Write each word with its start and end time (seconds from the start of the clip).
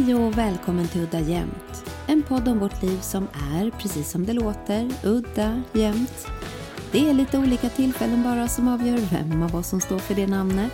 Hej 0.00 0.14
och 0.14 0.38
välkommen 0.38 0.88
till 0.88 1.00
Udda 1.00 1.20
Jämt. 1.20 1.92
En 2.06 2.22
podd 2.22 2.48
om 2.48 2.58
vårt 2.58 2.82
liv 2.82 2.98
som 3.00 3.28
är, 3.52 3.70
precis 3.70 4.10
som 4.10 4.26
det 4.26 4.32
låter, 4.32 4.90
udda 5.04 5.62
jämt. 5.72 6.26
Det 6.92 7.08
är 7.08 7.14
lite 7.14 7.38
olika 7.38 7.68
tillfällen 7.68 8.22
bara 8.22 8.48
som 8.48 8.68
avgör 8.68 8.98
vem 8.98 9.42
av 9.42 9.56
oss 9.56 9.68
som 9.68 9.80
står 9.80 9.98
för 9.98 10.14
det 10.14 10.26
namnet. 10.26 10.72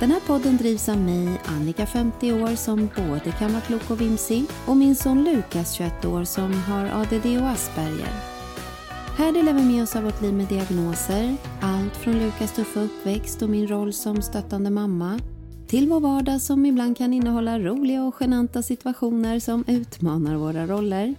Den 0.00 0.10
här 0.10 0.20
podden 0.20 0.56
drivs 0.56 0.88
av 0.88 0.96
mig, 0.96 1.40
Annika 1.44 1.86
50 1.86 2.32
år, 2.32 2.54
som 2.54 2.88
både 2.96 3.32
kan 3.38 3.52
vara 3.52 3.60
klok 3.60 3.90
och 3.90 4.00
vimsig 4.00 4.44
och 4.66 4.76
min 4.76 4.96
son 4.96 5.24
Lukas 5.24 5.72
21 5.72 6.04
år 6.04 6.24
som 6.24 6.54
har 6.54 6.84
ADD 6.84 7.26
och 7.42 7.48
Asperger. 7.48 8.12
Här 9.16 9.32
delar 9.32 9.52
vi 9.52 9.62
med 9.62 9.82
oss 9.82 9.96
av 9.96 10.02
vårt 10.02 10.22
liv 10.22 10.34
med 10.34 10.46
diagnoser, 10.46 11.36
allt 11.60 11.96
från 11.96 12.18
Lukas 12.18 12.52
tuffa 12.52 12.80
uppväxt 12.80 13.42
och 13.42 13.50
min 13.50 13.68
roll 13.68 13.92
som 13.92 14.22
stöttande 14.22 14.70
mamma 14.70 15.20
till 15.70 15.88
vår 15.88 16.00
vardag 16.00 16.40
som 16.40 16.66
ibland 16.66 16.96
kan 16.96 17.12
innehålla 17.12 17.58
roliga 17.58 18.04
och 18.04 18.14
genanta 18.14 18.62
situationer 18.62 19.40
som 19.40 19.64
utmanar 19.66 20.36
våra 20.36 20.66
roller. 20.66 21.14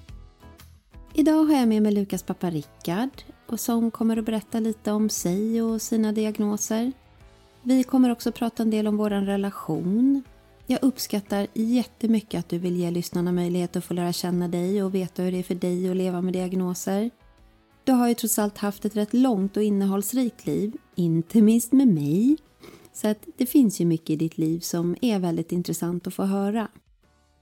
Idag 1.14 1.44
har 1.46 1.56
jag 1.56 1.68
med 1.68 1.84
mig 1.84 1.92
Lukas 1.92 2.24
pappa 2.24 2.50
Rickard 2.50 3.10
och 3.48 3.60
som 3.60 3.92
kommer 3.92 4.18
att 4.18 4.26
berätta 4.26 4.60
lite 4.60 4.92
om 4.92 5.10
sig 5.10 5.62
och 5.62 5.82
sina 5.82 6.12
diagnoser. 6.12 6.92
Vi 7.64 7.84
kommer 7.84 8.12
också 8.12 8.32
prata 8.32 8.64
en 8.64 8.72
del 8.72 8.88
om 8.88 8.98
vår 8.98 9.10
relation. 9.10 10.24
Jag 10.66 10.84
uppskattar 10.84 11.48
jättemycket 11.54 12.40
att 12.40 12.50
du 12.50 12.58
vill 12.58 12.76
ge 12.76 12.92
lyssnarna 12.92 13.32
möjlighet 13.32 13.76
att 13.76 13.86
få 13.86 13.94
lära 13.94 14.14
känna 14.14 14.48
dig 14.48 14.84
och 14.84 14.96
veta 14.96 15.24
hur 15.24 15.32
det 15.32 15.40
är 15.40 15.44
för 15.44 15.56
dig 15.56 15.90
att 15.90 15.98
leva 15.98 16.22
med 16.22 16.34
diagnoser. 16.34 17.10
Du 17.84 17.92
har 17.92 18.08
ju 18.08 18.14
trots 18.14 18.40
allt 18.40 18.58
haft 18.58 18.86
ett 18.86 18.96
rätt 18.96 19.14
långt 19.14 19.58
och 19.58 19.64
innehållsrikt 19.64 20.46
liv, 20.46 20.78
inte 20.96 21.42
minst 21.42 21.72
med 21.72 21.88
mig. 21.88 22.38
Så 22.94 23.08
att 23.08 23.28
det 23.38 23.46
finns 23.46 23.82
ju 23.82 23.86
mycket 23.86 24.10
i 24.10 24.16
ditt 24.16 24.38
liv 24.38 24.60
som 24.60 24.96
är 25.02 25.20
väldigt 25.20 25.52
intressant 25.52 26.08
att 26.08 26.14
få 26.14 26.24
höra. 26.24 26.68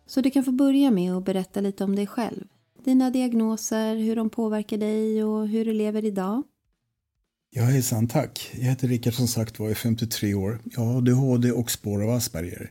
Så 0.06 0.22
du 0.22 0.32
kan 0.32 0.44
få 0.44 0.52
börja 0.52 0.92
med 0.92 1.14
att 1.14 1.26
berätta 1.26 1.62
lite 1.62 1.84
om 1.84 1.96
dig 1.96 2.08
själv. 2.08 2.46
Dina 2.84 3.10
diagnoser, 3.10 3.96
hur 3.96 4.16
de 4.16 4.30
påverkar 4.30 4.78
dig 4.78 5.24
och 5.24 5.48
hur 5.48 5.66
du 5.66 5.74
lever 5.74 6.06
idag. 6.06 6.44
Ja, 7.52 7.64
hejsan, 7.64 8.08
tack. 8.08 8.52
Jag 8.54 8.64
heter 8.64 8.88
Rickard 8.88 9.14
som 9.14 9.28
sagt 9.28 9.60
var, 9.60 9.70
är 9.70 9.74
53 9.74 10.34
år. 10.34 10.60
Jag 10.66 10.82
har 10.82 10.98
ADHD 10.98 11.52
och 11.52 11.72
spår 11.72 12.04
av 12.04 12.10
Asperger. 12.10 12.70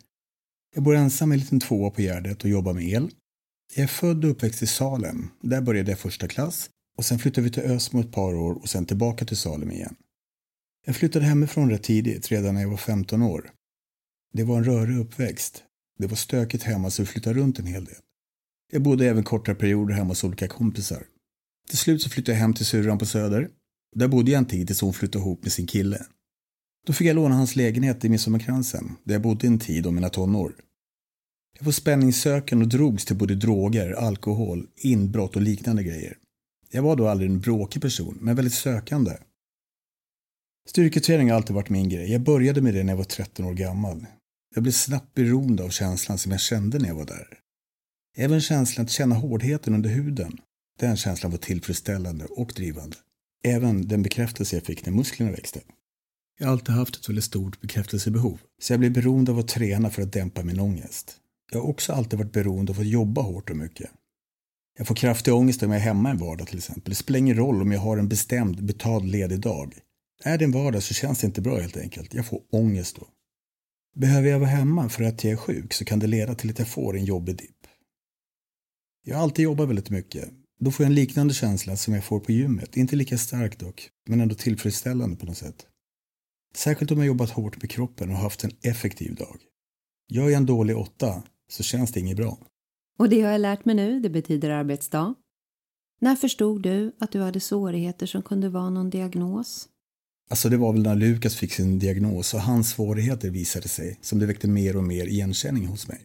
Jag 0.75 0.85
bor 0.85 0.95
ensam 0.95 1.33
i 1.33 1.35
en 1.35 1.41
liten 1.41 1.61
tvåa 1.61 1.91
på 1.91 2.01
Gärdet 2.01 2.45
och 2.45 2.51
jobbar 2.51 2.73
med 2.73 2.89
el. 2.89 3.11
Jag 3.75 3.83
är 3.83 3.89
född 3.89 4.25
och 4.25 4.31
uppväxt 4.31 4.63
i 4.63 4.67
Salem. 4.67 5.29
Där 5.43 5.61
började 5.61 5.91
jag 5.91 5.99
första 5.99 6.29
klass 6.29 6.71
och 6.99 7.05
sen 7.05 7.19
flyttade 7.19 7.45
vi 7.45 7.51
till 7.51 7.63
Ösmo 7.63 8.01
ett 8.01 8.13
par 8.13 8.35
år 8.35 8.55
och 8.55 8.69
sen 8.69 8.87
tillbaka 8.87 9.25
till 9.25 9.37
Salem 9.37 9.71
igen. 9.71 9.95
Jag 10.89 10.97
flyttade 10.97 11.25
hemifrån 11.25 11.71
rätt 11.71 11.83
tidigt, 11.83 12.29
redan 12.29 12.55
när 12.55 12.63
jag 12.63 12.69
var 12.69 12.77
15 12.77 13.23
år. 13.23 13.51
Det 14.33 14.45
var 14.45 14.59
en 14.59 14.65
rörig 14.65 14.99
uppväxt. 14.99 15.65
Det 15.99 16.07
var 16.07 16.17
stökigt 16.17 16.63
hemma 16.63 16.91
så 16.91 17.03
vi 17.03 17.07
flyttade 17.07 17.41
runt 17.41 17.59
en 17.59 17.67
hel 17.67 17.85
del. 17.85 17.95
Jag 18.73 18.83
bodde 18.83 19.07
även 19.07 19.25
korta 19.25 19.55
perioder 19.55 19.95
hemma 19.95 20.09
hos 20.09 20.25
olika 20.25 20.49
kompisar. 20.49 21.07
Till 21.69 21.79
slut 21.79 22.03
så 22.03 22.11
flyttade 22.11 22.33
jag 22.33 22.41
hem 22.41 22.55
till 22.55 22.67
syrran 22.67 22.99
på 22.99 23.07
Söder. 23.07 23.49
Där 23.97 24.09
bodde 24.09 24.31
jag 24.31 24.39
en 24.39 24.45
tid 24.47 24.67
tills 24.67 24.81
hon 24.81 24.93
flyttade 24.93 25.25
ihop 25.25 25.43
med 25.43 25.53
sin 25.53 25.67
kille. 25.67 26.03
Då 26.87 26.93
fick 26.93 27.07
jag 27.07 27.17
låna 27.17 27.35
hans 27.35 27.57
lägenhet 27.57 28.05
i 28.05 28.09
Midsommarkransen, 28.09 28.97
där 29.05 29.15
jag 29.15 29.23
bodde 29.23 29.47
en 29.47 29.59
tid 29.59 29.87
om 29.87 29.95
mina 29.95 30.09
tonår. 30.09 30.55
Jag 31.59 31.65
var 31.65 31.73
spänningssökande 31.73 32.65
och 32.65 32.71
drogs 32.71 33.05
till 33.05 33.17
både 33.17 33.35
droger, 33.35 33.93
alkohol, 33.93 34.67
inbrott 34.77 35.37
och 35.37 35.43
liknande 35.43 35.83
grejer. 35.83 36.17
Jag 36.71 36.83
var 36.83 36.97
då 36.97 37.09
aldrig 37.09 37.31
en 37.31 37.41
bråkig 37.41 37.83
person, 37.83 38.19
men 38.21 38.37
väldigt 38.37 38.55
sökande. 38.55 39.13
Styrketräning 40.69 41.31
har 41.31 41.37
alltid 41.37 41.55
varit 41.55 41.71
min 41.71 41.89
grej. 41.89 42.13
Jag 42.13 42.21
började 42.21 42.61
med 42.61 42.75
det 42.75 42.85
när 42.85 42.93
jag 42.93 42.97
var 42.97 43.05
13 43.05 43.45
år 43.45 43.55
gammal. 43.55 44.07
Jag 44.55 44.63
blev 44.63 44.73
snabbt 44.73 45.15
beroende 45.15 45.65
av 45.65 45.69
känslan 45.69 46.19
som 46.19 46.33
jag 46.33 46.41
kände 46.41 46.79
när 46.79 46.89
jag 46.89 46.95
var 46.95 47.07
där. 47.07 47.39
Även 48.17 48.41
känslan 48.41 48.85
att 48.85 48.91
känna 48.91 49.15
hårdheten 49.15 49.75
under 49.75 49.91
huden. 49.91 50.39
Den 50.81 50.97
känslan 50.97 51.33
var 51.33 51.39
tillfredsställande 51.39 52.25
och 52.25 52.53
drivande. 52.57 52.97
Även 53.45 53.89
den 53.89 54.03
bekräftelse 54.03 54.57
jag 54.57 54.65
fick 54.65 54.87
när 54.87 54.93
musklerna 54.93 55.33
växte. 55.33 55.61
Jag 56.39 56.47
har 56.47 56.53
alltid 56.53 56.75
haft 56.75 56.97
ett 56.97 57.09
väldigt 57.09 57.25
stort 57.25 57.61
bekräftelsebehov, 57.61 58.39
så 58.63 58.73
jag 58.73 58.81
blev 58.81 58.93
beroende 58.93 59.33
av 59.33 59.39
att 59.39 59.49
träna 59.49 59.91
för 59.91 60.03
att 60.03 60.13
dämpa 60.13 60.43
min 60.43 60.61
ångest. 60.61 61.17
Jag 61.53 61.61
har 61.61 61.69
också 61.69 61.93
alltid 61.93 62.19
varit 62.19 62.33
beroende 62.33 62.73
av 62.73 62.81
att 62.81 62.87
jobba 62.87 63.23
hårt 63.23 63.51
och 63.51 63.57
mycket. 63.57 63.91
Jag 64.79 64.87
får 64.87 64.95
kraftig 64.95 65.35
ångest 65.35 65.63
om 65.63 65.71
jag 65.71 65.81
är 65.81 65.85
hemma 65.85 66.11
en 66.11 66.19
vardag 66.19 66.47
till 66.47 66.59
exempel. 66.59 66.91
Det 66.91 66.95
spelar 66.95 67.19
ingen 67.19 67.37
roll 67.37 67.63
om 67.63 67.73
jag 67.73 67.81
har 67.81 67.99
en 67.99 68.09
bestämd 68.09 68.65
betald 68.65 69.09
ledig 69.09 69.41
dag. 69.41 69.75
Är 70.25 70.39
det 70.39 70.45
en 70.45 70.53
vardag 70.53 70.83
så 70.83 70.95
känns 70.95 71.21
det 71.21 71.27
inte 71.27 71.41
bra 71.41 71.59
helt 71.59 71.77
enkelt. 71.77 72.15
Jag 72.15 72.27
får 72.27 72.43
ångest 72.51 72.97
då. 72.97 73.09
Behöver 73.97 74.29
jag 74.29 74.39
vara 74.39 74.51
hemma 74.51 74.89
för 74.89 75.05
att 75.05 75.25
jag 75.25 75.33
är 75.33 75.37
sjuk 75.37 75.75
så 75.75 75.85
kan 75.85 75.99
det 75.99 76.07
leda 76.07 76.35
till 76.35 76.51
att 76.51 76.59
jag 76.59 76.69
får 76.69 76.97
en 76.97 77.05
jobbig 77.05 77.37
dipp. 77.37 77.67
Jag 79.05 79.17
har 79.17 79.23
alltid 79.23 79.43
jobbat 79.43 79.69
väldigt 79.69 79.91
mycket. 79.91 80.31
Då 80.61 80.71
får 80.71 80.85
jag 80.85 80.91
en 80.91 80.95
liknande 80.95 81.35
känsla 81.35 81.77
som 81.77 81.95
jag 81.95 82.05
får 82.05 82.21
på 82.21 82.33
gymmet. 82.33 82.77
Inte 82.77 82.97
lika 82.97 83.19
stark 83.19 83.59
dock, 83.59 83.91
men 84.09 84.21
ändå 84.21 84.35
tillfredsställande 84.35 85.17
på 85.17 85.27
något 85.27 85.37
sätt. 85.37 85.67
Särskilt 86.55 86.91
om 86.91 86.99
jag 86.99 87.07
jobbat 87.07 87.31
hårt 87.31 87.63
med 87.63 87.71
kroppen 87.71 88.11
och 88.11 88.17
haft 88.17 88.45
en 88.45 88.51
effektiv 88.63 89.15
dag. 89.15 89.37
Gör 90.09 90.25
jag 90.25 90.33
en 90.33 90.47
dålig 90.47 90.79
åtta 90.79 91.23
så 91.49 91.63
känns 91.63 91.93
det 91.93 92.01
inget 92.01 92.17
bra. 92.17 92.39
Och 92.99 93.09
det 93.09 93.21
har 93.21 93.33
jag 93.33 93.41
lärt 93.41 93.65
mig 93.65 93.75
nu, 93.75 94.01
det 94.01 94.11
betyder 94.11 94.51
arbetsdag. 94.51 95.15
När 96.01 96.17
förstod 96.17 96.63
du 96.63 96.97
att 97.01 97.13
du 97.13 97.21
hade 97.21 97.41
svårigheter 97.41 98.07
som 98.07 98.23
kunde 98.23 98.49
vara 98.49 98.71
någon 98.71 98.91
diagnos? 98.91 99.69
Alltså 100.31 100.49
det 100.49 100.57
var 100.57 100.73
väl 100.73 100.83
när 100.83 100.97
Lukas 100.97 101.37
fick 101.37 101.53
sin 101.53 101.79
diagnos 101.79 102.35
och 102.35 102.41
hans 102.41 102.71
svårigheter 102.71 103.31
visade 103.31 103.69
sig 103.69 103.99
som 104.01 104.19
det 104.19 104.27
väckte 104.27 104.49
mer 104.49 104.77
och 104.77 104.85
mer 104.85 105.07
igenkänning 105.07 105.67
hos 105.67 105.89
mig. 105.89 106.01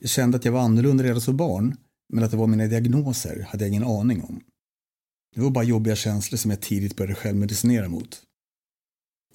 Jag 0.00 0.10
kände 0.10 0.36
att 0.36 0.44
jag 0.44 0.52
var 0.52 0.60
annorlunda 0.60 1.04
redan 1.04 1.20
som 1.20 1.36
barn, 1.36 1.76
men 2.12 2.24
att 2.24 2.30
det 2.30 2.36
var 2.36 2.46
mina 2.46 2.66
diagnoser 2.66 3.46
hade 3.48 3.64
jag 3.64 3.68
ingen 3.68 3.84
aning 3.84 4.22
om. 4.22 4.40
Det 5.34 5.40
var 5.40 5.50
bara 5.50 5.64
jobbiga 5.64 5.96
känslor 5.96 6.36
som 6.36 6.50
jag 6.50 6.60
tidigt 6.60 6.96
började 6.96 7.14
självmedicinera 7.14 7.88
mot. 7.88 8.22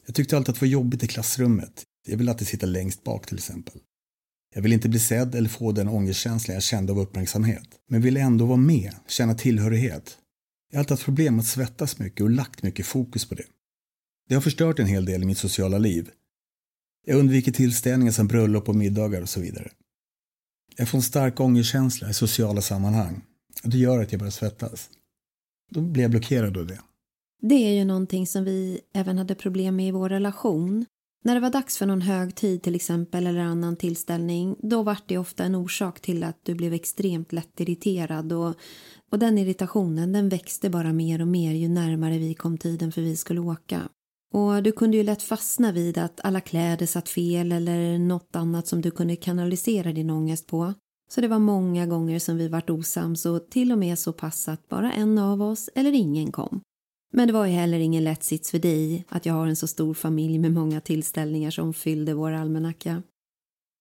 Jag 0.06 0.16
tyckte 0.16 0.38
alltid 0.38 0.50
att 0.50 0.56
det 0.56 0.66
var 0.66 0.72
jobbigt 0.72 1.03
i 1.03 1.07
klassrummet. 1.07 1.84
Jag 2.07 2.18
ville 2.18 2.31
alltid 2.31 2.47
sitta 2.47 2.66
längst 2.66 3.03
bak 3.03 3.28
till 3.28 3.38
exempel. 3.38 3.79
Jag 4.56 4.62
ville 4.62 4.75
inte 4.75 4.90
bli 4.90 5.00
sedd 5.00 5.35
eller 5.35 5.50
få 5.50 5.72
den 5.72 5.88
ångestkänsla 5.88 6.53
jag 6.53 6.63
kände 6.63 6.91
av 6.91 7.00
uppmärksamhet, 7.00 7.68
men 7.90 8.01
ville 8.01 8.19
ändå 8.19 8.45
vara 8.45 8.57
med, 8.57 8.94
känna 9.07 9.35
tillhörighet. 9.35 10.18
Jag 10.72 10.78
har 10.78 10.79
alltid 10.79 10.91
haft 10.91 11.06
problem 11.06 11.35
med 11.35 11.41
att 11.41 11.47
svettas 11.47 12.00
mycket 12.00 12.22
och 12.22 12.29
lagt 12.29 12.63
mycket 12.63 12.85
fokus 12.85 13.25
på 13.29 13.35
det. 13.35 13.44
Det 14.28 14.36
har 14.36 14.41
förstört 14.41 14.80
en 14.80 14.88
hel 14.88 15.06
del 15.06 15.24
i 15.24 15.25
mitt 15.25 15.38
sociala 15.38 15.78
liv. 15.78 16.09
Jag 17.06 17.19
undviker 17.19 17.52
tillställningar 17.52 18.12
som 18.12 18.28
bröllop 18.28 18.69
och 18.69 18.75
middagar 18.75 19.22
och 19.22 19.30
så 19.30 19.40
vidare. 19.40 19.72
Jag 20.78 20.90
får 20.90 20.97
en 20.97 21.02
stark 21.02 21.40
ångestkänsla 21.40 22.09
i 22.09 22.13
sociala 22.13 22.62
sammanhang. 22.62 23.22
Och 23.63 23.69
det 23.69 23.77
gör 23.77 24.01
att 24.01 24.12
jag 24.12 24.19
börjar 24.19 24.31
svettas. 24.31 24.89
Då 25.72 25.81
blir 25.81 26.04
jag 26.04 26.12
blockerad 26.12 26.57
av 26.57 26.68
det. 26.68 26.80
Det 27.42 27.56
är 27.56 27.74
ju 27.74 27.86
någonting 27.86 28.27
som 28.27 28.44
vi 28.44 28.80
även 28.94 29.18
hade 29.18 29.36
problem 29.36 29.75
med 29.75 29.88
i 29.88 29.92
vår 29.92 30.10
relation. 30.10 30.86
När 31.24 31.33
det 31.33 31.39
var 31.39 31.50
dags 31.50 31.78
för 31.78 31.86
någon 31.86 32.01
högtid 32.01 32.63
till 32.63 32.75
exempel 32.75 33.28
eller 33.28 33.39
annan 33.39 33.75
tillställning 33.75 34.56
då 34.60 34.83
var 34.83 34.98
det 35.06 35.18
ofta 35.18 35.44
en 35.44 35.56
orsak 35.56 36.00
till 36.00 36.24
att 36.24 36.39
du 36.44 36.56
blev 36.56 36.74
extremt 36.74 37.33
lätt 37.33 37.60
irriterad 37.60 38.33
och, 38.33 38.56
och 39.12 39.19
den 39.19 39.38
irritationen 39.38 40.12
den 40.12 40.30
växte 40.30 40.69
bara 40.69 40.94
mer 40.94 41.21
och 41.21 41.28
mer 41.28 41.54
ju 41.54 41.68
närmare 41.68 42.18
vi 42.18 42.33
kom 42.33 42.57
tiden 42.57 42.92
för 42.92 43.01
vi 43.01 43.18
skulle 43.18 43.39
åka. 43.39 43.89
Och 44.33 44.63
du 44.63 44.72
kunde 44.72 44.98
ju 44.98 45.04
lätt 45.04 45.24
fastna 45.24 45.72
vid 45.72 45.98
att 45.98 46.19
alla 46.24 46.42
kläder 46.42 46.86
satt 46.86 47.10
fel 47.10 47.51
eller 47.51 47.98
något 47.98 48.36
annat 48.36 48.68
som 48.68 48.81
du 48.81 48.92
kunde 48.92 49.16
kanalisera 49.16 49.92
din 49.92 50.10
ångest 50.10 50.48
på. 50.48 50.74
Så 51.10 51.22
det 51.22 51.27
var 51.27 51.39
många 51.39 51.86
gånger 51.86 52.19
som 52.19 52.38
vi 52.38 52.48
vart 52.48 52.69
osams 52.69 53.25
och 53.25 53.50
till 53.50 53.72
och 53.72 53.77
med 53.77 54.00
så 54.00 54.13
pass 54.13 54.48
att 54.48 54.69
bara 54.69 54.94
en 54.94 55.18
av 55.18 55.42
oss 55.42 55.69
eller 55.75 55.92
ingen 55.92 56.31
kom. 56.31 56.62
Men 57.13 57.27
det 57.27 57.33
var 57.33 57.45
ju 57.45 57.51
heller 57.51 57.80
ingen 57.80 58.04
lätt 58.04 58.24
sits 58.24 58.51
för 58.51 58.60
dig 58.60 59.06
att 59.10 59.25
jag 59.25 59.33
har 59.33 59.48
en 59.48 59.56
så 59.56 59.68
stor 59.68 59.94
familj 59.94 60.39
med 60.39 60.51
många 60.51 60.81
tillställningar 60.81 61.51
som 61.51 61.74
fyllde 61.74 62.13
vår 62.13 62.31
almanacka. 62.31 63.04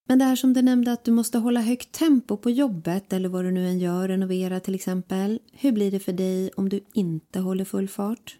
Men 0.08 0.18
det 0.18 0.24
här 0.24 0.36
som 0.36 0.52
du 0.52 0.62
nämnde 0.62 0.92
att 0.92 1.04
du 1.04 1.12
måste 1.12 1.38
hålla 1.38 1.60
högt 1.60 1.92
tempo 1.92 2.36
på 2.36 2.50
jobbet 2.50 3.12
eller 3.12 3.28
vad 3.28 3.44
du 3.44 3.50
nu 3.50 3.68
än 3.68 3.78
gör, 3.78 4.08
renovera 4.08 4.60
till 4.60 4.74
exempel. 4.74 5.40
Hur 5.52 5.72
blir 5.72 5.90
det 5.90 6.00
för 6.00 6.12
dig 6.12 6.50
om 6.56 6.68
du 6.68 6.80
inte 6.94 7.40
håller 7.40 7.64
full 7.64 7.88
fart? 7.88 8.36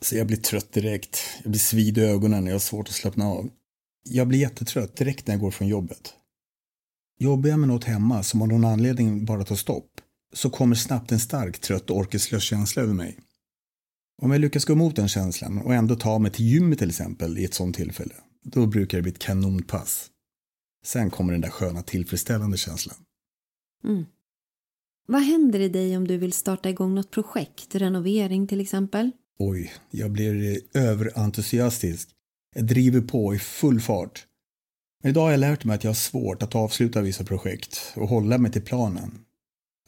Så 0.00 0.16
jag 0.16 0.26
blir 0.26 0.36
trött 0.36 0.72
direkt. 0.72 1.18
Jag 1.42 1.50
blir 1.50 1.60
svid 1.60 1.98
i 1.98 2.00
ögonen 2.00 2.42
och 2.42 2.48
jag 2.48 2.54
har 2.54 2.58
svårt 2.58 2.88
att 2.88 2.94
slappna 2.94 3.26
av. 3.26 3.50
Jag 4.02 4.28
blir 4.28 4.38
jättetrött 4.38 4.96
direkt 4.96 5.26
när 5.26 5.34
jag 5.34 5.40
går 5.40 5.50
från 5.50 5.68
jobbet. 5.68 6.14
Jobbar 7.18 7.48
jag 7.48 7.58
med 7.58 7.68
något 7.68 7.84
hemma 7.84 8.22
som 8.22 8.42
av 8.42 8.48
någon 8.48 8.64
anledning 8.64 9.24
bara 9.24 9.44
tar 9.44 9.56
stopp 9.56 10.00
så 10.32 10.50
kommer 10.50 10.74
snabbt 10.74 11.12
en 11.12 11.20
stark, 11.20 11.58
trött 11.58 11.90
och 11.90 11.96
orkeslös 11.96 12.42
känsla 12.42 12.82
över 12.82 12.94
mig. 12.94 13.18
Om 14.22 14.30
jag 14.30 14.40
lyckas 14.40 14.64
gå 14.64 14.72
emot 14.72 14.96
den 14.96 15.08
känslan 15.08 15.58
och 15.58 15.74
ändå 15.74 15.96
ta 15.96 16.18
mig 16.18 16.32
till 16.32 16.44
gymmet 16.44 16.78
till 16.78 16.88
exempel 16.88 17.38
i 17.38 17.44
ett 17.44 17.54
sånt 17.54 17.76
tillfälle, 17.76 18.14
då 18.42 18.66
brukar 18.66 18.98
det 18.98 19.02
bli 19.02 19.12
ett 19.12 19.18
kanonpass. 19.18 20.10
Sen 20.84 21.10
kommer 21.10 21.32
den 21.32 21.40
där 21.40 21.50
sköna 21.50 21.82
tillfredsställande 21.82 22.56
känslan. 22.56 22.96
Mm. 23.84 24.04
Vad 25.06 25.22
händer 25.22 25.60
i 25.60 25.68
dig 25.68 25.96
om 25.96 26.06
du 26.06 26.16
vill 26.16 26.32
starta 26.32 26.70
igång 26.70 26.94
något 26.94 27.10
projekt, 27.10 27.74
renovering 27.74 28.46
till 28.46 28.60
exempel? 28.60 29.10
Oj, 29.42 29.72
jag 29.90 30.10
blir 30.10 30.60
överentusiastisk. 30.74 32.08
Jag 32.54 32.66
driver 32.66 33.00
på 33.00 33.34
i 33.34 33.38
full 33.38 33.80
fart. 33.80 34.26
Men 35.02 35.10
idag 35.10 35.22
har 35.22 35.30
jag 35.30 35.40
lärt 35.40 35.64
mig 35.64 35.74
att 35.74 35.84
jag 35.84 35.88
har 35.88 35.94
svårt 35.94 36.42
att 36.42 36.54
avsluta 36.54 37.00
vissa 37.00 37.24
projekt 37.24 37.92
och 37.96 38.08
hålla 38.08 38.38
mig 38.38 38.52
till 38.52 38.62
planen. 38.62 39.18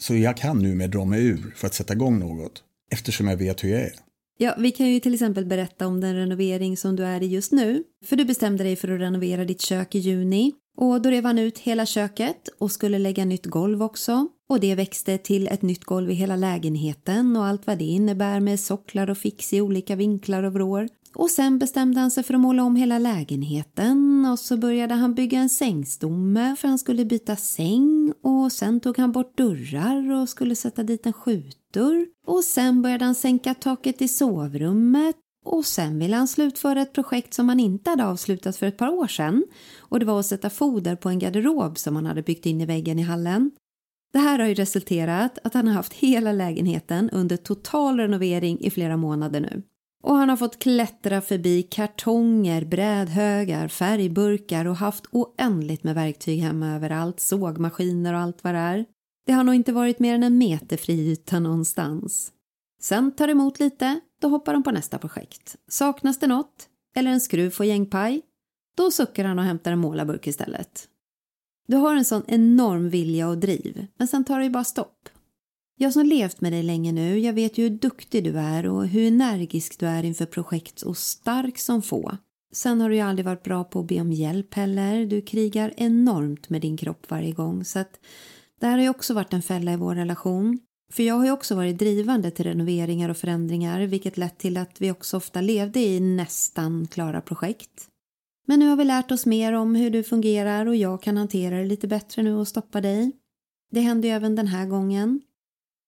Så 0.03 0.15
jag 0.15 0.37
kan 0.37 0.59
nu 0.59 0.75
med 0.75 0.91
dra 0.91 1.05
mig 1.05 1.27
ur 1.27 1.55
för 1.57 1.67
att 1.67 1.75
sätta 1.75 1.93
igång 1.93 2.19
något, 2.19 2.63
eftersom 2.93 3.29
jag 3.29 3.37
vet 3.37 3.65
hur 3.65 3.69
jag 3.69 3.81
är. 3.81 3.95
Ja, 4.39 4.55
vi 4.59 4.71
kan 4.71 4.87
ju 4.87 5.01
till 5.01 5.15
exempel 5.15 5.47
berätta 5.47 5.87
om 5.87 6.01
den 6.01 6.17
renovering 6.17 6.77
som 6.77 6.97
du 6.97 7.05
är 7.05 7.23
i 7.23 7.27
just 7.27 7.53
nu. 7.53 7.85
För 8.05 8.17
du 8.17 8.25
bestämde 8.25 8.65
dig 8.65 8.77
för 8.77 8.89
att 8.89 9.01
renovera 9.01 9.45
ditt 9.45 9.61
kök 9.61 9.95
i 9.95 9.99
juni. 9.99 10.53
Och 10.77 11.03
då 11.03 11.11
rev 11.11 11.25
han 11.25 11.39
ut 11.39 11.59
hela 11.59 11.87
köket 11.87 12.49
och 12.59 12.73
skulle 12.73 12.99
lägga 12.99 13.25
nytt 13.25 13.47
golv 13.47 13.83
också. 13.83 14.29
Och 14.53 14.61
det 14.61 14.75
växte 14.75 15.19
till 15.19 15.49
ett 15.49 15.63
nytt 15.63 15.85
golv 15.85 16.11
i 16.11 16.15
hela 16.15 16.37
lägenheten 16.37 17.37
och 17.37 17.45
allt 17.45 17.67
vad 17.67 17.79
det 17.79 17.85
innebär 17.85 18.41
med 18.41 18.61
socklar 18.61 19.11
och 19.11 19.19
fix 19.19 19.53
i 19.53 19.61
olika 19.61 19.97
vinklar 19.97 20.43
och 20.43 20.53
vrår. 20.53 20.89
Och 21.15 21.31
sen 21.31 21.59
bestämde 21.59 22.01
han 22.01 22.11
sig 22.11 22.25
för 22.25 22.35
att 22.35 22.41
måla 22.41 22.63
om 22.63 22.77
hela 22.77 22.99
lägenheten 22.99 24.27
och 24.33 24.39
så 24.39 24.57
började 24.57 24.95
han 24.95 25.15
bygga 25.15 25.39
en 25.39 25.49
sängstomme 25.49 26.57
för 26.59 26.69
han 26.69 26.79
skulle 26.79 27.05
byta 27.05 27.37
säng 27.37 28.13
och 28.23 28.53
sen 28.53 28.81
tog 28.81 28.99
han 28.99 29.13
bort 29.13 29.37
dörrar 29.37 30.13
och 30.13 30.29
skulle 30.29 30.57
sätta 30.57 30.83
dit 30.83 31.07
en 31.07 31.13
skjutdörr 31.13 32.07
och 32.27 32.45
sen 32.45 32.83
började 32.83 33.05
han 33.05 33.15
sänka 33.15 33.55
taket 33.55 34.03
i 34.03 34.09
sovrummet 34.09 35.17
och 35.45 35.67
sen 35.67 35.99
ville 35.99 36.17
han 36.17 36.29
slutföra 36.29 36.83
ett 36.83 36.93
projekt 36.93 37.35
som 37.35 37.49
han 37.49 37.61
inte 37.61 37.91
hade 37.91 38.07
avslutat 38.07 38.57
för 38.57 38.67
ett 38.67 38.79
par 38.79 38.89
år 38.89 39.07
sedan 39.07 39.45
och 39.79 40.01
det 40.01 40.07
var 40.07 40.21
att 40.21 40.27
sätta 40.27 40.51
foder 40.51 40.97
på 40.97 41.09
en 41.09 41.19
garderob 41.19 41.79
som 41.79 41.97
han 41.97 42.07
hade 42.07 42.23
byggt 42.23 42.47
in 42.47 42.61
i 42.61 42.67
väggen 42.67 42.99
i 42.99 43.03
hallen. 43.03 43.51
Det 44.13 44.19
här 44.19 44.39
har 44.39 44.47
ju 44.47 44.55
resulterat 44.55 45.39
att 45.45 45.55
han 45.55 45.67
har 45.67 45.75
haft 45.75 45.93
hela 45.93 46.33
lägenheten 46.33 47.11
under 47.11 47.37
total 47.37 48.01
renovering 48.01 48.61
i 48.61 48.71
flera 48.71 48.97
månader 48.97 49.41
nu. 49.41 49.63
Och 50.03 50.15
han 50.15 50.29
har 50.29 50.37
fått 50.37 50.59
klättra 50.59 51.21
förbi 51.21 51.63
kartonger, 51.63 52.65
brädhögar, 52.65 53.69
färgburkar 53.69 54.65
och 54.65 54.77
haft 54.77 55.05
oändligt 55.11 55.85
med 55.85 55.95
verktyg 55.95 56.41
hemma 56.41 56.75
överallt, 56.75 57.21
sågmaskiner 57.21 58.15
och 58.15 58.21
allt 58.21 58.45
vad 58.45 58.55
det 58.55 58.61
är. 58.61 58.85
Det 59.27 59.33
har 59.33 59.45
nog 59.45 59.55
inte 59.55 59.73
varit 59.73 59.99
mer 59.99 60.15
än 60.15 60.23
en 60.23 60.39
meterfri 60.39 61.13
yta 61.13 61.41
någonstans. 61.41 62.33
Sen 62.81 63.13
tar 63.13 63.27
det 63.27 63.33
emot 63.33 63.61
lite, 63.61 64.01
då 64.21 64.29
hoppar 64.29 64.53
de 64.53 64.63
på 64.63 64.71
nästa 64.71 64.99
projekt. 64.99 65.57
Saknas 65.69 66.19
det 66.19 66.27
något, 66.27 66.69
eller 66.95 67.11
en 67.11 67.21
skruv 67.21 67.51
får 67.51 67.67
gängpaj, 67.67 68.23
då 68.77 68.91
suckar 68.91 69.25
han 69.25 69.39
och 69.39 69.45
hämtar 69.45 69.73
en 69.73 69.79
målarburk 69.79 70.27
istället. 70.27 70.89
Du 71.69 71.77
har 71.77 71.97
en 71.97 72.05
sån 72.05 72.23
enorm 72.27 72.89
vilja 72.89 73.29
och 73.29 73.39
driv, 73.39 73.87
men 73.97 74.09
sen 74.09 74.25
tar 74.25 74.39
det 74.39 74.45
ju 74.45 74.51
bara 74.51 74.65
stopp. 74.65 75.09
Jag 75.79 75.93
som 75.93 76.07
levt 76.07 76.41
med 76.41 76.53
dig 76.53 76.63
länge 76.63 76.93
nu, 76.93 77.19
jag 77.19 77.33
vet 77.33 77.59
ju 77.59 77.63
hur 77.63 77.79
duktig 77.79 78.25
du 78.25 78.39
är 78.39 78.67
och 78.67 78.87
hur 78.87 79.07
energisk 79.07 79.81
du 79.81 79.87
är 79.87 80.03
inför 80.03 80.27
projekt 80.27 80.83
och 80.83 80.97
stark 80.97 81.59
som 81.59 81.83
få. 81.83 82.17
Sen 82.53 82.81
har 82.81 82.89
du 82.91 82.95
ju 82.95 83.01
aldrig 83.01 83.27
varit 83.27 83.43
bra 83.43 83.65
på 83.65 83.81
att 83.81 83.87
be 83.87 84.01
om 84.01 84.13
hjälp 84.13 84.55
heller. 84.55 85.07
Du 85.07 85.21
krigar 85.21 85.75
enormt 85.77 86.49
med 86.49 86.61
din 86.61 86.77
kropp 86.77 87.11
varje 87.11 87.33
gång 87.33 87.65
så 87.65 87.79
att 87.79 88.01
det 88.61 88.67
här 88.67 88.77
har 88.77 88.83
ju 88.83 88.89
också 88.89 89.15
varit 89.15 89.33
en 89.33 89.43
fälla 89.43 89.73
i 89.73 89.77
vår 89.77 89.95
relation. 89.95 90.59
För 90.93 91.03
jag 91.03 91.15
har 91.15 91.25
ju 91.25 91.31
också 91.31 91.55
varit 91.55 91.79
drivande 91.79 92.31
till 92.31 92.45
renoveringar 92.45 93.09
och 93.09 93.17
förändringar 93.17 93.81
vilket 93.81 94.17
lett 94.17 94.39
till 94.39 94.57
att 94.57 94.81
vi 94.81 94.91
också 94.91 95.17
ofta 95.17 95.41
levde 95.41 95.81
i 95.81 96.01
nästan 96.01 96.87
klara 96.87 97.21
projekt. 97.21 97.89
Men 98.47 98.59
nu 98.59 98.69
har 98.69 98.77
vi 98.77 98.85
lärt 98.85 99.11
oss 99.11 99.27
mer 99.27 99.53
om 99.53 99.75
hur 99.75 99.91
du 99.91 100.03
fungerar 100.03 100.67
och 100.67 100.77
jag 100.77 101.03
kan 101.03 101.17
hantera 101.17 101.57
det 101.57 101.65
lite 101.65 101.89
bättre 101.89 102.23
nu 102.23 102.35
och 102.35 102.49
stoppa 102.49 102.81
dig. 102.81 103.13
Det 103.71 103.81
hände 103.81 104.07
ju 104.07 104.15
även 104.15 104.35
den 104.35 104.47
här 104.47 104.67
gången. 104.67 105.21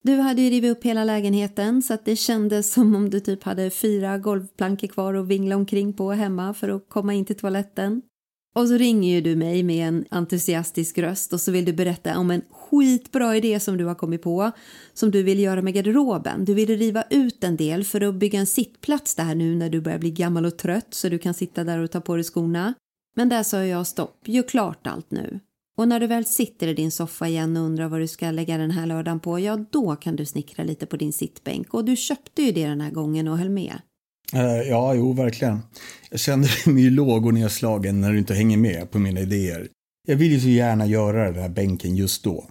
Du 0.02 0.16
hade 0.16 0.42
ju 0.42 0.50
rivit 0.50 0.76
upp 0.76 0.84
hela 0.84 1.04
lägenheten 1.04 1.82
så 1.82 1.94
att 1.94 2.04
det 2.04 2.16
kändes 2.16 2.72
som 2.72 2.94
om 2.94 3.10
du 3.10 3.20
typ 3.20 3.42
hade 3.42 3.70
fyra 3.70 4.18
golvplankor 4.18 4.88
kvar 4.88 5.14
att 5.14 5.26
vingla 5.26 5.56
omkring 5.56 5.92
på 5.92 6.12
hemma 6.12 6.54
för 6.54 6.68
att 6.68 6.88
komma 6.88 7.14
in 7.14 7.24
till 7.24 7.36
toaletten. 7.36 8.02
Och 8.54 8.68
så 8.68 8.74
ringer 8.76 9.14
ju 9.14 9.20
du 9.20 9.36
mig 9.36 9.62
med 9.62 9.88
en 9.88 10.04
entusiastisk 10.10 10.98
röst 10.98 11.32
och 11.32 11.40
så 11.40 11.52
vill 11.52 11.64
du 11.64 11.72
berätta 11.72 12.18
om 12.18 12.30
en 12.30 12.42
skitbra 12.78 13.36
idé 13.36 13.60
som 13.60 13.76
du 13.76 13.84
har 13.84 13.94
kommit 13.94 14.22
på 14.22 14.50
som 14.94 15.10
du 15.10 15.22
vill 15.22 15.40
göra 15.40 15.62
med 15.62 15.74
garderoben. 15.74 16.44
Du 16.44 16.54
vill 16.54 16.78
riva 16.78 17.04
ut 17.10 17.44
en 17.44 17.56
del 17.56 17.84
för 17.84 18.00
att 18.00 18.14
bygga 18.14 18.38
en 18.40 18.46
sittplats 18.46 19.14
där 19.14 19.34
nu 19.34 19.56
när 19.56 19.70
du 19.70 19.80
börjar 19.80 19.98
bli 19.98 20.10
gammal 20.10 20.44
och 20.44 20.56
trött 20.56 20.94
så 20.94 21.08
du 21.08 21.18
kan 21.18 21.34
sitta 21.34 21.64
där 21.64 21.78
och 21.78 21.90
ta 21.90 22.00
på 22.00 22.14
dig 22.14 22.24
skorna. 22.24 22.74
Men 23.16 23.28
där 23.28 23.42
sa 23.42 23.64
jag 23.64 23.86
stopp, 23.86 24.18
gör 24.24 24.42
klart 24.42 24.86
allt 24.86 25.10
nu. 25.10 25.40
Och 25.76 25.88
när 25.88 26.00
du 26.00 26.06
väl 26.06 26.24
sitter 26.24 26.68
i 26.68 26.74
din 26.74 26.90
soffa 26.90 27.28
igen 27.28 27.56
och 27.56 27.62
undrar 27.62 27.88
vad 27.88 28.00
du 28.00 28.06
ska 28.06 28.30
lägga 28.30 28.58
den 28.58 28.70
här 28.70 28.86
lördagen 28.86 29.20
på, 29.20 29.40
ja 29.40 29.64
då 29.70 29.96
kan 29.96 30.16
du 30.16 30.26
snickra 30.26 30.64
lite 30.64 30.86
på 30.86 30.96
din 30.96 31.12
sittbänk. 31.12 31.74
Och 31.74 31.84
du 31.84 31.96
köpte 31.96 32.42
ju 32.42 32.52
det 32.52 32.66
den 32.66 32.80
här 32.80 32.90
gången 32.90 33.28
och 33.28 33.38
höll 33.38 33.50
med. 33.50 33.80
Eh, 34.32 34.68
ja, 34.68 34.94
jo, 34.94 35.12
verkligen. 35.12 35.58
Jag 36.10 36.20
känner 36.20 36.68
mig 36.70 36.82
ju 36.82 36.90
låg 36.90 37.26
och 37.26 37.34
nedslagen 37.34 38.00
när 38.00 38.12
du 38.12 38.18
inte 38.18 38.34
hänger 38.34 38.56
med 38.56 38.90
på 38.90 38.98
mina 38.98 39.20
idéer. 39.20 39.68
Jag 40.06 40.16
vill 40.16 40.32
ju 40.32 40.40
så 40.40 40.48
gärna 40.48 40.86
göra 40.86 41.32
den 41.32 41.42
här 41.42 41.48
bänken 41.48 41.96
just 41.96 42.24
då. 42.24 42.44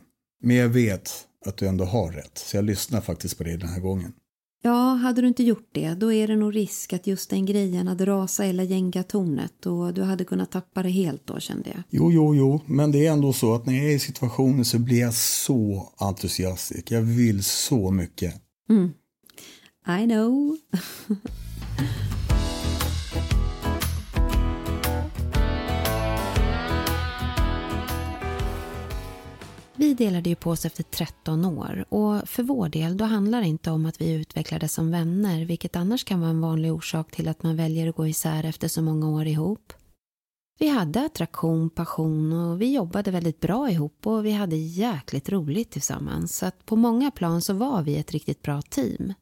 Men 0.44 0.56
jag 0.56 0.70
vet 0.70 1.28
att 1.46 1.58
du 1.58 1.68
ändå 1.68 1.86
har 1.86 2.12
rätt, 2.12 2.38
så 2.38 2.58
jag 2.58 2.66
lyssnar 2.66 3.02
faktiskt 3.02 3.38
på 3.38 3.44
dig 3.44 3.58
den 3.58 3.70
här 3.70 3.80
gången. 3.80 4.14
Ja, 4.62 4.94
hade 4.94 5.22
du 5.22 5.28
inte 5.28 5.44
gjort 5.44 5.70
det, 5.72 5.94
då 5.94 6.14
är 6.14 6.28
det 6.28 6.36
nog 6.36 6.56
risk 6.56 6.94
att 6.94 7.08
just 7.08 7.30
den 7.30 7.46
grejen 7.46 7.88
hade 7.88 8.06
rasat 8.06 8.46
hela 8.46 8.64
gängatornet 8.64 9.66
och 9.66 9.94
du 9.94 10.02
hade 10.02 10.26
kunnat 10.26 10.52
tappa 10.52 10.84
det 10.84 10.90
helt 10.90 11.28
då 11.28 11.40
kände 11.40 11.70
jag. 11.70 11.84
Jo, 11.90 12.12
jo, 12.12 12.36
jo, 12.36 12.62
men 12.66 12.92
det 12.92 13.08
är 13.08 13.12
ändå 13.12 13.34
så 13.34 13.56
att 13.56 13.66
när 13.66 13.74
jag 13.74 13.86
är 13.86 13.96
i 13.96 14.00
situationen 14.00 14.66
så 14.66 14.80
blir 14.80 15.00
jag 15.00 15.14
så 15.14 15.94
entusiastisk. 15.98 16.92
Jag 16.92 17.02
vill 17.02 17.44
så 17.44 17.92
mycket. 17.92 18.34
Mm. 18.70 18.92
I 20.02 20.06
know. 20.06 20.58
Vi 29.76 29.94
delade 29.94 30.30
ju 30.30 30.36
på 30.36 30.50
oss 30.50 30.66
efter 30.66 30.84
13 30.84 31.46
år 31.46 31.86
och 31.90 32.30
för 32.30 32.44
vår 32.44 32.70
del 32.70 32.98
då 32.98 33.06
handlar 33.06 33.42
det 33.42 33.48
inte 33.48 33.72
om 33.72 33.86
att 33.86 34.02
vi 34.02 34.12
utvecklades 34.14 34.74
som 34.74 34.92
vänner 34.92 35.46
vilket 35.46 35.76
annars 35.76 36.04
kan 36.04 36.20
vara 36.20 36.30
en 36.30 36.42
vanlig 36.42 36.74
orsak 36.74 37.12
till 37.12 37.28
att 37.28 37.44
man 37.44 37.56
väljer 37.56 37.90
att 37.90 37.96
gå 37.96 38.08
isär 38.08 38.44
efter 38.44 38.68
så 38.68 38.82
många 38.82 39.10
år 39.10 39.28
ihop. 39.28 39.74
Vi 40.60 40.68
hade 40.68 41.06
attraktion, 41.06 41.70
passion 41.70 42.34
och 42.34 42.62
vi 42.62 42.74
jobbade 42.74 43.12
väldigt 43.12 43.40
bra 43.40 43.70
ihop 43.70 44.08
och 44.08 44.26
vi 44.26 44.32
hade 44.32 44.56
jäkligt 44.56 45.30
roligt 45.30 45.72
tillsammans 45.72 46.38
så 46.38 46.46
att 46.46 46.66
på 46.66 46.76
många 46.76 47.12
plan 47.12 47.42
så 47.42 47.54
var 47.54 47.82
vi 47.82 47.98
ett 47.98 48.12
riktigt 48.12 48.42
bra 48.42 48.62
team. 48.62 49.14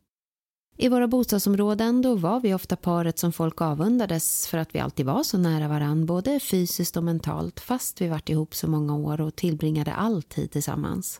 I 0.81 0.89
våra 0.89 1.07
bostadsområden 1.07 2.01
då 2.01 2.15
var 2.15 2.39
vi 2.39 2.53
ofta 2.53 2.75
paret 2.75 3.19
som 3.19 3.31
folk 3.31 3.61
avundades 3.61 4.47
för 4.47 4.57
att 4.57 4.75
vi 4.75 4.79
alltid 4.79 5.05
var 5.05 5.23
så 5.23 5.37
nära 5.37 5.67
varann, 5.67 6.05
både 6.05 6.39
fysiskt 6.39 6.97
och 6.97 7.03
mentalt, 7.03 7.59
fast 7.59 8.01
vi 8.01 8.07
varit 8.07 8.29
ihop 8.29 8.55
så 8.55 8.67
många 8.67 8.95
år 8.95 9.21
och 9.21 9.35
tillbringade 9.35 9.93
all 9.93 10.23
tid 10.23 10.51
tillsammans. 10.51 11.19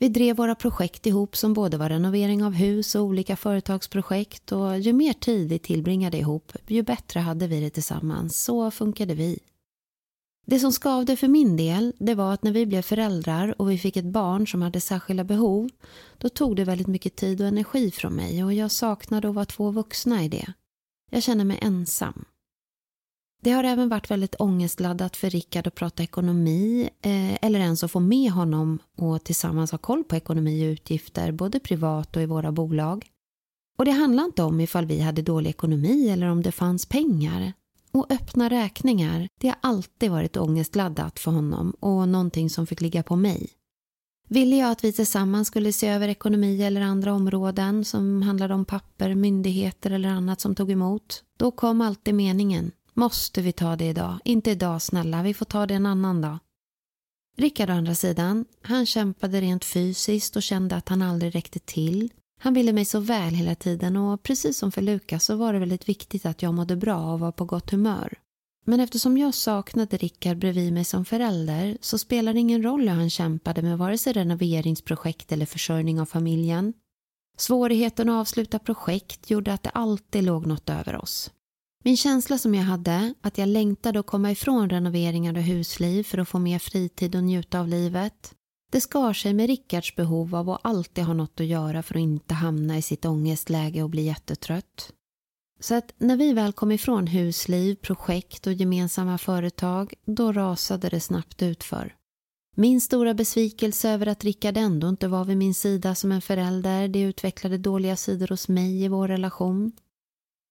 Vi 0.00 0.08
drev 0.08 0.36
våra 0.36 0.54
projekt 0.54 1.06
ihop 1.06 1.36
som 1.36 1.54
både 1.54 1.76
var 1.76 1.88
renovering 1.88 2.44
av 2.44 2.52
hus 2.52 2.94
och 2.94 3.02
olika 3.02 3.36
företagsprojekt 3.36 4.52
och 4.52 4.78
ju 4.78 4.92
mer 4.92 5.12
tid 5.12 5.48
vi 5.48 5.58
tillbringade 5.58 6.18
ihop, 6.18 6.52
ju 6.66 6.82
bättre 6.82 7.20
hade 7.20 7.46
vi 7.46 7.60
det 7.60 7.70
tillsammans. 7.70 8.44
Så 8.44 8.70
funkade 8.70 9.14
vi. 9.14 9.38
Det 10.48 10.58
som 10.58 10.72
skavde 10.72 11.16
för 11.16 11.28
min 11.28 11.56
del, 11.56 11.92
det 11.98 12.14
var 12.14 12.32
att 12.32 12.42
när 12.42 12.52
vi 12.52 12.66
blev 12.66 12.82
föräldrar 12.82 13.60
och 13.60 13.70
vi 13.70 13.78
fick 13.78 13.96
ett 13.96 14.04
barn 14.04 14.46
som 14.46 14.62
hade 14.62 14.80
särskilda 14.80 15.24
behov, 15.24 15.70
då 16.18 16.28
tog 16.28 16.56
det 16.56 16.64
väldigt 16.64 16.86
mycket 16.86 17.16
tid 17.16 17.40
och 17.40 17.46
energi 17.46 17.90
från 17.90 18.14
mig 18.14 18.44
och 18.44 18.54
jag 18.54 18.70
saknade 18.70 19.28
att 19.28 19.34
vara 19.34 19.44
två 19.44 19.70
vuxna 19.70 20.24
i 20.24 20.28
det. 20.28 20.52
Jag 21.10 21.22
känner 21.22 21.44
mig 21.44 21.58
ensam. 21.62 22.24
Det 23.42 23.50
har 23.50 23.64
även 23.64 23.88
varit 23.88 24.10
väldigt 24.10 24.34
ångestladdat 24.38 25.16
för 25.16 25.30
Rickard 25.30 25.66
att 25.66 25.74
prata 25.74 26.02
ekonomi 26.02 26.90
eh, 27.02 27.34
eller 27.44 27.60
ens 27.60 27.84
att 27.84 27.90
få 27.90 28.00
med 28.00 28.30
honom 28.30 28.78
och 28.96 29.24
tillsammans 29.24 29.70
ha 29.70 29.78
koll 29.78 30.04
på 30.04 30.16
ekonomi 30.16 30.66
och 30.66 30.72
utgifter 30.72 31.32
både 31.32 31.60
privat 31.60 32.16
och 32.16 32.22
i 32.22 32.26
våra 32.26 32.52
bolag. 32.52 33.10
Och 33.78 33.84
det 33.84 33.90
handlar 33.90 34.24
inte 34.24 34.42
om 34.42 34.60
ifall 34.60 34.86
vi 34.86 35.00
hade 35.00 35.22
dålig 35.22 35.50
ekonomi 35.50 36.08
eller 36.08 36.26
om 36.26 36.42
det 36.42 36.52
fanns 36.52 36.86
pengar. 36.86 37.52
Och 37.96 38.12
öppna 38.12 38.48
räkningar, 38.48 39.28
det 39.40 39.48
har 39.48 39.56
alltid 39.60 40.10
varit 40.10 40.36
ångestladdat 40.36 41.18
för 41.18 41.30
honom 41.30 41.70
och 41.70 42.08
någonting 42.08 42.50
som 42.50 42.66
fick 42.66 42.80
ligga 42.80 43.02
på 43.02 43.16
mig. 43.16 43.50
Ville 44.28 44.56
jag 44.56 44.70
att 44.70 44.84
vi 44.84 44.92
tillsammans 44.92 45.48
skulle 45.48 45.72
se 45.72 45.88
över 45.88 46.08
ekonomi 46.08 46.62
eller 46.62 46.80
andra 46.80 47.12
områden 47.12 47.84
som 47.84 48.22
handlade 48.22 48.54
om 48.54 48.64
papper, 48.64 49.14
myndigheter 49.14 49.90
eller 49.90 50.08
annat 50.08 50.40
som 50.40 50.54
tog 50.54 50.70
emot, 50.70 51.22
då 51.36 51.50
kom 51.50 51.80
alltid 51.80 52.14
meningen. 52.14 52.72
Måste 52.94 53.42
vi 53.42 53.52
ta 53.52 53.76
det 53.76 53.88
idag? 53.88 54.18
Inte 54.24 54.50
idag 54.50 54.82
snälla, 54.82 55.22
vi 55.22 55.34
får 55.34 55.46
ta 55.46 55.66
det 55.66 55.74
en 55.74 55.86
annan 55.86 56.20
dag. 56.20 56.38
Rickard 57.36 57.70
å 57.70 57.72
andra 57.72 57.94
sidan, 57.94 58.44
han 58.62 58.86
kämpade 58.86 59.40
rent 59.40 59.64
fysiskt 59.64 60.36
och 60.36 60.42
kände 60.42 60.76
att 60.76 60.88
han 60.88 61.02
aldrig 61.02 61.34
räckte 61.34 61.58
till. 61.58 62.10
Han 62.40 62.54
ville 62.54 62.72
mig 62.72 62.84
så 62.84 63.00
väl 63.00 63.34
hela 63.34 63.54
tiden 63.54 63.96
och 63.96 64.22
precis 64.22 64.58
som 64.58 64.72
för 64.72 64.82
Lukas 64.82 65.24
så 65.24 65.36
var 65.36 65.52
det 65.52 65.58
väldigt 65.58 65.88
viktigt 65.88 66.26
att 66.26 66.42
jag 66.42 66.54
mådde 66.54 66.76
bra 66.76 67.12
och 67.12 67.20
var 67.20 67.32
på 67.32 67.44
gott 67.44 67.70
humör. 67.70 68.18
Men 68.68 68.80
eftersom 68.80 69.18
jag 69.18 69.34
saknade 69.34 69.96
Rickard 69.96 70.38
bredvid 70.38 70.72
mig 70.72 70.84
som 70.84 71.04
förälder 71.04 71.78
så 71.80 71.98
spelade 71.98 72.36
det 72.36 72.40
ingen 72.40 72.62
roll 72.62 72.88
hur 72.88 72.96
han 72.96 73.10
kämpade 73.10 73.62
med 73.62 73.78
vare 73.78 73.98
sig 73.98 74.12
renoveringsprojekt 74.12 75.32
eller 75.32 75.46
försörjning 75.46 76.00
av 76.00 76.06
familjen. 76.06 76.72
Svårigheten 77.38 78.08
att 78.08 78.20
avsluta 78.20 78.58
projekt 78.58 79.30
gjorde 79.30 79.52
att 79.52 79.62
det 79.62 79.70
alltid 79.70 80.24
låg 80.24 80.46
något 80.46 80.70
över 80.70 80.96
oss. 80.96 81.30
Min 81.84 81.96
känsla 81.96 82.38
som 82.38 82.54
jag 82.54 82.64
hade, 82.64 83.14
att 83.20 83.38
jag 83.38 83.48
längtade 83.48 84.00
att 84.00 84.06
komma 84.06 84.30
ifrån 84.30 84.70
renoveringar 84.70 85.36
och 85.36 85.42
husliv 85.42 86.02
för 86.02 86.18
att 86.18 86.28
få 86.28 86.38
mer 86.38 86.58
fritid 86.58 87.14
och 87.14 87.24
njuta 87.24 87.60
av 87.60 87.68
livet, 87.68 88.34
det 88.70 88.80
skar 88.80 89.12
sig 89.12 89.34
med 89.34 89.46
Rickards 89.46 89.94
behov 89.96 90.34
av 90.34 90.50
att 90.50 90.60
alltid 90.62 91.04
ha 91.04 91.14
något 91.14 91.40
att 91.40 91.46
göra 91.46 91.82
för 91.82 91.94
att 91.94 92.00
inte 92.00 92.34
hamna 92.34 92.78
i 92.78 92.82
sitt 92.82 93.04
ångestläge 93.04 93.82
och 93.82 93.90
bli 93.90 94.02
jättetrött. 94.02 94.92
Så 95.60 95.74
att 95.74 95.92
när 95.98 96.16
vi 96.16 96.32
väl 96.32 96.52
kom 96.52 96.72
ifrån 96.72 97.06
husliv, 97.06 97.74
projekt 97.74 98.46
och 98.46 98.52
gemensamma 98.52 99.18
företag, 99.18 99.94
då 100.04 100.32
rasade 100.32 100.88
det 100.88 101.00
snabbt 101.00 101.42
utför. 101.42 101.94
Min 102.58 102.80
stora 102.80 103.14
besvikelse 103.14 103.90
över 103.90 104.06
att 104.06 104.24
Rickard 104.24 104.56
ändå 104.56 104.88
inte 104.88 105.08
var 105.08 105.24
vid 105.24 105.36
min 105.36 105.54
sida 105.54 105.94
som 105.94 106.12
en 106.12 106.22
förälder, 106.22 106.88
det 106.88 107.00
utvecklade 107.00 107.58
dåliga 107.58 107.96
sidor 107.96 108.28
hos 108.28 108.48
mig 108.48 108.84
i 108.84 108.88
vår 108.88 109.08
relation. 109.08 109.72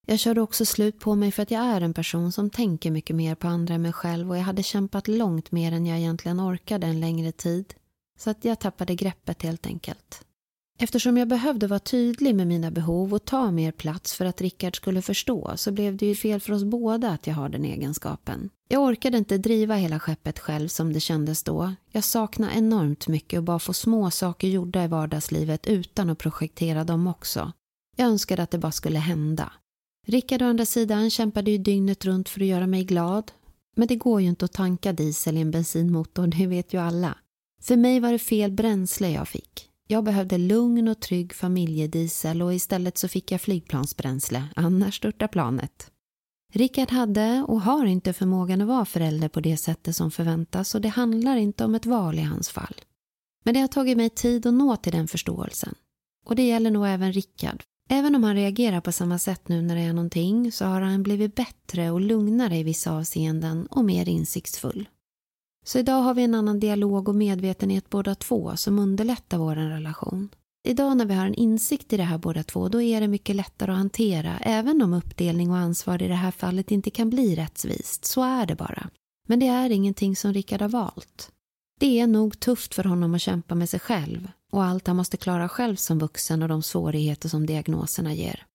Jag 0.08 0.20
körde 0.20 0.42
också 0.42 0.66
slut 0.66 1.00
på 1.00 1.16
mig 1.16 1.32
för 1.32 1.44
att 1.44 1.52
jag 1.52 1.64
är 1.64 1.82
en 1.82 1.94
person 1.94 2.32
som 2.32 2.50
tänker 2.50 2.92
mycket 2.92 3.16
mer 3.16 3.36
på 3.36 3.48
andra 3.48 3.74
än 3.74 3.82
mig 3.82 3.94
själv 3.94 4.30
och 4.30 4.38
jag 4.38 4.44
hade 4.44 4.64
kämpat 4.64 5.08
långt 5.08 5.52
mer 5.52 5.72
än 5.72 5.86
jag 5.86 5.98
egentligen 5.98 6.40
orkade 6.40 6.88
en 6.88 7.00
längre 7.00 7.32
tid. 7.32 7.74
Så 8.18 8.30
att 8.30 8.46
jag 8.46 8.60
tappade 8.60 8.96
greppet 8.96 9.42
helt 9.42 9.66
enkelt. 9.66 10.26
Eftersom 10.80 11.18
jag 11.18 11.28
behövde 11.28 11.68
vara 11.68 11.80
tydlig 11.80 12.36
med 12.36 12.48
mina 12.48 12.72
behov 12.72 13.14
och 13.14 13.26
ta 13.26 13.52
mer 13.52 13.72
plats 13.72 14.14
för 14.14 14.26
att 14.26 14.42
Rickard 14.42 14.76
skulle 14.76 15.02
förstå 15.02 15.54
så 15.56 15.72
blev 15.72 15.98
det 15.98 16.06
ju 16.06 16.16
fel 16.16 16.40
för 16.40 16.54
oss 16.54 16.64
båda 16.64 17.12
att 17.12 17.28
jag 17.28 17.34
har 17.34 17.50
den 17.50 17.66
egenskapen. 17.66 18.50
Jag 18.68 18.84
orkade 18.84 19.18
inte 19.18 19.38
driva 19.38 19.76
hela 19.76 20.00
skeppet 20.00 20.40
själv 20.40 20.68
som 20.68 20.94
det 20.94 21.00
kändes 21.00 21.44
då. 21.44 21.74
Jag 21.92 22.04
saknade 22.04 22.54
enormt 22.54 23.08
mycket 23.08 23.38
och 23.38 23.44
bara 23.44 23.60
få 23.60 23.74
små 23.74 24.12
saker 24.12 24.48
gjorda 24.48 24.84
i 24.84 24.88
vardagslivet 24.88 25.68
utan 25.68 26.10
att 26.10 26.18
projektera 26.18 26.84
dem 26.84 27.08
också. 27.08 27.52
Jag 27.96 28.08
önskade 28.08 28.44
att 28.44 28.52
det 28.52 28.58
bara 28.58 28.72
skulle 28.72 29.00
hända. 29.00 29.52
Rickard 30.08 30.42
å 30.42 30.46
andra 30.46 30.66
sidan 30.66 31.10
kämpade 31.10 31.52
ju 31.52 31.58
dygnet 31.58 32.06
runt 32.06 32.30
för 32.30 32.42
att 32.42 32.48
göra 32.48 32.68
mig 32.68 32.84
glad. 32.84 33.32
Men 33.76 33.88
det 33.88 33.96
går 33.96 34.22
ju 34.22 34.28
inte 34.28 34.46
att 34.46 34.54
tanka 34.54 34.94
diesel 34.94 35.38
i 35.38 35.42
en 35.42 35.52
bensinmotor, 35.52 36.28
det 36.28 36.48
vet 36.48 36.74
ju 36.74 36.82
alla. 36.82 37.18
För 37.66 37.78
mig 37.78 38.00
var 38.00 38.12
det 38.12 38.20
fel 38.20 38.52
bränsle 38.52 39.12
jag 39.12 39.28
fick. 39.28 39.70
Jag 39.88 40.04
behövde 40.04 40.38
lugn 40.38 40.88
och 40.88 41.00
trygg 41.00 41.34
familjediesel 41.34 42.42
och 42.42 42.54
istället 42.54 42.98
så 42.98 43.08
fick 43.08 43.32
jag 43.32 43.42
flygplansbränsle, 43.42 44.44
annars 44.56 44.98
störtar 44.98 45.28
planet. 45.28 45.92
Rickard 46.54 46.92
hade 46.92 47.46
och 47.48 47.62
har 47.62 47.86
inte 47.86 48.14
förmågan 48.14 48.62
att 48.62 48.68
vara 48.68 48.86
förälder 48.86 49.30
på 49.30 49.40
det 49.40 49.58
sättet 49.58 49.96
som 49.96 50.12
förväntas 50.12 50.76
och 50.76 50.82
det 50.82 50.90
handlar 50.90 51.38
inte 51.38 51.66
om 51.66 51.76
ett 51.76 51.86
val 51.86 52.20
i 52.20 52.22
hans 52.22 52.50
fall. 52.50 52.76
Men 53.46 53.54
det 53.54 53.60
har 53.60 53.68
tagit 53.68 53.98
mig 53.98 54.10
tid 54.10 54.46
att 54.46 54.54
nå 54.54 54.76
till 54.76 54.92
den 54.92 55.08
förståelsen. 55.08 55.76
Och 56.26 56.36
det 56.36 56.48
gäller 56.48 56.72
nog 56.72 56.88
även 56.88 57.14
Rickard. 57.14 57.64
Även 57.90 58.16
om 58.16 58.24
han 58.24 58.36
reagerar 58.36 58.82
på 58.82 58.92
samma 58.92 59.20
sätt 59.20 59.48
nu 59.48 59.62
när 59.62 59.76
det 59.76 59.82
är 59.82 59.94
någonting 59.94 60.52
så 60.52 60.66
har 60.66 60.82
han 60.82 61.04
blivit 61.04 61.36
bättre 61.36 61.92
och 61.92 62.02
lugnare 62.02 62.58
i 62.58 62.64
vissa 62.64 62.92
avseenden 62.92 63.66
och 63.66 63.86
mer 63.86 64.10
insiktsfull. 64.10 64.88
Så 65.68 65.80
idag 65.80 66.02
har 66.02 66.14
vi 66.14 66.24
en 66.24 66.36
annan 66.36 66.60
dialog 66.60 67.10
och 67.10 67.16
medvetenhet 67.16 67.90
båda 67.90 68.16
två 68.16 68.56
som 68.56 68.80
underlättar 68.80 69.38
vår 69.38 69.56
relation. 69.56 70.30
Idag 70.68 70.98
när 70.98 71.06
vi 71.06 71.14
har 71.14 71.26
en 71.26 71.34
insikt 71.34 71.94
i 71.94 71.98
det 71.98 72.04
här 72.04 72.18
båda 72.18 72.44
två 72.44 72.70
då 72.70 72.82
är 72.82 73.02
det 73.02 73.08
mycket 73.08 73.36
lättare 73.36 73.72
att 73.72 73.78
hantera 73.78 74.38
även 74.38 74.82
om 74.82 74.94
uppdelning 74.94 75.52
och 75.52 75.58
ansvar 75.58 76.04
i 76.04 76.08
det 76.08 76.16
här 76.16 76.32
fallet 76.32 76.72
inte 76.72 76.90
kan 76.90 77.10
bli 77.10 77.36
rättvist. 77.36 78.06
Så 78.06 78.24
är 78.24 78.46
det 78.46 78.56
bara. 78.56 78.90
Men 79.28 79.40
det 79.40 79.48
är 79.48 79.70
ingenting 79.70 80.16
som 80.16 80.34
Rickard 80.34 80.62
har 80.62 80.70
valt. 80.70 81.32
Det 81.80 82.00
är 82.00 82.08
nog 82.08 82.40
tufft 82.40 82.76
för 82.76 82.84
honom 82.84 83.16
att 83.16 83.22
kämpa 83.22 83.56
med 83.56 83.70
sig 83.70 83.80
själv 83.80 84.28
och 84.52 84.64
allt 84.64 84.88
han 84.88 84.96
måste 84.96 85.18
klara 85.18 85.50
själv 85.50 85.76
som 85.76 86.00
vuxen 86.00 86.42
och 86.42 86.50
de 86.50 86.64
svårigheter 86.64 87.30
som 87.30 87.46
diagnoserna 87.46 88.14
ger. 88.14 88.46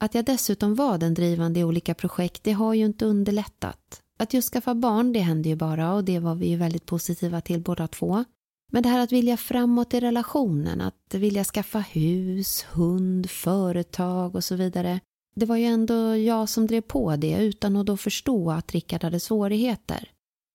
Att 0.00 0.14
jag 0.14 0.24
dessutom 0.24 0.74
var 0.74 0.98
den 0.98 1.14
drivande 1.14 1.60
i 1.60 1.64
olika 1.64 1.94
projekt 1.94 2.44
det 2.44 2.52
har 2.52 2.74
ju 2.74 2.84
inte 2.84 3.04
underlättat. 3.04 4.02
Att 4.16 4.34
just 4.34 4.52
skaffa 4.52 4.74
barn, 4.74 5.12
det 5.12 5.20
hände 5.20 5.48
ju 5.48 5.56
bara 5.56 5.94
och 5.94 6.04
det 6.04 6.18
var 6.18 6.34
vi 6.34 6.46
ju 6.46 6.56
väldigt 6.56 6.86
positiva 6.86 7.40
till 7.40 7.60
båda 7.60 7.88
två. 7.88 8.24
Men 8.72 8.82
det 8.82 8.88
här 8.88 9.00
att 9.00 9.12
vilja 9.12 9.36
framåt 9.36 9.94
i 9.94 10.00
relationen, 10.00 10.80
att 10.80 11.14
vilja 11.14 11.44
skaffa 11.44 11.78
hus, 11.78 12.66
hund, 12.72 13.30
företag 13.30 14.34
och 14.34 14.44
så 14.44 14.54
vidare. 14.54 15.00
Det 15.36 15.46
var 15.46 15.56
ju 15.56 15.64
ändå 15.64 16.16
jag 16.16 16.48
som 16.48 16.66
drev 16.66 16.80
på 16.80 17.16
det 17.16 17.42
utan 17.42 17.76
att 17.76 17.86
då 17.86 17.96
förstå 17.96 18.50
att 18.50 18.72
Rickard 18.72 19.04
hade 19.04 19.20
svårigheter. 19.20 20.10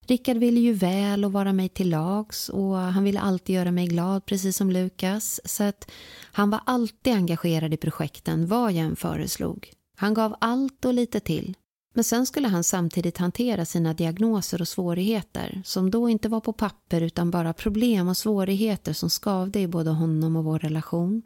Rickard 0.07 0.37
ville 0.37 0.59
ju 0.59 0.73
väl 0.73 1.25
och 1.25 1.31
vara 1.31 1.53
mig 1.53 1.69
till 1.69 1.89
lags 1.89 2.49
och 2.49 2.75
han 2.77 3.03
ville 3.03 3.19
alltid 3.19 3.55
göra 3.55 3.71
mig 3.71 3.87
glad 3.87 4.25
precis 4.25 4.57
som 4.57 4.71
Lukas. 4.71 5.41
Så 5.45 5.63
att 5.63 5.91
han 6.21 6.49
var 6.49 6.61
alltid 6.65 7.13
engagerad 7.13 7.73
i 7.73 7.77
projekten 7.77 8.47
vad 8.47 8.71
jag 8.71 8.85
än 8.85 8.95
föreslog. 8.95 9.73
Han 9.97 10.13
gav 10.13 10.35
allt 10.39 10.85
och 10.85 10.93
lite 10.93 11.19
till. 11.19 11.55
Men 11.93 12.03
sen 12.03 12.25
skulle 12.25 12.47
han 12.47 12.63
samtidigt 12.63 13.17
hantera 13.17 13.65
sina 13.65 13.93
diagnoser 13.93 14.61
och 14.61 14.67
svårigheter 14.67 15.61
som 15.65 15.91
då 15.91 16.09
inte 16.09 16.29
var 16.29 16.39
på 16.39 16.53
papper 16.53 17.01
utan 17.01 17.31
bara 17.31 17.53
problem 17.53 18.07
och 18.07 18.17
svårigheter 18.17 18.93
som 18.93 19.09
skavde 19.09 19.59
i 19.59 19.67
både 19.67 19.89
honom 19.89 20.35
och 20.35 20.43
vår 20.43 20.59
relation. 20.59 21.23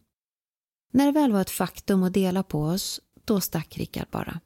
När 0.92 1.06
det 1.06 1.12
väl 1.12 1.32
var 1.32 1.42
ett 1.42 1.50
faktum 1.50 2.04
att 2.04 2.14
dela 2.14 2.44
på 2.44 2.62
oss, 2.62 3.02
då 3.26 3.42
stack 3.42 3.78
Rickard 3.78 4.08
bara. 4.12 4.40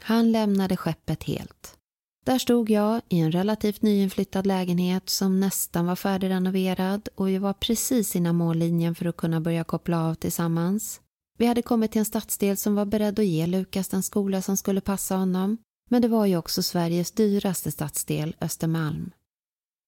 Han 0.00 0.32
lämnade 0.32 0.76
skeppet 0.76 1.22
helt. 1.22 1.78
Där 2.24 2.38
stod 2.38 2.70
jag 2.70 3.00
i 3.08 3.18
en 3.18 3.32
relativt 3.32 3.82
nyinflyttad 3.82 4.46
lägenhet 4.46 5.08
som 5.08 5.40
nästan 5.40 5.86
var 5.86 5.96
färdigrenoverad 5.96 7.08
och 7.14 7.28
vi 7.28 7.38
var 7.38 7.52
precis 7.52 8.16
innan 8.16 8.36
mållinjen 8.36 8.94
för 8.94 9.06
att 9.06 9.16
kunna 9.16 9.40
börja 9.40 9.64
koppla 9.64 10.04
av 10.04 10.14
tillsammans. 10.14 11.00
Vi 11.38 11.46
hade 11.46 11.62
kommit 11.62 11.92
till 11.92 11.98
en 11.98 12.04
stadsdel 12.04 12.56
som 12.56 12.74
var 12.74 12.84
beredd 12.84 13.18
att 13.18 13.26
ge 13.26 13.46
Lukas 13.46 13.88
den 13.88 14.02
skola 14.02 14.42
som 14.42 14.56
skulle 14.56 14.80
passa 14.80 15.16
honom. 15.16 15.58
Men 15.90 16.02
det 16.02 16.08
var 16.08 16.26
ju 16.26 16.36
också 16.36 16.62
Sveriges 16.62 17.10
dyraste 17.12 17.70
stadsdel, 17.70 18.36
Östermalm. 18.40 19.10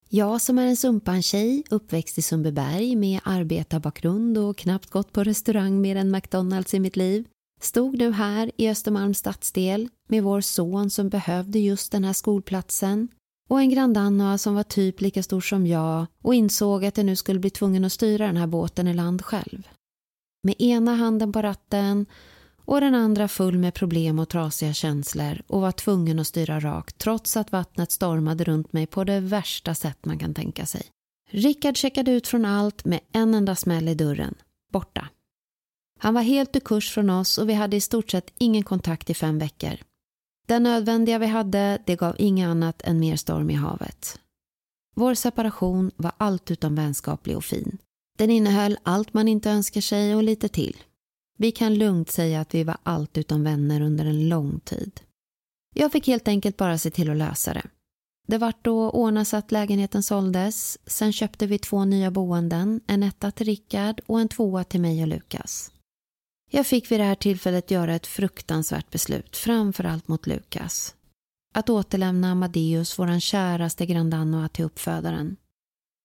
Jag 0.08 0.40
som 0.40 0.58
är 0.58 0.66
en 0.66 0.76
Sumpan-tjej, 0.76 1.62
uppväxt 1.70 2.18
i 2.18 2.22
Sundbyberg 2.22 2.96
med 2.96 3.20
arbetarbakgrund 3.24 4.38
och 4.38 4.56
knappt 4.56 4.90
gått 4.90 5.12
på 5.12 5.24
restaurang 5.24 5.80
mer 5.80 5.96
än 5.96 6.10
McDonalds 6.10 6.74
i 6.74 6.80
mitt 6.80 6.96
liv, 6.96 7.28
stod 7.60 7.98
nu 7.98 8.12
här 8.12 8.50
i 8.56 8.68
Östermalms 8.68 9.18
stadsdel 9.18 9.88
med 10.08 10.22
vår 10.22 10.40
son 10.40 10.90
som 10.90 11.08
behövde 11.08 11.58
just 11.58 11.92
den 11.92 12.04
här 12.04 12.12
skolplatsen 12.12 13.08
och 13.48 13.60
en 13.60 13.70
grandanna 13.70 14.38
som 14.38 14.54
var 14.54 14.62
typ 14.62 15.00
lika 15.00 15.22
stor 15.22 15.40
som 15.40 15.66
jag 15.66 16.06
och 16.22 16.34
insåg 16.34 16.84
att 16.84 16.96
jag 16.96 17.06
nu 17.06 17.16
skulle 17.16 17.40
bli 17.40 17.50
tvungen 17.50 17.84
att 17.84 17.92
styra 17.92 18.26
den 18.26 18.36
här 18.36 18.46
båten 18.46 18.88
i 18.88 18.94
land 18.94 19.22
själv 19.22 19.68
med 20.42 20.54
ena 20.58 20.94
handen 20.94 21.32
på 21.32 21.42
ratten 21.42 22.06
och 22.64 22.80
den 22.80 22.94
andra 22.94 23.28
full 23.28 23.58
med 23.58 23.74
problem 23.74 24.18
och 24.18 24.28
trasiga 24.28 24.72
känslor 24.72 25.42
och 25.46 25.60
var 25.60 25.72
tvungen 25.72 26.18
att 26.18 26.26
styra 26.26 26.60
rakt 26.60 26.98
trots 26.98 27.36
att 27.36 27.52
vattnet 27.52 27.92
stormade 27.92 28.44
runt 28.44 28.72
mig 28.72 28.86
på 28.86 29.04
det 29.04 29.20
värsta 29.20 29.74
sätt 29.74 30.04
man 30.04 30.18
kan 30.18 30.34
tänka 30.34 30.66
sig. 30.66 30.82
Rickard 31.30 31.76
checkade 31.76 32.10
ut 32.10 32.26
från 32.26 32.44
allt 32.44 32.84
med 32.84 33.00
en 33.12 33.34
enda 33.34 33.56
smäll 33.56 33.88
i 33.88 33.94
dörren. 33.94 34.34
Borta. 34.72 35.08
Han 35.98 36.14
var 36.14 36.22
helt 36.22 36.56
ur 36.56 36.60
kurs 36.60 36.90
från 36.90 37.10
oss 37.10 37.38
och 37.38 37.48
vi 37.48 37.54
hade 37.54 37.76
i 37.76 37.80
stort 37.80 38.10
sett 38.10 38.32
ingen 38.38 38.62
kontakt 38.62 39.10
i 39.10 39.14
fem 39.14 39.38
veckor. 39.38 39.76
Den 40.48 40.62
nödvändiga 40.62 41.18
vi 41.18 41.26
hade, 41.26 41.82
det 41.86 41.96
gav 41.96 42.14
inget 42.18 42.48
annat 42.48 42.82
än 42.82 43.00
mer 43.00 43.16
storm 43.16 43.50
i 43.50 43.54
havet. 43.54 44.20
Vår 44.96 45.14
separation 45.14 45.90
var 45.96 46.12
allt 46.16 46.50
utom 46.50 46.74
vänskaplig 46.74 47.36
och 47.36 47.44
fin. 47.44 47.78
Den 48.20 48.30
innehöll 48.30 48.78
allt 48.82 49.14
man 49.14 49.28
inte 49.28 49.50
önskar 49.50 49.80
sig 49.80 50.14
och 50.14 50.22
lite 50.22 50.48
till. 50.48 50.76
Vi 51.38 51.52
kan 51.52 51.74
lugnt 51.74 52.10
säga 52.10 52.40
att 52.40 52.54
vi 52.54 52.64
var 52.64 52.76
allt 52.82 53.18
utom 53.18 53.44
vänner 53.44 53.80
under 53.80 54.04
en 54.04 54.28
lång 54.28 54.60
tid. 54.60 55.00
Jag 55.74 55.92
fick 55.92 56.06
helt 56.06 56.28
enkelt 56.28 56.56
bara 56.56 56.78
se 56.78 56.90
till 56.90 57.10
att 57.10 57.16
lösa 57.16 57.54
det. 57.54 57.66
Det 58.28 58.38
vart 58.38 58.64
då 58.64 58.90
ordna 58.90 59.24
så 59.24 59.36
att 59.36 59.52
lägenheten 59.52 60.02
såldes. 60.02 60.78
Sen 60.86 61.12
köpte 61.12 61.46
vi 61.46 61.58
två 61.58 61.84
nya 61.84 62.10
boenden, 62.10 62.80
en 62.86 63.02
etta 63.02 63.30
till 63.30 63.46
Rickard 63.46 64.00
och 64.06 64.20
en 64.20 64.28
tvåa 64.28 64.64
till 64.64 64.80
mig 64.80 65.02
och 65.02 65.08
Lukas. 65.08 65.72
Jag 66.50 66.66
fick 66.66 66.90
vid 66.90 67.00
det 67.00 67.04
här 67.04 67.14
tillfället 67.14 67.70
göra 67.70 67.94
ett 67.94 68.06
fruktansvärt 68.06 68.90
beslut, 68.90 69.36
framförallt 69.36 70.08
mot 70.08 70.26
Lukas. 70.26 70.94
att 71.54 71.70
återlämna 71.70 72.32
Amadeus, 72.32 72.98
våran 72.98 73.20
käraste 73.20 73.86
grandannoa, 73.86 74.48
till 74.48 74.64
uppfödaren. 74.64 75.36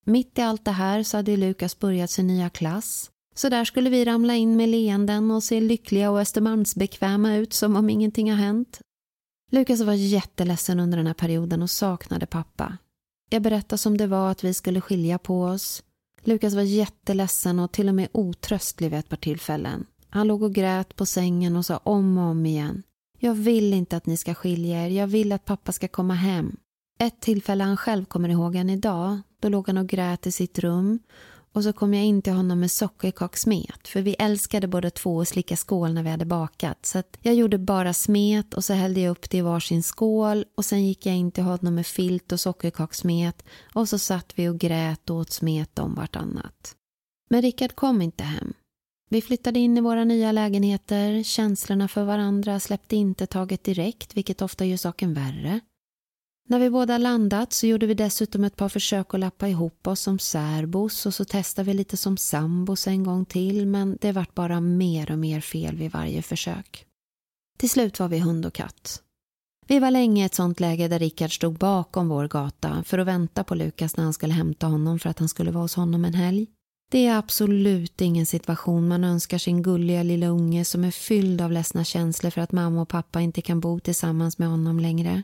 Mitt 0.07 0.37
i 0.37 0.41
allt 0.41 0.65
det 0.65 0.71
här 0.71 1.03
så 1.03 1.17
hade 1.17 1.37
Lukas 1.37 1.79
börjat 1.79 2.09
sin 2.09 2.27
nya 2.27 2.49
klass. 2.49 3.11
Så 3.35 3.49
där 3.49 3.65
skulle 3.65 3.89
vi 3.89 4.05
ramla 4.05 4.35
in 4.35 4.57
med 4.57 4.69
leenden 4.69 5.31
och 5.31 5.43
se 5.43 5.59
lyckliga 5.59 6.11
och 6.11 6.19
Östermalmsbekväma 6.19 7.35
ut 7.35 7.53
som 7.53 7.75
om 7.75 7.89
ingenting 7.89 8.31
har 8.31 8.37
hänt. 8.37 8.81
Lukas 9.51 9.81
var 9.81 9.93
jätteledsen 9.93 10.79
under 10.79 10.97
den 10.97 11.07
här 11.07 11.13
perioden 11.13 11.61
och 11.61 11.69
saknade 11.69 12.25
pappa. 12.25 12.77
Jag 13.29 13.41
berättade 13.41 13.77
som 13.77 13.97
det 13.97 14.07
var 14.07 14.31
att 14.31 14.43
vi 14.43 14.53
skulle 14.53 14.81
skilja 14.81 15.17
på 15.17 15.43
oss. 15.43 15.83
Lukas 16.23 16.53
var 16.53 16.61
jätteledsen 16.61 17.59
och 17.59 17.71
till 17.71 17.89
och 17.89 17.95
med 17.95 18.07
otröstlig 18.11 18.89
vid 18.89 18.99
ett 18.99 19.09
par 19.09 19.17
tillfällen. 19.17 19.85
Han 20.09 20.27
låg 20.27 20.43
och 20.43 20.53
grät 20.53 20.95
på 20.95 21.05
sängen 21.05 21.55
och 21.55 21.65
sa 21.65 21.77
om 21.77 22.17
och 22.17 22.23
om 22.23 22.45
igen. 22.45 22.83
Jag 23.19 23.33
vill 23.33 23.73
inte 23.73 23.97
att 23.97 24.05
ni 24.05 24.17
ska 24.17 24.33
skilja 24.33 24.85
er. 24.85 24.89
Jag 24.89 25.07
vill 25.07 25.31
att 25.31 25.45
pappa 25.45 25.71
ska 25.71 25.87
komma 25.87 26.13
hem. 26.13 26.57
Ett 26.99 27.19
tillfälle 27.19 27.63
han 27.63 27.77
själv 27.77 28.05
kommer 28.05 28.29
ihåg 28.29 28.55
än 28.55 28.69
idag. 28.69 29.19
Då 29.39 29.49
låg 29.49 29.67
han 29.67 29.77
och 29.77 29.87
grät 29.87 30.27
i 30.27 30.31
sitt 30.31 30.59
rum. 30.59 30.99
Och 31.53 31.63
så 31.63 31.73
kom 31.73 31.93
jag 31.93 32.05
in 32.05 32.21
till 32.21 32.33
honom 32.33 32.59
med 32.59 32.71
sockerkakssmet. 32.71 33.87
För 33.87 34.01
vi 34.01 34.15
älskade 34.19 34.67
båda 34.67 34.89
två 34.89 35.21
att 35.21 35.27
slicka 35.27 35.57
skål 35.57 35.93
när 35.93 36.03
vi 36.03 36.09
hade 36.09 36.25
bakat. 36.25 36.85
Så 36.85 37.03
jag 37.21 37.35
gjorde 37.35 37.57
bara 37.57 37.93
smet 37.93 38.53
och 38.53 38.63
så 38.63 38.73
hällde 38.73 38.99
jag 38.99 39.11
upp 39.11 39.29
det 39.29 39.37
i 39.37 39.41
varsin 39.41 39.83
skål. 39.83 40.45
Och 40.55 40.65
sen 40.65 40.85
gick 40.85 41.05
jag 41.05 41.15
in 41.15 41.31
till 41.31 41.43
honom 41.43 41.75
med 41.75 41.87
filt 41.87 42.31
och 42.31 42.39
sockerkakssmet. 42.39 43.43
Och 43.73 43.89
så 43.89 43.99
satt 43.99 44.33
vi 44.35 44.47
och 44.47 44.59
grät 44.59 45.09
och 45.09 45.15
åt 45.15 45.31
smet 45.31 45.79
om 45.79 45.95
vartannat. 45.95 46.75
Men 47.29 47.41
Rickard 47.41 47.75
kom 47.75 48.01
inte 48.01 48.23
hem. 48.23 48.53
Vi 49.09 49.21
flyttade 49.21 49.59
in 49.59 49.77
i 49.77 49.81
våra 49.81 50.03
nya 50.03 50.31
lägenheter, 50.31 51.23
känslorna 51.23 51.87
för 51.87 52.03
varandra 52.03 52.59
släppte 52.59 52.95
inte 52.95 53.27
taget 53.27 53.63
direkt, 53.63 54.17
vilket 54.17 54.41
ofta 54.41 54.65
gör 54.65 54.77
saken 54.77 55.13
värre. 55.13 55.59
När 56.47 56.59
vi 56.59 56.69
båda 56.69 56.97
landat 56.97 57.53
så 57.53 57.67
gjorde 57.67 57.85
vi 57.85 57.93
dessutom 57.93 58.43
ett 58.43 58.55
par 58.55 58.69
försök 58.69 59.13
att 59.13 59.19
lappa 59.19 59.47
ihop 59.47 59.87
oss 59.87 59.99
som 59.99 60.19
särbos 60.19 61.05
och 61.05 61.13
så 61.13 61.25
testade 61.25 61.65
vi 61.65 61.73
lite 61.73 61.97
som 61.97 62.17
sambos 62.17 62.87
en 62.87 63.03
gång 63.03 63.25
till, 63.25 63.67
men 63.67 63.97
det 64.01 64.11
vart 64.11 64.35
bara 64.35 64.61
mer 64.61 65.11
och 65.11 65.19
mer 65.19 65.41
fel 65.41 65.75
vid 65.75 65.91
varje 65.91 66.21
försök. 66.21 66.85
Till 67.57 67.69
slut 67.69 67.99
var 67.99 68.07
vi 68.07 68.19
hund 68.19 68.45
och 68.45 68.53
katt. 68.53 69.01
Vi 69.67 69.79
var 69.79 69.91
länge 69.91 70.23
i 70.23 70.25
ett 70.25 70.35
sånt 70.35 70.59
läge 70.59 70.87
där 70.87 70.99
Rickard 70.99 71.35
stod 71.35 71.57
bakom 71.57 72.07
vår 72.09 72.27
gata 72.27 72.83
för 72.83 72.97
att 72.97 73.07
vänta 73.07 73.43
på 73.43 73.55
Lukas 73.55 73.97
när 73.97 74.03
han 74.03 74.13
skulle 74.13 74.33
hämta 74.33 74.67
honom 74.67 74.99
för 74.99 75.09
att 75.09 75.19
han 75.19 75.29
skulle 75.29 75.51
vara 75.51 75.63
hos 75.63 75.75
honom 75.75 76.05
en 76.05 76.13
helg. 76.13 76.47
Det 76.91 77.07
är 77.07 77.17
absolut 77.17 78.01
ingen 78.01 78.25
situation 78.25 78.87
man 78.87 79.03
önskar 79.03 79.37
sin 79.37 79.63
gulliga 79.63 80.03
lilla 80.03 80.27
unge 80.27 80.65
som 80.65 80.83
är 80.83 80.91
fylld 80.91 81.41
av 81.41 81.51
ledsna 81.51 81.83
känslor 81.83 82.31
för 82.31 82.41
att 82.41 82.51
mamma 82.51 82.81
och 82.81 82.89
pappa 82.89 83.21
inte 83.21 83.41
kan 83.41 83.59
bo 83.59 83.79
tillsammans 83.79 84.37
med 84.37 84.47
honom 84.47 84.79
längre. 84.79 85.23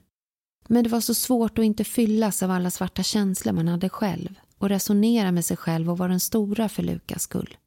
Men 0.72 0.84
det 0.84 0.90
var 0.90 1.02
så 1.02 1.14
svårt 1.14 1.58
att 1.58 1.66
inte 1.66 1.84
fyllas 1.84 2.44
av 2.44 2.52
alla 2.52 2.72
svarta 2.72 3.04
känslor 3.04 3.54
man 3.54 3.68
hade 3.68 3.90
själv 3.90 4.30
och 4.58 4.70
resonera 4.70 5.32
med 5.32 5.46
sig 5.46 5.58
själv 5.58 5.90
och 5.90 5.98
vara 5.98 6.10
den 6.10 6.20
stora 6.20 6.70
för 6.70 6.84
Lukas 6.84 7.22
skull. 7.22 7.58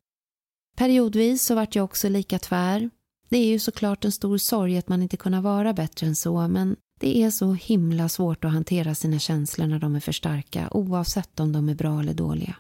Periodvis 0.76 1.42
så 1.42 1.54
vart 1.54 1.75
jag 1.75 1.84
också 1.84 2.08
lika 2.08 2.38
tvär. 2.38 2.90
Det 3.28 3.38
är 3.38 3.46
ju 3.46 3.58
såklart 3.58 4.04
en 4.04 4.12
stor 4.12 4.38
sorg 4.38 4.78
att 4.78 4.88
man 4.88 5.02
inte 5.02 5.16
kunna 5.16 5.40
vara 5.40 5.73
bättre 5.73 6.06
än 6.06 6.16
så 6.16 6.49
men 6.49 6.76
det 7.00 7.23
är 7.23 7.30
så 7.30 7.52
himla 7.52 8.08
svårt 8.08 8.44
att 8.44 8.52
hantera 8.52 8.94
sina 8.94 9.18
känslor 9.18 9.66
när 9.66 9.78
de 9.78 9.96
är 9.96 10.00
för 10.00 10.12
starka 10.12 10.68
oavsett 10.70 11.40
om 11.40 11.52
de 11.52 11.68
är 11.68 11.75
bra 11.75 12.00
eller 12.00 12.14
dåliga. 12.14 12.56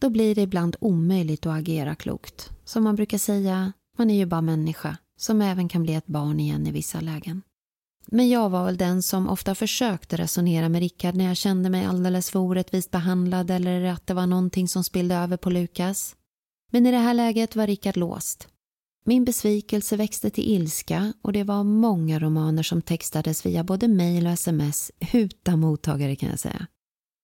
Då 0.00 0.10
blir 0.10 0.34
det 0.34 0.42
ibland 0.42 0.76
omöjligt 0.80 1.46
att 1.46 1.58
agera 1.58 1.94
klokt. 1.94 2.50
Som 2.64 2.84
man 2.84 2.96
brukar 2.96 3.18
säga, 3.18 3.72
man 3.98 4.10
är 4.10 4.16
ju 4.16 4.26
bara 4.26 4.40
människa 4.40 4.96
som 5.16 5.42
även 5.42 5.68
kan 5.68 5.82
bli 5.82 5.94
ett 5.94 6.06
barn 6.06 6.40
igen 6.40 6.66
i 6.66 6.70
vissa 6.70 7.00
lägen. 7.00 7.42
Men 8.06 8.28
jag 8.28 8.50
var 8.50 8.64
väl 8.64 8.76
den 8.76 9.02
som 9.02 9.28
ofta 9.28 9.54
försökte 9.54 10.16
resonera 10.16 10.68
med 10.68 10.80
Rickard 10.80 11.14
när 11.14 11.24
jag 11.24 11.36
kände 11.36 11.70
mig 11.70 11.84
alldeles 11.84 12.30
för 12.30 12.38
orättvist 12.38 12.90
behandlad 12.90 13.50
eller 13.50 13.84
att 13.84 14.06
det 14.06 14.14
var 14.14 14.26
någonting 14.26 14.68
som 14.68 14.84
spillde 14.84 15.14
över 15.14 15.36
på 15.36 15.50
Lukas. 15.50 16.16
Men 16.72 16.86
i 16.86 16.90
det 16.90 16.98
här 16.98 17.14
läget 17.14 17.56
var 17.56 17.66
Rickard 17.66 17.96
låst. 17.96 18.48
Min 19.06 19.24
besvikelse 19.24 19.96
växte 19.96 20.30
till 20.30 20.50
ilska 20.50 21.12
och 21.22 21.32
det 21.32 21.44
var 21.44 21.64
många 21.64 22.18
romaner 22.18 22.62
som 22.62 22.82
textades 22.82 23.46
via 23.46 23.64
både 23.64 23.88
mejl 23.88 24.26
och 24.26 24.32
sms 24.32 24.90
utan 25.12 25.60
mottagare 25.60 26.16
kan 26.16 26.28
jag 26.28 26.38
säga. 26.38 26.66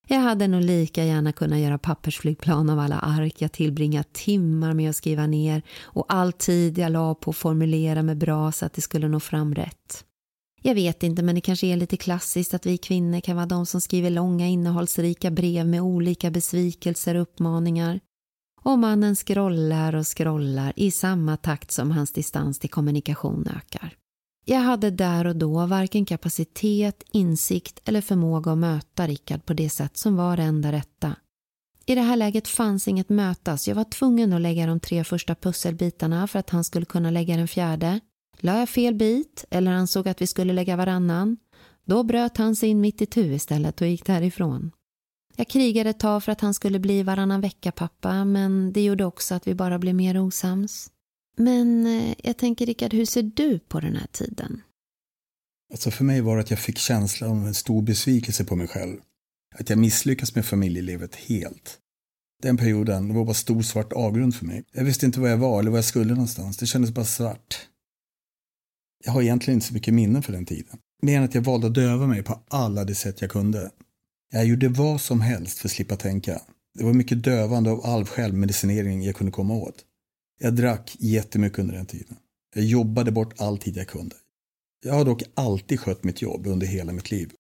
Jag 0.09 0.21
hade 0.21 0.49
nog 0.49 0.63
lika 0.63 1.05
gärna 1.05 1.33
kunnat 1.33 1.59
göra 1.59 1.79
pappersflygplan 1.79 2.71
av 2.71 2.79
alla 2.79 2.99
ark 2.99 3.35
jag 3.39 3.53
tillbringat 3.53 4.13
timmar 4.13 4.75
med 4.75 4.91
att 4.91 4.97
skriva 4.97 5.27
ner 5.27 5.63
och 5.83 6.05
all 6.09 6.33
tid 6.33 6.79
jag 6.79 6.93
la 6.93 7.15
på 7.15 7.31
att 7.31 7.37
formulera 7.37 8.03
mig 8.03 8.15
bra 8.15 8.53
så 8.53 8.67
att 8.67 8.73
det 8.73 8.81
skulle 8.81 9.09
nå 9.09 9.21
fram 9.21 9.55
rätt. 9.55 10.05
Jag 10.63 10.75
vet 10.75 11.03
inte, 11.03 11.23
men 11.23 11.35
det 11.35 11.41
kanske 11.41 11.67
är 11.67 11.77
lite 11.77 11.97
klassiskt 11.97 12.55
att 12.55 12.67
vi 12.67 12.79
kvinnor 12.79 13.21
kan 13.21 13.37
vara 13.37 13.47
de 13.47 13.67
som 13.67 13.81
skriver 13.81 14.11
långa 14.11 14.47
innehållsrika 14.47 15.31
brev 15.31 15.67
med 15.67 15.83
olika 15.83 16.31
besvikelser 16.31 17.15
och 17.15 17.23
uppmaningar. 17.23 18.01
Och 18.63 18.79
mannen 18.79 19.17
scrollar 19.17 19.95
och 19.95 20.17
scrollar 20.17 20.73
i 20.77 20.91
samma 20.91 21.37
takt 21.37 21.71
som 21.71 21.91
hans 21.91 22.13
distans 22.13 22.59
till 22.59 22.71
kommunikation 22.71 23.47
ökar. 23.57 23.97
Jag 24.45 24.61
hade 24.61 24.91
där 24.91 25.27
och 25.27 25.37
då 25.37 25.67
varken 25.67 26.05
kapacitet, 26.05 27.03
insikt 27.13 27.81
eller 27.85 28.01
förmåga 28.01 28.53
att 28.53 28.59
möta 28.59 29.07
Rickard 29.07 29.45
på 29.45 29.53
det 29.53 29.71
sätt 29.71 29.97
som 29.97 30.17
var 30.17 30.37
det 30.37 30.43
enda 30.43 30.73
rätta. 30.73 31.15
I 31.87 31.95
det 31.95 32.01
här 32.01 32.17
läget 32.17 32.49
fanns 32.49 32.89
inget 32.89 33.09
mötas. 33.09 33.69
Jag 33.69 33.75
var 33.75 33.85
tvungen 33.85 34.33
att 34.33 34.41
lägga 34.41 34.67
de 34.67 34.81
tre 34.81 35.05
första 35.05 35.35
pusselbitarna 35.35 36.27
för 36.27 36.39
att 36.39 36.51
han 36.51 36.65
skulle 36.65 36.87
kunna 36.87 37.11
lägga 37.11 37.37
den 37.37 37.49
fjärde. 37.49 38.01
La 38.43 38.59
jag 38.59 38.69
fel 38.69 38.95
bit 38.95 39.45
eller 39.51 39.73
ansåg 39.73 40.09
att 40.09 40.23
vi 40.23 40.27
skulle 40.27 40.53
lägga 40.53 40.77
varannan, 40.77 41.37
då 41.85 42.03
bröt 42.03 42.37
han 42.37 42.57
sig 42.57 42.69
in 42.69 42.81
mitt 42.81 43.03
i 43.03 43.07
tu 43.07 43.35
istället 43.35 43.81
och 43.81 43.87
gick 43.87 44.07
därifrån. 44.07 44.71
Jag 45.37 45.49
krigade 45.49 45.91
ett 45.91 45.99
tag 45.99 46.25
för 46.25 46.33
att 46.33 46.41
han 46.41 46.55
skulle 46.55 46.79
bli 46.79 47.03
varannan 47.03 47.41
vecka-pappa 47.41 48.25
men 48.25 48.73
det 48.73 48.85
gjorde 48.85 49.05
också 49.05 49.35
att 49.35 49.47
vi 49.47 49.55
bara 49.55 49.79
blev 49.79 49.95
mer 49.95 50.21
osams. 50.21 50.91
Men 51.37 51.87
eh, 51.87 52.15
jag 52.19 52.37
tänker 52.37 52.67
Rickard, 52.67 52.95
hur 52.95 53.05
ser 53.05 53.23
du 53.23 53.59
på 53.59 53.81
den 53.81 53.97
här 53.97 54.07
tiden? 54.13 54.63
Alltså 55.73 55.91
för 55.91 56.05
mig 56.05 56.21
var 56.21 56.37
det 56.37 56.43
att 56.43 56.51
jag 56.51 56.59
fick 56.59 56.79
känslan 56.79 57.31
av 57.31 57.47
en 57.47 57.55
stor 57.55 57.83
besvikelse 57.83 58.45
på 58.45 58.57
mig 58.57 58.69
själv. 58.69 58.97
Att 59.55 59.71
jag 59.71 59.79
misslyckats 59.79 60.35
med 60.35 60.45
familjelivet 60.45 61.15
helt. 61.15 61.79
Den 62.43 62.57
perioden 62.57 63.09
det 63.09 63.15
var 63.15 63.25
bara 63.25 63.35
stor 63.35 63.63
svart 63.63 63.93
avgrund 63.93 64.35
för 64.35 64.47
mig. 64.47 64.65
Jag 64.73 64.85
visste 64.85 65.07
inte 65.07 65.21
var 65.21 65.29
jag 65.29 65.37
var 65.37 65.61
eller 65.61 65.71
var 65.71 65.79
jag 65.79 65.85
skulle 65.85 66.15
någonstans. 66.15 66.57
Det 66.57 66.67
kändes 66.67 66.91
bara 66.91 67.05
svart. 67.05 67.70
Jag 69.05 69.13
har 69.13 69.23
egentligen 69.23 69.57
inte 69.57 69.67
så 69.67 69.75
mycket 69.75 69.95
minnen 69.95 70.23
för 70.23 70.33
den 70.33 70.47
tiden. 70.47 70.79
Mer 71.03 71.19
än 71.19 71.25
att 71.25 71.35
jag 71.35 71.43
valde 71.43 71.67
att 71.67 71.75
döva 71.75 72.07
mig 72.07 72.23
på 72.23 72.41
alla 72.49 72.85
de 72.85 72.95
sätt 72.95 73.21
jag 73.21 73.31
kunde. 73.31 73.71
Jag 74.33 74.47
gjorde 74.47 74.69
vad 74.69 75.01
som 75.01 75.21
helst 75.21 75.59
för 75.59 75.69
att 75.69 75.73
slippa 75.73 75.97
tänka. 75.97 76.41
Det 76.79 76.85
var 76.85 76.93
mycket 76.93 77.25
dövande 77.25 77.71
av 77.71 77.87
all 77.87 78.05
självmedicinering 78.05 79.03
jag 79.03 79.17
kunde 79.17 79.33
komma 79.33 79.55
åt. 79.55 79.85
Jag 80.41 80.55
drack 80.55 80.97
jättemycket 80.99 81.59
under 81.59 81.75
den 81.75 81.87
tiden. 81.87 82.17
Jag 82.55 82.65
jobbade 82.65 83.13
bort 83.13 83.41
all 83.41 83.59
tid 83.59 83.77
jag 83.77 83.89
kunde. 83.89 84.17
Jag 84.85 84.95
har 84.95 85.05
dock 85.05 85.23
alltid 85.35 85.81
skött 85.81 86.05
mitt 86.05 86.23
jobb 86.23 86.47
under 86.47 86.67
hela 86.67 86.93
mitt 86.93 87.11
liv. 87.11 87.33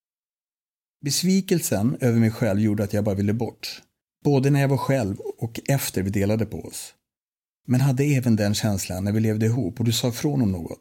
Besvikelsen 1.04 1.96
över 2.00 2.18
mig 2.18 2.30
själv 2.30 2.60
gjorde 2.60 2.84
att 2.84 2.92
jag 2.92 3.04
bara 3.04 3.14
ville 3.14 3.32
bort. 3.32 3.82
Både 4.24 4.50
när 4.50 4.60
jag 4.60 4.68
var 4.68 4.76
själv 4.76 5.20
och 5.20 5.60
efter 5.68 6.02
vi 6.02 6.10
delade 6.10 6.46
på 6.46 6.60
oss. 6.60 6.94
Men 7.66 7.80
hade 7.80 8.04
även 8.04 8.36
den 8.36 8.54
känslan 8.54 9.04
när 9.04 9.12
vi 9.12 9.20
levde 9.20 9.46
ihop 9.46 9.80
och 9.80 9.84
du 9.84 9.92
sa 9.92 10.08
ifrån 10.08 10.42
om 10.42 10.52
något. 10.52 10.80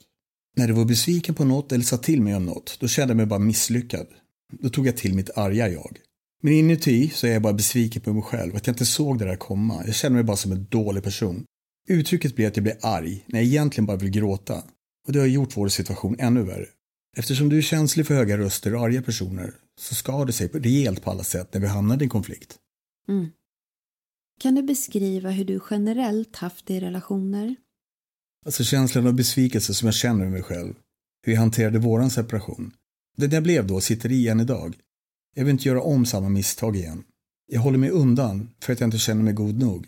När 0.60 0.68
du 0.68 0.74
var 0.74 0.86
besviken 0.86 1.36
på 1.36 1.46
något 1.46 1.72
eller 1.72 1.84
sa 1.84 1.98
till 1.98 2.22
mig 2.22 2.36
om 2.36 2.46
något, 2.46 2.78
då 2.80 2.88
kände 2.88 3.12
jag 3.12 3.18
mig 3.18 3.26
bara 3.26 3.40
misslyckad. 3.40 4.08
Då 4.52 4.70
tog 4.70 4.88
jag 4.88 4.98
till 4.98 5.14
mitt 5.14 5.38
arga 5.38 5.70
jag. 5.70 5.98
Men 6.42 6.54
inuti 6.54 7.10
så 7.10 7.28
är 7.28 7.32
jag 7.32 7.42
bara 7.42 7.54
besviken 7.54 8.02
på 8.02 8.14
mig 8.14 8.24
själv, 8.24 8.56
att 8.56 8.68
jag 8.68 8.74
inte 8.74 8.86
såg 8.86 9.20
det 9.20 9.26
där 9.26 9.36
komma. 9.36 9.84
Jag 9.86 9.96
känner 9.96 10.16
mig 10.16 10.24
bara 10.24 10.38
som 10.38 10.52
en 10.52 10.66
dålig 10.70 11.04
person. 11.04 11.46
Uttrycket 11.90 12.36
blir 12.36 12.48
att 12.48 12.58
jag 12.58 12.64
blir 12.64 12.78
arg, 12.82 13.24
när 13.26 13.40
jag 13.40 13.46
egentligen 13.46 13.86
bara 13.86 13.98
vill 13.98 14.10
gråta. 14.10 14.64
Och 15.08 15.14
det 15.14 15.20
har 15.20 15.26
gjort 15.26 15.58
vår 15.58 15.68
situation 15.68 16.16
ännu 16.20 16.44
värre. 16.44 16.66
Eftersom 17.18 17.50
du 17.50 17.58
är 17.58 17.62
känslig 17.62 18.08
för 18.08 18.16
höga 18.16 18.38
röster 18.38 18.76
och 18.76 18.82
arga 18.82 19.02
personer 19.02 19.54
så 19.80 19.96
skar 19.96 20.26
det 20.26 20.34
sig 20.34 20.48
rejält 20.48 21.02
på 21.02 21.12
alla 21.12 21.24
sätt 21.24 21.54
när 21.54 21.62
vi 21.62 21.68
hamnade 21.68 22.04
i 22.04 22.06
en 22.06 22.10
konflikt. 22.10 22.56
Mm. 23.08 23.28
Kan 24.40 24.56
du 24.56 24.64
beskriva 24.64 25.30
hur 25.30 25.46
du 25.46 25.60
generellt 25.70 26.36
haft 26.36 26.66
det 26.66 26.74
i 26.74 26.80
relationer? 26.80 27.56
Alltså 28.46 28.64
känslan 28.64 29.08
av 29.08 29.14
besvikelse 29.14 29.74
som 29.74 29.86
jag 29.86 29.96
känner 29.96 30.20
med 30.20 30.32
mig 30.32 30.44
själv. 30.44 30.74
Hur 31.24 31.34
jag 31.34 31.40
hanterade 31.40 31.80
våran 31.80 32.10
separation. 32.10 32.74
Den 33.18 33.32
jag 33.32 33.44
blev 33.44 33.68
då 33.68 33.82
sitter 33.82 34.12
i 34.12 34.28
än 34.28 34.40
idag. 34.40 34.78
Jag 35.36 35.46
vill 35.46 35.52
inte 35.52 35.68
göra 35.68 35.82
om 35.82 36.06
samma 36.06 36.30
misstag 36.30 36.76
igen. 36.76 37.04
Jag 37.52 37.62
håller 37.62 37.78
mig 37.78 37.90
undan 37.90 38.50
för 38.62 38.74
att 38.74 38.80
jag 38.80 38.88
inte 38.88 38.98
känner 38.98 39.24
mig 39.24 39.34
god 39.34 39.60
nog. 39.60 39.88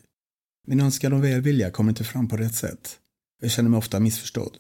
Min 0.68 0.80
önskan 0.80 1.14
och 1.14 1.24
välvilja 1.24 1.72
kommer 1.72 1.92
inte 1.92 2.04
fram 2.04 2.28
på 2.28 2.38
rätt 2.38 2.56
sätt. 2.56 3.00
Jag 3.42 3.52
känner 3.52 3.70
mig 3.70 3.78
ofta 3.78 4.00
missförstådd. 4.00 4.58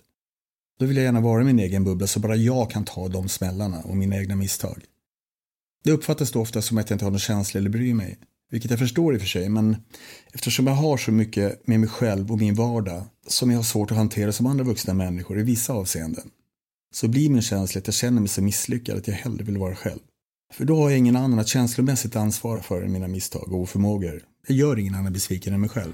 Då 0.79 0.85
vill 0.85 0.97
jag 0.97 1.03
gärna 1.03 1.21
vara 1.21 1.41
i 1.41 1.45
min 1.45 1.59
egen 1.59 1.83
bubbla 1.83 2.07
så 2.07 2.19
bara 2.19 2.35
jag 2.35 2.71
kan 2.71 2.85
ta 2.85 3.07
de 3.07 3.29
smällarna 3.29 3.81
och 3.81 3.97
mina 3.97 4.17
egna 4.17 4.35
misstag. 4.35 4.85
Det 5.83 5.91
uppfattas 5.91 6.31
då 6.31 6.41
ofta 6.41 6.61
som 6.61 6.77
att 6.77 6.89
jag 6.89 6.95
inte 6.95 7.05
har 7.05 7.11
någon 7.11 7.19
känsla 7.19 7.57
eller 7.57 7.69
bryr 7.69 7.93
mig. 7.93 8.17
Vilket 8.51 8.71
jag 8.71 8.79
förstår 8.79 9.13
i 9.13 9.17
och 9.17 9.21
för 9.21 9.27
sig, 9.27 9.49
men 9.49 9.75
eftersom 10.33 10.67
jag 10.67 10.73
har 10.73 10.97
så 10.97 11.11
mycket 11.11 11.67
med 11.67 11.79
mig 11.79 11.89
själv 11.89 12.31
och 12.31 12.37
min 12.37 12.55
vardag 12.55 13.03
som 13.27 13.51
jag 13.51 13.57
har 13.57 13.63
svårt 13.63 13.91
att 13.91 13.97
hantera 13.97 14.31
som 14.31 14.45
andra 14.45 14.63
vuxna 14.63 14.93
människor 14.93 15.39
i 15.39 15.43
vissa 15.43 15.73
avseenden. 15.73 16.29
så 16.93 17.07
blir 17.07 17.29
min 17.29 17.41
känsla 17.41 17.79
att 17.79 17.87
jag 17.87 17.93
känner 17.93 18.19
mig 18.19 18.29
så 18.29 18.41
misslyckad 18.41 18.97
att 18.97 19.07
jag 19.07 19.15
hellre 19.15 19.43
vill 19.43 19.57
vara 19.57 19.75
själv. 19.75 19.99
För 20.53 20.65
då 20.65 20.75
har 20.75 20.89
jag 20.89 20.99
ingen 20.99 21.15
annan 21.15 21.39
att 21.39 21.47
känslomässigt 21.47 22.15
ansvara 22.15 22.61
för 22.61 22.81
än 22.81 22.91
mina 22.91 23.07
misstag 23.07 23.53
och 23.53 23.59
oförmågor. 23.59 24.23
Jag 24.47 24.57
gör 24.57 24.79
ingen 24.79 24.95
annan 24.95 25.13
besviken 25.13 25.53
än 25.53 25.61
mig 25.61 25.69
själv. 25.69 25.93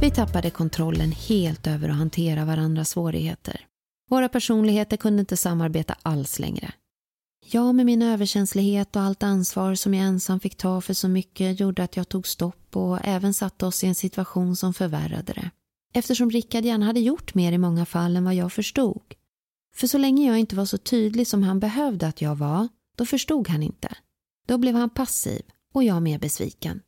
Vi 0.00 0.10
tappade 0.10 0.50
kontrollen 0.50 1.12
helt 1.12 1.66
över 1.66 1.88
att 1.88 1.96
hantera 1.96 2.44
varandras 2.44 2.88
svårigheter. 2.88 3.66
Våra 4.12 4.28
personligheter 4.28 4.96
kunde 4.96 5.20
inte 5.20 5.36
samarbeta 5.36 5.96
alls 6.02 6.38
längre. 6.38 6.72
Jag 7.44 7.74
med 7.74 7.86
min 7.86 8.02
överkänslighet 8.02 8.96
och 8.96 9.02
allt 9.02 9.22
ansvar 9.22 9.74
som 9.74 9.94
jag 9.94 10.06
ensam 10.06 10.40
fick 10.40 10.56
ta 10.56 10.80
för 10.80 10.94
så 10.94 11.08
mycket 11.08 11.60
gjorde 11.60 11.84
att 11.84 11.96
jag 11.96 12.08
tog 12.08 12.26
stopp 12.26 12.76
och 12.76 12.98
även 13.04 13.34
satte 13.34 13.66
oss 13.66 13.84
i 13.84 13.86
en 13.86 13.94
situation 13.94 14.56
som 14.56 14.74
förvärrade 14.74 15.32
det. 15.32 15.50
Eftersom 15.94 16.30
Rickard 16.30 16.64
gärna 16.64 16.86
hade 16.86 17.00
gjort 17.00 17.34
mer 17.34 17.52
i 17.52 17.58
många 17.58 17.86
fall 17.86 18.16
än 18.16 18.24
vad 18.24 18.34
jag 18.34 18.52
förstod. 18.52 19.14
För 19.76 19.86
så 19.86 19.98
länge 19.98 20.26
jag 20.26 20.38
inte 20.38 20.56
var 20.56 20.64
så 20.64 20.78
tydlig 20.78 21.26
som 21.26 21.42
han 21.42 21.60
behövde 21.60 22.06
att 22.06 22.22
jag 22.22 22.34
var, 22.34 22.68
då 22.96 23.06
förstod 23.06 23.48
han 23.48 23.62
inte. 23.62 23.96
Då 24.46 24.58
blev 24.58 24.74
han 24.74 24.90
passiv 24.90 25.42
och 25.72 25.84
jag 25.84 26.02
mer 26.02 26.18
besviken. 26.18 26.80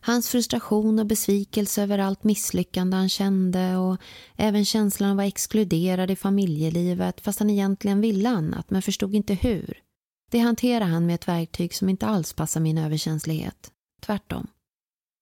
Hans 0.00 0.28
frustration 0.28 0.98
och 0.98 1.06
besvikelse 1.06 1.82
över 1.82 1.98
allt 1.98 2.24
misslyckande 2.24 2.96
han 2.96 3.08
kände 3.08 3.76
och 3.76 3.96
även 4.36 4.64
känslan 4.64 5.10
av 5.10 5.14
att 5.14 5.16
vara 5.16 5.26
exkluderad 5.26 6.10
i 6.10 6.16
familjelivet 6.16 7.20
fast 7.20 7.38
han 7.38 7.50
egentligen 7.50 8.00
ville 8.00 8.28
annat 8.28 8.70
men 8.70 8.82
förstod 8.82 9.14
inte 9.14 9.34
hur. 9.34 9.82
Det 10.30 10.38
hanterar 10.38 10.84
han 10.84 11.06
med 11.06 11.14
ett 11.14 11.28
verktyg 11.28 11.74
som 11.74 11.88
inte 11.88 12.06
alls 12.06 12.32
passar 12.32 12.60
min 12.60 12.78
överkänslighet. 12.78 13.70
Tvärtom. 14.00 14.46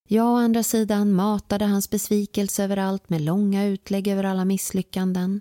Jag 0.09 0.27
å 0.27 0.37
andra 0.37 0.63
sidan 0.63 1.13
matade 1.13 1.65
hans 1.65 1.91
besvikelse 1.91 2.65
över 2.65 2.77
allt 2.77 3.09
med 3.09 3.21
långa 3.21 3.65
utlägg 3.65 4.09
över 4.09 4.25
alla 4.25 4.45
misslyckanden. 4.45 5.41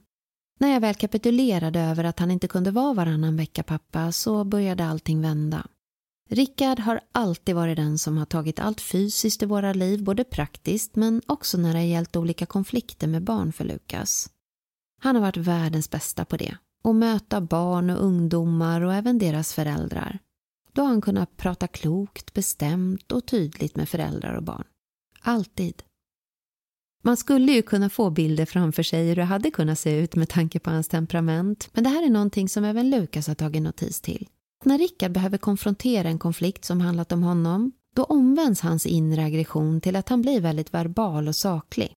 När 0.59 0.73
jag 0.73 0.81
väl 0.81 0.95
kapitulerade 0.95 1.79
över 1.79 2.03
att 2.03 2.19
han 2.19 2.31
inte 2.31 2.47
kunde 2.47 2.71
vara 2.71 2.93
varannan 2.93 3.37
vecka 3.37 3.63
pappa 3.63 4.11
så 4.11 4.43
började 4.43 4.85
allting 4.85 5.21
vända. 5.21 5.67
Rickard 6.29 6.79
har 6.79 6.99
alltid 7.11 7.55
varit 7.55 7.77
den 7.77 7.97
som 7.97 8.17
har 8.17 8.25
tagit 8.25 8.59
allt 8.59 8.81
fysiskt 8.81 9.43
i 9.43 9.45
våra 9.45 9.73
liv, 9.73 10.03
både 10.03 10.23
praktiskt 10.23 10.95
men 10.95 11.21
också 11.25 11.57
när 11.57 11.73
det 11.73 11.83
gällt 11.83 12.15
olika 12.15 12.45
konflikter 12.45 13.07
med 13.07 13.23
barn 13.23 13.53
för 13.53 13.65
Lukas. 13.65 14.29
Han 15.01 15.15
har 15.15 15.21
varit 15.21 15.37
världens 15.37 15.89
bästa 15.89 16.25
på 16.25 16.37
det 16.37 16.57
och 16.83 16.95
möta 16.95 17.41
barn 17.41 17.89
och 17.89 18.05
ungdomar 18.05 18.81
och 18.81 18.93
även 18.93 19.17
deras 19.17 19.53
föräldrar. 19.53 20.19
Då 20.73 20.81
har 20.81 20.89
han 20.89 21.01
kunnat 21.01 21.37
prata 21.37 21.67
klokt, 21.67 22.33
bestämt 22.33 23.11
och 23.11 23.25
tydligt 23.25 23.75
med 23.75 23.89
föräldrar 23.89 24.33
och 24.33 24.43
barn. 24.43 24.63
Alltid. 25.21 25.83
Man 27.03 27.17
skulle 27.17 27.51
ju 27.51 27.61
kunna 27.61 27.89
få 27.89 28.09
bilder 28.09 28.45
framför 28.45 28.83
sig 28.83 29.07
hur 29.07 29.15
det 29.15 29.23
hade 29.23 29.51
kunnat 29.51 29.79
se 29.79 29.99
ut 29.99 30.15
med 30.15 30.29
tanke 30.29 30.59
på 30.59 30.69
hans 30.69 30.87
temperament, 30.87 31.69
men 31.73 31.83
det 31.83 31.89
här 31.89 32.05
är 32.05 32.09
någonting 32.09 32.49
som 32.49 32.63
även 32.63 32.89
Lukas 32.89 33.27
har 33.27 33.35
tagit 33.35 33.61
notis 33.61 34.01
till. 34.01 34.27
När 34.67 34.77
Rickard 34.77 35.11
behöver 35.11 35.37
konfrontera 35.37 36.07
en 36.07 36.19
konflikt 36.19 36.65
som 36.65 36.81
handlat 36.81 37.11
om 37.11 37.23
honom, 37.23 37.71
då 37.95 38.03
omvänds 38.03 38.61
hans 38.61 38.85
inre 38.85 39.25
aggression 39.25 39.81
till 39.81 39.95
att 39.95 40.09
han 40.09 40.21
blir 40.21 40.41
väldigt 40.41 40.73
verbal 40.73 41.27
och 41.27 41.35
saklig. 41.35 41.93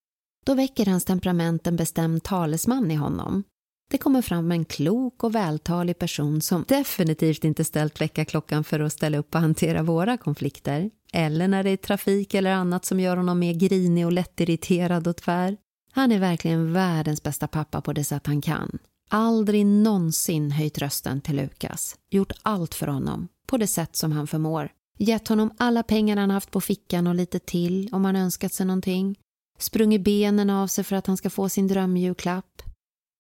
Då 0.47 0.55
väcker 0.55 0.87
hans 0.87 1.05
temperament 1.05 1.67
en 1.67 1.77
bestämd 1.77 2.23
talesman 2.23 2.91
i 2.91 2.95
honom. 2.95 3.45
Det 3.91 3.99
kommer 3.99 4.23
fram 4.23 4.53
en 4.53 4.65
klok 4.65 5.25
och 5.25 5.35
vältalig 5.35 5.99
person 5.99 6.41
som 6.41 6.65
definitivt 6.69 7.45
inte 7.45 7.65
ställt 7.65 8.01
väckarklockan 8.01 8.65
för 8.65 8.81
att 8.81 8.93
ställa 8.93 9.19
upp 9.19 9.35
och 9.35 9.41
hantera 9.41 9.83
våra 9.83 10.17
konflikter. 10.17 10.91
Eller 11.13 11.49
när 11.49 11.63
det 11.63 11.71
är 11.71 11.77
trafik 11.77 12.35
eller 12.35 12.53
annat 12.53 12.85
som 12.85 13.01
gör 13.01 13.17
honom 13.17 13.39
mer 13.39 13.55
grinig 13.55 14.07
och 14.07 14.13
lättirriterad 14.13 15.09
och 15.09 15.17
tvär. 15.17 15.57
Han 15.93 16.13
är 16.13 16.19
verkligen 16.19 16.73
världens 16.73 17.23
bästa 17.23 17.49
pappa 17.49 17.81
på 17.81 17.93
det 17.93 18.05
sätt 18.05 18.27
han 18.27 18.41
kan. 18.41 18.79
Aldrig 19.13 19.67
någonsin 19.67 20.51
höjt 20.51 20.79
rösten 20.79 21.21
till 21.21 21.37
Lukas. 21.37 21.97
Gjort 22.11 22.33
allt 22.43 22.75
för 22.75 22.87
honom, 22.87 23.29
på 23.47 23.57
det 23.57 23.67
sätt 23.67 23.97
som 23.97 24.13
han 24.13 24.27
förmår. 24.27 24.69
Gett 24.99 25.29
honom 25.29 25.51
alla 25.57 25.83
pengar 25.83 26.17
han 26.17 26.31
haft 26.31 26.51
på 26.51 26.61
fickan 26.61 27.07
och 27.07 27.15
lite 27.15 27.39
till 27.39 27.89
om 27.93 28.05
han 28.05 28.17
önskat 28.17 28.53
sig 28.53 28.67
någonting. 28.67 29.19
Sprungit 29.59 30.05
benen 30.05 30.51
av 30.51 30.67
sig 30.67 30.85
för 30.85 30.97
att 30.97 31.07
han 31.07 31.17
ska 31.17 31.31
få 31.31 31.49
sin 31.49 31.69
drömjulklapp. 31.69 32.63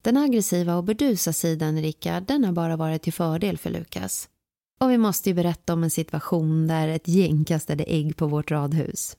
Den 0.03 0.16
aggressiva 0.16 0.76
och 0.76 0.85
burdusa 0.85 1.33
sidan 1.33 1.79
i 1.79 1.83
Rickard, 1.83 2.22
den 2.22 2.44
har 2.44 2.53
bara 2.53 2.76
varit 2.76 3.03
till 3.03 3.12
fördel 3.12 3.59
för 3.59 3.70
Lukas. 3.70 4.29
Och 4.81 4.90
vi 4.90 4.98
måste 4.98 5.31
ju 5.31 5.35
berätta 5.35 5.72
om 5.72 5.85
en 5.85 5.90
situation 5.90 6.66
där 6.66 6.88
ett 6.88 7.09
gäng 7.09 7.44
kastade 7.44 7.85
ägg 7.85 8.16
på 8.16 8.26
vårt 8.26 8.50
radhus. 8.50 9.16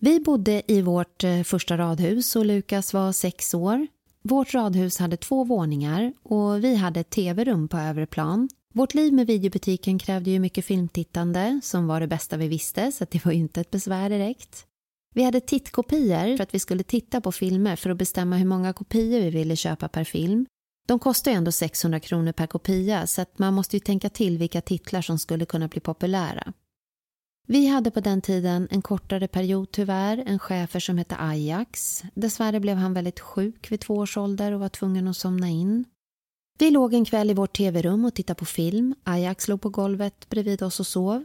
Vi 0.00 0.20
bodde 0.20 0.62
i 0.66 0.82
vårt 0.82 1.24
eh, 1.24 1.42
första 1.42 1.78
radhus 1.78 2.36
och 2.36 2.46
Lukas 2.46 2.94
var 2.94 3.12
sex 3.12 3.54
år. 3.54 3.86
Vårt 4.22 4.54
radhus 4.54 4.98
hade 4.98 5.16
två 5.16 5.44
våningar 5.44 6.12
och 6.22 6.64
vi 6.64 6.74
hade 6.74 7.00
ett 7.00 7.10
tv-rum 7.10 7.68
på 7.68 7.76
övre 7.76 8.06
plan. 8.06 8.48
Vårt 8.74 8.94
liv 8.94 9.12
med 9.12 9.26
videobutiken 9.26 9.98
krävde 9.98 10.30
ju 10.30 10.38
mycket 10.38 10.64
filmtittande 10.64 11.60
som 11.62 11.86
var 11.86 12.00
det 12.00 12.06
bästa 12.06 12.36
vi 12.36 12.48
visste 12.48 12.92
så 12.92 13.06
det 13.10 13.24
var 13.24 13.32
ju 13.32 13.38
inte 13.38 13.60
ett 13.60 13.70
besvär 13.70 14.10
direkt. 14.10 14.66
Vi 15.14 15.22
hade 15.22 15.40
tittkopior 15.40 16.36
för 16.36 16.42
att 16.42 16.54
vi 16.54 16.58
skulle 16.58 16.82
titta 16.82 17.20
på 17.20 17.32
filmer 17.32 17.76
för 17.76 17.90
att 17.90 17.96
bestämma 17.96 18.36
hur 18.36 18.46
många 18.46 18.72
kopior 18.72 19.20
vi 19.20 19.30
ville 19.30 19.56
köpa 19.56 19.88
per 19.88 20.04
film. 20.04 20.46
De 20.88 20.98
kostar 20.98 21.30
ju 21.30 21.36
ändå 21.36 21.52
600 21.52 22.00
kronor 22.00 22.32
per 22.32 22.46
kopia 22.46 23.06
så 23.06 23.22
att 23.22 23.38
man 23.38 23.54
måste 23.54 23.76
ju 23.76 23.80
tänka 23.80 24.08
till 24.08 24.38
vilka 24.38 24.60
titlar 24.60 25.02
som 25.02 25.18
skulle 25.18 25.44
kunna 25.46 25.68
bli 25.68 25.80
populära. 25.80 26.52
Vi 27.52 27.66
hade 27.66 27.90
på 27.90 28.00
den 28.00 28.20
tiden 28.20 28.68
en 28.70 28.82
kortare 28.82 29.28
period 29.28 29.70
tyvärr, 29.70 30.22
en 30.26 30.38
chefer 30.38 30.80
som 30.80 30.98
hette 30.98 31.16
Ajax. 31.18 32.02
Dessvärre 32.14 32.60
blev 32.60 32.76
han 32.76 32.94
väldigt 32.94 33.20
sjuk 33.20 33.72
vid 33.72 33.80
två 33.80 33.94
års 33.94 34.16
ålder 34.16 34.52
och 34.52 34.60
var 34.60 34.68
tvungen 34.68 35.08
att 35.08 35.16
somna 35.16 35.48
in. 35.48 35.84
Vi 36.58 36.70
låg 36.70 36.94
en 36.94 37.04
kväll 37.04 37.30
i 37.30 37.34
vårt 37.34 37.56
tv-rum 37.56 38.04
och 38.04 38.14
tittade 38.14 38.38
på 38.38 38.44
film. 38.44 38.94
Ajax 39.04 39.48
låg 39.48 39.60
på 39.60 39.68
golvet 39.68 40.28
bredvid 40.28 40.62
oss 40.62 40.80
och 40.80 40.86
sov. 40.86 41.24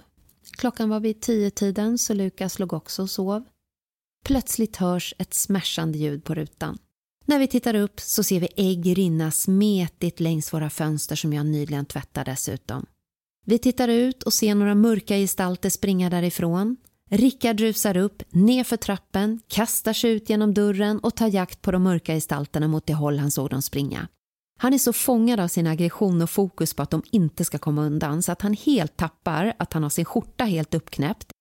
Klockan 0.52 0.90
var 0.90 1.00
vid 1.00 1.22
tio 1.22 1.50
tiden 1.50 1.98
så 1.98 2.14
Lukas 2.14 2.60
låg 2.60 2.74
också 2.74 3.02
och 3.02 3.10
sov. 3.10 3.44
Plötsligt 4.26 4.78
hörs 4.78 5.14
ett 5.18 5.34
smärsande 5.34 5.98
ljud 5.98 6.24
på 6.24 6.34
rutan. 6.34 6.78
När 7.26 7.40
vi 7.40 7.48
tittar 7.48 7.74
upp 7.74 8.00
så 8.00 8.24
ser 8.24 8.40
vi 8.40 8.48
ägg 8.56 8.98
rinna 8.98 9.32
smetigt 9.32 10.20
längs 10.20 10.54
våra 10.54 10.70
fönster 10.70 11.16
som 11.16 11.34
jag 11.34 11.46
nyligen 11.46 11.86
tvättade 11.86 12.32
dessutom. 12.32 12.86
Vi 13.48 13.58
tittar 13.58 13.88
ut 13.88 14.24
och 14.24 14.34
ser 14.34 14.56
några 14.56 14.76
mörka 14.76 15.16
gestalter 15.16 15.70
springa 15.70 16.10
därifrån. 16.10 16.78
Rickard 17.10 17.60
rusar 17.60 17.98
upp, 17.98 18.24
nerför 18.30 18.78
trappen, 18.78 19.40
kastar 19.48 19.94
sig 19.94 20.12
ut 20.12 20.30
genom 20.30 20.54
dörren 20.54 21.00
och 21.00 21.16
tar 21.16 21.28
jakt 21.28 21.62
på 21.62 21.72
de 21.72 21.84
mörka 21.84 22.14
gestalterna 22.14 22.68
mot 22.68 22.88
det 22.88 22.94
håll 22.94 23.20
han 23.20 23.32
såg 23.32 23.50
dem 23.50 23.62
springa. 23.62 24.08
Han 24.60 24.74
är 24.74 24.78
så 24.78 24.94
fångad 24.94 25.40
av 25.40 25.48
sin 25.48 25.68
aggression 25.68 26.22
och 26.22 26.30
fokus 26.30 26.74
på 26.74 26.84
att 26.84 26.90
de 26.90 27.04
inte 27.12 27.46
ska 27.46 27.58
komma 27.58 27.86
undan 27.86 28.24
så 28.24 28.32
att 28.32 28.42
han 28.42 28.54
helt 28.54 28.98
tappar 28.98 29.54
att 29.60 29.74
han 29.74 29.84
har 29.84 29.90
sin 29.90 30.06
skjorta 30.06 30.44
helt 30.44 30.74
uppknäppt. 30.74 31.32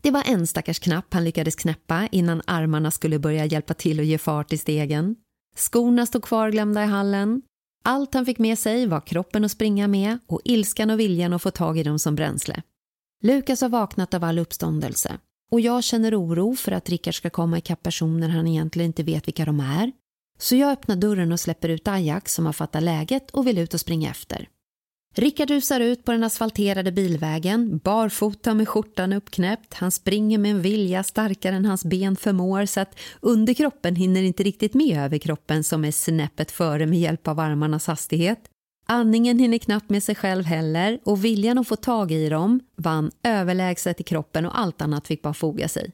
Det 0.00 0.10
var 0.10 0.22
en 0.26 0.46
stackars 0.46 0.78
knapp 0.78 1.14
han 1.14 1.24
lyckades 1.24 1.56
knäppa 1.56 2.08
innan 2.12 2.42
armarna 2.46 2.90
skulle 2.90 3.18
börja 3.18 3.46
hjälpa 3.46 3.74
till 3.74 4.00
att 4.00 4.06
ge 4.06 4.18
fart 4.18 4.52
i 4.52 4.58
stegen. 4.58 5.16
Skorna 5.56 6.06
stod 6.06 6.24
kvarglömda 6.24 6.84
i 6.84 6.86
hallen. 6.86 7.42
Allt 7.86 8.14
han 8.14 8.26
fick 8.26 8.38
med 8.38 8.58
sig 8.58 8.86
var 8.86 9.00
kroppen 9.00 9.44
att 9.44 9.50
springa 9.50 9.88
med 9.88 10.18
och 10.26 10.40
ilskan 10.44 10.90
och 10.90 11.00
viljan 11.00 11.32
att 11.32 11.42
få 11.42 11.50
tag 11.50 11.78
i 11.78 11.82
dem 11.82 11.98
som 11.98 12.14
bränsle. 12.14 12.62
Lukas 13.22 13.60
har 13.60 13.68
vaknat 13.68 14.14
av 14.14 14.24
all 14.24 14.38
uppståndelse 14.38 15.18
och 15.50 15.60
jag 15.60 15.84
känner 15.84 16.20
oro 16.20 16.54
för 16.54 16.72
att 16.72 16.88
Rickard 16.88 17.14
ska 17.14 17.30
komma 17.30 17.58
ikapp 17.58 17.82
personer 17.82 18.28
han 18.28 18.46
egentligen 18.46 18.86
inte 18.86 19.02
vet 19.02 19.28
vilka 19.28 19.44
de 19.44 19.60
är. 19.60 19.92
Så 20.38 20.56
jag 20.56 20.72
öppnar 20.72 20.96
dörren 20.96 21.32
och 21.32 21.40
släpper 21.40 21.68
ut 21.68 21.88
Ajax 21.88 22.34
som 22.34 22.46
har 22.46 22.52
fattat 22.52 22.82
läget 22.82 23.30
och 23.30 23.46
vill 23.46 23.58
ut 23.58 23.74
och 23.74 23.80
springa 23.80 24.10
efter. 24.10 24.48
Rickard 25.16 25.50
rusar 25.50 25.80
ut 25.80 26.04
på 26.04 26.12
den 26.12 26.24
asfalterade 26.24 26.92
bilvägen, 26.92 27.78
barfota 27.78 28.54
med 28.54 28.68
skjortan 28.68 29.12
uppknäppt. 29.12 29.74
Han 29.74 29.90
springer 29.90 30.38
med 30.38 30.50
en 30.50 30.62
vilja 30.62 31.02
starkare 31.02 31.56
än 31.56 31.64
hans 31.64 31.84
ben 31.84 32.16
förmår 32.16 32.66
så 32.66 32.80
att 32.80 32.98
underkroppen 33.20 33.96
hinner 33.96 34.22
inte 34.22 34.42
riktigt 34.42 34.74
med 34.74 34.98
överkroppen 35.04 35.64
som 35.64 35.84
är 35.84 35.90
snäppet 35.90 36.50
före 36.50 36.86
med 36.86 37.00
hjälp 37.00 37.28
av 37.28 37.40
armarnas 37.40 37.86
hastighet. 37.86 38.38
Andningen 38.86 39.38
hinner 39.38 39.58
knappt 39.58 39.90
med 39.90 40.02
sig 40.02 40.14
själv 40.14 40.44
heller 40.44 40.98
och 41.04 41.24
viljan 41.24 41.58
att 41.58 41.68
få 41.68 41.76
tag 41.76 42.12
i 42.12 42.28
dem 42.28 42.60
vann 42.76 43.10
överlägset 43.22 44.00
i 44.00 44.04
kroppen 44.04 44.46
och 44.46 44.58
allt 44.58 44.82
annat 44.82 45.06
fick 45.06 45.22
bara 45.22 45.34
foga 45.34 45.68
sig. 45.68 45.92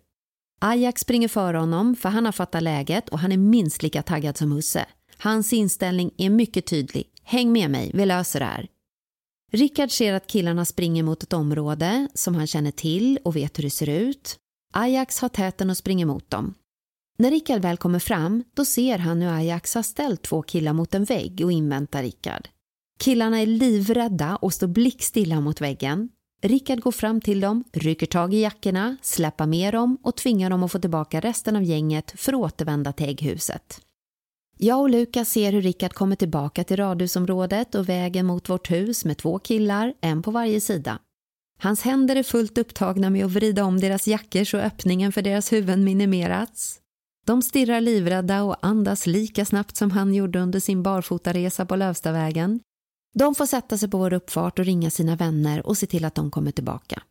Ajax 0.60 1.00
springer 1.00 1.28
före 1.28 1.56
honom 1.56 1.96
för 1.96 2.08
han 2.08 2.24
har 2.24 2.32
fattat 2.32 2.62
läget 2.62 3.08
och 3.08 3.18
han 3.18 3.32
är 3.32 3.36
minst 3.36 3.82
lika 3.82 4.02
taggad 4.02 4.36
som 4.36 4.52
Husse. 4.52 4.86
Hans 5.18 5.52
inställning 5.52 6.10
är 6.16 6.30
mycket 6.30 6.66
tydlig. 6.66 7.04
Häng 7.22 7.52
med 7.52 7.70
mig, 7.70 7.90
vi 7.94 8.06
löser 8.06 8.40
det 8.40 8.46
här. 8.46 8.68
Rickard 9.52 9.90
ser 9.90 10.12
att 10.12 10.26
killarna 10.26 10.64
springer 10.64 11.02
mot 11.02 11.22
ett 11.22 11.32
område 11.32 12.08
som 12.14 12.34
han 12.34 12.46
känner 12.46 12.70
till 12.70 13.18
och 13.24 13.36
vet 13.36 13.58
hur 13.58 13.62
det 13.62 13.70
ser 13.70 13.88
ut. 13.88 14.36
Ajax 14.72 15.20
har 15.20 15.28
täten 15.28 15.70
och 15.70 15.76
springer 15.76 16.06
mot 16.06 16.30
dem. 16.30 16.54
När 17.18 17.30
Rickard 17.30 17.62
väl 17.62 17.76
kommer 17.76 17.98
fram 17.98 18.44
då 18.54 18.64
ser 18.64 18.98
han 18.98 19.22
hur 19.22 19.28
Ajax 19.28 19.74
har 19.74 19.82
ställt 19.82 20.22
två 20.22 20.42
killar 20.42 20.72
mot 20.72 20.94
en 20.94 21.04
vägg 21.04 21.40
och 21.44 21.52
inväntar 21.52 22.02
Rickard. 22.02 22.48
Killarna 22.98 23.40
är 23.40 23.46
livrädda 23.46 24.36
och 24.36 24.52
står 24.52 24.66
blickstilla 24.66 25.40
mot 25.40 25.60
väggen. 25.60 26.08
Rickard 26.42 26.80
går 26.80 26.92
fram 26.92 27.20
till 27.20 27.40
dem, 27.40 27.64
rycker 27.72 28.06
tag 28.06 28.34
i 28.34 28.40
jackorna, 28.40 28.96
släpper 29.02 29.46
med 29.46 29.74
dem 29.74 29.98
och 30.02 30.16
tvingar 30.16 30.50
dem 30.50 30.62
att 30.62 30.72
få 30.72 30.78
tillbaka 30.78 31.20
resten 31.20 31.56
av 31.56 31.62
gänget 31.62 32.12
för 32.16 32.32
att 32.32 32.38
återvända 32.38 32.92
till 32.92 33.08
ägghuset. 33.08 33.80
Jag 34.62 34.80
och 34.80 34.90
Lukas 34.90 35.30
ser 35.30 35.52
hur 35.52 35.62
Rickard 35.62 35.92
kommer 35.92 36.16
tillbaka 36.16 36.64
till 36.64 36.76
radhusområdet 36.76 37.74
och 37.74 37.88
vägen 37.88 38.26
mot 38.26 38.48
vårt 38.48 38.70
hus 38.70 39.04
med 39.04 39.18
två 39.18 39.38
killar, 39.38 39.94
en 40.00 40.22
på 40.22 40.30
varje 40.30 40.60
sida. 40.60 40.98
Hans 41.58 41.82
händer 41.82 42.16
är 42.16 42.22
fullt 42.22 42.58
upptagna 42.58 43.10
med 43.10 43.24
att 43.24 43.30
vrida 43.30 43.64
om 43.64 43.80
deras 43.80 44.08
jackor 44.08 44.44
så 44.44 44.56
öppningen 44.58 45.12
för 45.12 45.22
deras 45.22 45.52
huvuden 45.52 45.84
minimerats. 45.84 46.80
De 47.26 47.42
stirrar 47.42 47.80
livrädda 47.80 48.42
och 48.42 48.56
andas 48.66 49.06
lika 49.06 49.44
snabbt 49.44 49.76
som 49.76 49.90
han 49.90 50.14
gjorde 50.14 50.40
under 50.40 50.60
sin 50.60 50.82
barfotaresa 50.82 51.66
på 51.66 51.76
Lövstavägen. 51.76 52.60
De 53.14 53.34
får 53.34 53.46
sätta 53.46 53.78
sig 53.78 53.90
på 53.90 53.98
vår 53.98 54.12
uppfart 54.12 54.58
och 54.58 54.64
ringa 54.64 54.90
sina 54.90 55.16
vänner 55.16 55.66
och 55.66 55.78
se 55.78 55.86
till 55.86 56.04
att 56.04 56.14
de 56.14 56.30
kommer 56.30 56.50
tillbaka. 56.50 57.02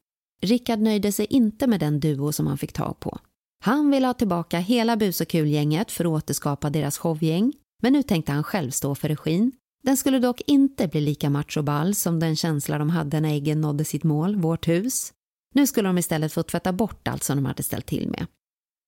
Rickard 0.41 0.79
nöjde 0.79 1.11
sig 1.11 1.25
inte 1.25 1.67
med 1.67 1.79
den 1.79 1.99
duo 1.99 2.31
som 2.31 2.47
han 2.47 2.57
fick 2.57 2.73
tag 2.73 2.99
på. 2.99 3.19
Han 3.63 3.91
ville 3.91 4.07
ha 4.07 4.13
tillbaka 4.13 4.59
hela 4.59 4.97
bus 4.97 5.21
och 5.21 5.27
kulgänget 5.27 5.91
för 5.91 6.05
att 6.05 6.11
återskapa 6.11 6.69
deras 6.69 6.97
showgäng, 6.97 7.53
men 7.81 7.93
nu 7.93 8.03
tänkte 8.03 8.31
han 8.31 8.43
själv 8.43 8.71
stå 8.71 8.95
för 8.95 9.07
regin. 9.07 9.51
Den 9.83 9.97
skulle 9.97 10.19
dock 10.19 10.41
inte 10.47 10.87
bli 10.87 11.01
lika 11.01 11.29
machoball 11.29 11.95
som 11.95 12.19
den 12.19 12.35
känsla 12.35 12.77
de 12.77 12.89
hade 12.89 13.19
när 13.19 13.29
äggen 13.29 13.61
nådde 13.61 13.85
sitt 13.85 14.03
mål, 14.03 14.35
vårt 14.35 14.67
hus. 14.67 15.13
Nu 15.55 15.67
skulle 15.67 15.89
de 15.89 15.97
istället 15.97 16.33
få 16.33 16.43
tvätta 16.43 16.73
bort 16.73 17.07
allt 17.07 17.23
som 17.23 17.37
de 17.37 17.45
hade 17.45 17.63
ställt 17.63 17.85
till 17.85 18.07
med. 18.07 18.25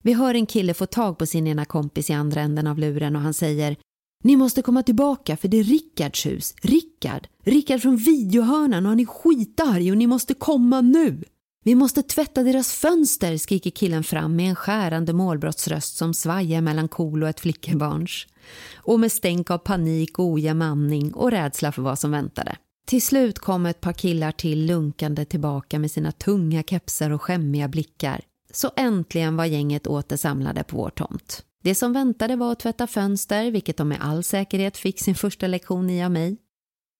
Vi 0.03 0.13
hör 0.13 0.35
en 0.35 0.45
kille 0.45 0.73
få 0.73 0.85
tag 0.85 1.17
på 1.17 1.25
sin 1.25 1.47
ena 1.47 1.65
kompis 1.65 2.09
i 2.09 2.13
andra 2.13 2.41
änden 2.41 2.67
av 2.67 2.79
luren 2.79 3.15
och 3.15 3.21
han 3.21 3.33
säger 3.33 3.75
Ni 4.23 4.35
måste 4.35 4.61
komma 4.61 4.83
tillbaka 4.83 5.37
för 5.37 5.47
det 5.47 5.57
är 5.57 5.63
Rickards 5.63 6.25
hus. 6.25 6.55
Rickard! 6.61 7.27
Rickard 7.43 7.81
från 7.81 7.97
videohörnan 7.97 8.85
och 8.85 8.89
han 8.89 8.99
är 8.99 9.05
skitarg 9.05 9.91
och 9.91 9.97
ni 9.97 10.07
måste 10.07 10.33
komma 10.33 10.81
nu! 10.81 11.23
Vi 11.63 11.75
måste 11.75 12.03
tvätta 12.03 12.43
deras 12.43 12.73
fönster, 12.73 13.37
skriker 13.37 13.69
killen 13.69 14.03
fram 14.03 14.35
med 14.35 14.49
en 14.49 14.55
skärande 14.55 15.13
målbrottsröst 15.13 15.97
som 15.97 16.13
svajar 16.13 16.61
mellan 16.61 16.87
KOL 16.87 17.23
och 17.23 17.29
ett 17.29 17.39
flickebarns. 17.39 18.27
Och 18.75 18.99
med 18.99 19.11
stänk 19.11 19.51
av 19.51 19.57
panik 19.57 20.19
och 20.19 20.25
ojämn 20.25 20.61
andning 20.61 21.13
och 21.13 21.31
rädsla 21.31 21.71
för 21.71 21.81
vad 21.81 21.99
som 21.99 22.11
väntade. 22.11 22.55
Till 22.85 23.01
slut 23.01 23.39
kom 23.39 23.65
ett 23.65 23.81
par 23.81 23.93
killar 23.93 24.31
till 24.31 24.65
lunkande 24.65 25.25
tillbaka 25.25 25.79
med 25.79 25.91
sina 25.91 26.11
tunga 26.11 26.63
kepsar 26.63 27.09
och 27.09 27.21
skämmiga 27.21 27.67
blickar. 27.67 28.21
Så 28.53 28.71
äntligen 28.75 29.37
var 29.37 29.45
gänget 29.45 29.87
åter 29.87 30.17
samlade 30.17 30.63
på 30.63 30.77
vår 30.77 30.89
tomt. 30.89 31.43
Det 31.63 31.75
som 31.75 31.93
väntade 31.93 32.35
var 32.35 32.51
att 32.51 32.59
tvätta 32.59 32.87
fönster, 32.87 33.51
vilket 33.51 33.77
de 33.77 33.87
med 33.87 33.97
all 34.01 34.23
säkerhet 34.23 34.77
fick 34.77 34.99
sin 34.99 35.15
första 35.15 35.47
lektion 35.47 35.89
i 35.89 36.03
av 36.03 36.11
mig. 36.11 36.37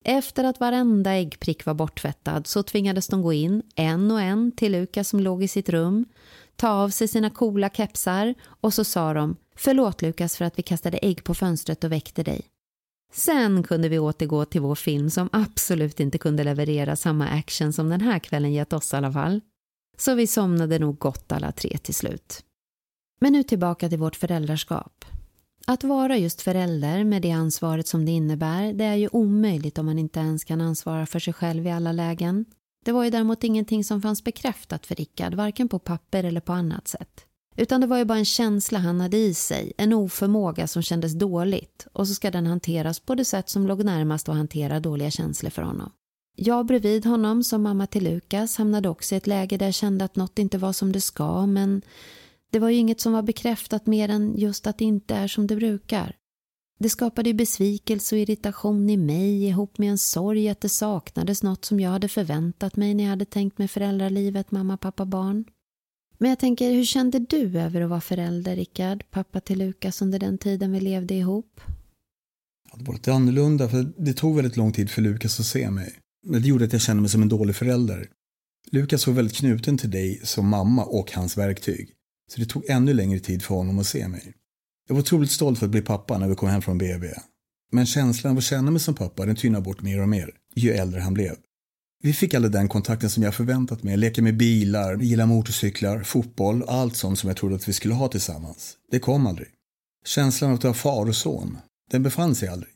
Efter 0.05 0.43
att 0.43 0.59
varenda 0.59 1.11
äggprick 1.11 1.65
var 1.65 1.73
borttvättad 1.73 2.47
så 2.47 2.63
tvingades 2.63 3.07
de 3.07 3.21
gå 3.21 3.33
in, 3.33 3.63
en 3.75 4.11
och 4.11 4.21
en, 4.21 4.51
till 4.51 4.71
Lukas 4.71 5.09
som 5.09 5.19
låg 5.19 5.43
i 5.43 5.47
sitt 5.47 5.69
rum, 5.69 6.05
ta 6.55 6.69
av 6.69 6.89
sig 6.89 7.07
sina 7.07 7.29
coola 7.29 7.69
kepsar 7.69 8.35
och 8.43 8.73
så 8.73 8.83
sa 8.83 9.13
de 9.13 9.35
Förlåt 9.55 10.01
Lukas 10.01 10.37
för 10.37 10.45
att 10.45 10.59
vi 10.59 10.63
kastade 10.63 10.97
ägg 10.97 11.23
på 11.23 11.33
fönstret 11.33 11.83
och 11.83 11.91
väckte 11.91 12.23
dig. 12.23 12.41
Sen 13.13 13.63
kunde 13.63 13.89
vi 13.89 13.99
återgå 13.99 14.45
till 14.45 14.61
vår 14.61 14.75
film 14.75 15.09
som 15.09 15.29
absolut 15.31 15.99
inte 15.99 16.17
kunde 16.17 16.43
leverera 16.43 16.95
samma 16.95 17.27
action 17.27 17.73
som 17.73 17.89
den 17.89 18.01
här 18.01 18.19
kvällen 18.19 18.53
gett 18.53 18.73
oss 18.73 18.93
i 18.93 18.95
alla 18.95 19.11
fall. 19.11 19.41
Så 19.97 20.15
vi 20.15 20.27
somnade 20.27 20.79
nog 20.79 20.97
gott 20.97 21.31
alla 21.31 21.51
tre 21.51 21.77
till 21.77 21.95
slut. 21.95 22.43
Men 23.19 23.33
nu 23.33 23.43
tillbaka 23.43 23.89
till 23.89 23.99
vårt 23.99 24.15
föräldraskap. 24.15 25.05
Att 25.67 25.83
vara 25.83 26.17
just 26.17 26.41
förälder 26.41 27.03
med 27.03 27.21
det 27.21 27.31
ansvaret 27.31 27.87
som 27.87 28.05
det 28.05 28.11
innebär, 28.11 28.73
det 28.73 28.83
är 28.83 28.95
ju 28.95 29.09
omöjligt 29.11 29.77
om 29.77 29.85
man 29.85 29.99
inte 29.99 30.19
ens 30.19 30.43
kan 30.43 30.61
ansvara 30.61 31.05
för 31.05 31.19
sig 31.19 31.33
själv 31.33 31.67
i 31.67 31.71
alla 31.71 31.91
lägen. 31.91 32.45
Det 32.85 32.91
var 32.91 33.03
ju 33.03 33.09
däremot 33.09 33.43
ingenting 33.43 33.83
som 33.83 34.01
fanns 34.01 34.23
bekräftat 34.23 34.85
för 34.85 34.95
Rickard, 34.95 35.33
varken 35.33 35.67
på 35.67 35.79
papper 35.79 36.23
eller 36.23 36.41
på 36.41 36.53
annat 36.53 36.87
sätt. 36.87 37.25
Utan 37.55 37.81
det 37.81 37.87
var 37.87 37.97
ju 37.97 38.05
bara 38.05 38.17
en 38.17 38.25
känsla 38.25 38.79
han 38.79 39.01
hade 39.01 39.17
i 39.17 39.33
sig, 39.33 39.73
en 39.77 39.93
oförmåga 39.93 40.67
som 40.67 40.81
kändes 40.81 41.13
dåligt 41.13 41.87
och 41.93 42.07
så 42.07 42.13
ska 42.13 42.31
den 42.31 42.47
hanteras 42.47 42.99
på 42.99 43.15
det 43.15 43.25
sätt 43.25 43.49
som 43.49 43.67
låg 43.67 43.85
närmast 43.85 44.29
att 44.29 44.35
hantera 44.35 44.79
dåliga 44.79 45.11
känslor 45.11 45.49
för 45.49 45.61
honom. 45.61 45.91
Jag 46.35 46.65
bredvid 46.65 47.05
honom 47.05 47.43
som 47.43 47.63
mamma 47.63 47.87
till 47.87 48.03
Lukas 48.03 48.57
hamnade 48.57 48.89
också 48.89 49.15
i 49.15 49.17
ett 49.17 49.27
läge 49.27 49.57
där 49.57 49.65
jag 49.65 49.75
kände 49.75 50.05
att 50.05 50.15
något 50.15 50.39
inte 50.39 50.57
var 50.57 50.73
som 50.73 50.91
det 50.91 51.01
ska 51.01 51.45
men 51.45 51.81
det 52.51 52.59
var 52.59 52.69
ju 52.69 52.77
inget 52.77 53.01
som 53.01 53.13
var 53.13 53.21
bekräftat 53.21 53.85
mer 53.85 54.09
än 54.09 54.37
just 54.37 54.67
att 54.67 54.77
det 54.77 54.85
inte 54.85 55.15
är 55.15 55.27
som 55.27 55.47
det 55.47 55.55
brukar. 55.55 56.15
Det 56.79 56.89
skapade 56.89 57.29
ju 57.29 57.33
besvikelse 57.33 58.15
och 58.15 58.21
irritation 58.21 58.89
i 58.89 58.97
mig 58.97 59.45
ihop 59.45 59.77
med 59.77 59.89
en 59.89 59.97
sorg 59.97 60.49
att 60.49 60.61
det 60.61 60.69
saknades 60.69 61.43
något 61.43 61.65
som 61.65 61.79
jag 61.79 61.91
hade 61.91 62.07
förväntat 62.07 62.75
mig 62.75 62.93
när 62.93 63.03
jag 63.03 63.09
hade 63.09 63.25
tänkt 63.25 63.57
mig 63.57 63.67
föräldralivet 63.67 64.51
mamma, 64.51 64.77
pappa, 64.77 65.05
barn. 65.05 65.45
Men 66.17 66.29
jag 66.29 66.39
tänker, 66.39 66.71
hur 66.71 66.85
kände 66.85 67.19
du 67.19 67.59
över 67.59 67.81
att 67.81 67.89
vara 67.89 68.01
förälder, 68.01 68.55
Rickard, 68.55 69.03
pappa 69.11 69.39
till 69.39 69.59
Lukas 69.59 70.01
under 70.01 70.19
den 70.19 70.37
tiden 70.37 70.71
vi 70.71 70.79
levde 70.79 71.13
ihop? 71.13 71.61
Det 72.75 72.83
var 72.83 72.93
lite 72.93 73.13
annorlunda, 73.13 73.69
för 73.69 73.93
det 73.97 74.13
tog 74.13 74.35
väldigt 74.35 74.57
lång 74.57 74.73
tid 74.73 74.89
för 74.89 75.01
Lukas 75.01 75.39
att 75.39 75.45
se 75.45 75.71
mig. 75.71 75.93
Men 76.27 76.41
det 76.41 76.47
gjorde 76.47 76.65
att 76.65 76.73
jag 76.73 76.81
kände 76.81 77.01
mig 77.01 77.09
som 77.09 77.21
en 77.21 77.29
dålig 77.29 77.55
förälder. 77.55 78.09
Lukas 78.71 79.07
var 79.07 79.13
väldigt 79.13 79.37
knuten 79.37 79.77
till 79.77 79.91
dig 79.91 80.21
som 80.23 80.47
mamma 80.47 80.85
och 80.85 81.11
hans 81.11 81.37
verktyg. 81.37 81.93
Så 82.33 82.39
det 82.39 82.45
tog 82.45 82.69
ännu 82.69 82.93
längre 82.93 83.19
tid 83.19 83.43
för 83.43 83.55
honom 83.55 83.79
att 83.79 83.87
se 83.87 84.07
mig. 84.07 84.33
Jag 84.87 84.95
var 84.95 85.01
otroligt 85.01 85.31
stolt 85.31 85.59
för 85.59 85.65
att 85.65 85.71
bli 85.71 85.81
pappa 85.81 86.17
när 86.17 86.27
vi 86.27 86.35
kom 86.35 86.49
hem 86.49 86.61
från 86.61 86.77
BB. 86.77 87.07
Men 87.71 87.85
känslan 87.85 88.31
av 88.31 88.37
att 88.37 88.43
känna 88.43 88.71
mig 88.71 88.79
som 88.79 88.95
pappa 88.95 89.25
den 89.25 89.35
tynade 89.35 89.63
bort 89.63 89.81
mer 89.81 90.01
och 90.01 90.09
mer 90.09 90.31
ju 90.55 90.71
äldre 90.71 90.99
han 90.99 91.13
blev. 91.13 91.35
Vi 92.03 92.13
fick 92.13 92.33
aldrig 92.33 92.51
den 92.51 92.69
kontakten 92.69 93.09
som 93.09 93.23
jag 93.23 93.35
förväntat 93.35 93.83
mig. 93.83 93.97
Leka 93.97 94.21
med 94.21 94.37
bilar, 94.37 94.97
gilla 94.97 95.25
motorcyklar, 95.25 96.03
fotboll, 96.03 96.63
allt 96.67 96.95
sånt 96.95 97.19
som 97.19 97.27
jag 97.27 97.37
trodde 97.37 97.55
att 97.55 97.67
vi 97.67 97.73
skulle 97.73 97.93
ha 97.93 98.07
tillsammans. 98.07 98.77
Det 98.91 98.99
kom 98.99 99.27
aldrig. 99.27 99.47
Känslan 100.05 100.51
av 100.51 100.57
att 100.57 100.63
vara 100.63 100.73
far 100.73 101.05
och 101.05 101.15
son, 101.15 101.57
den 101.91 102.03
befann 102.03 102.35
sig 102.35 102.49
aldrig. 102.49 102.73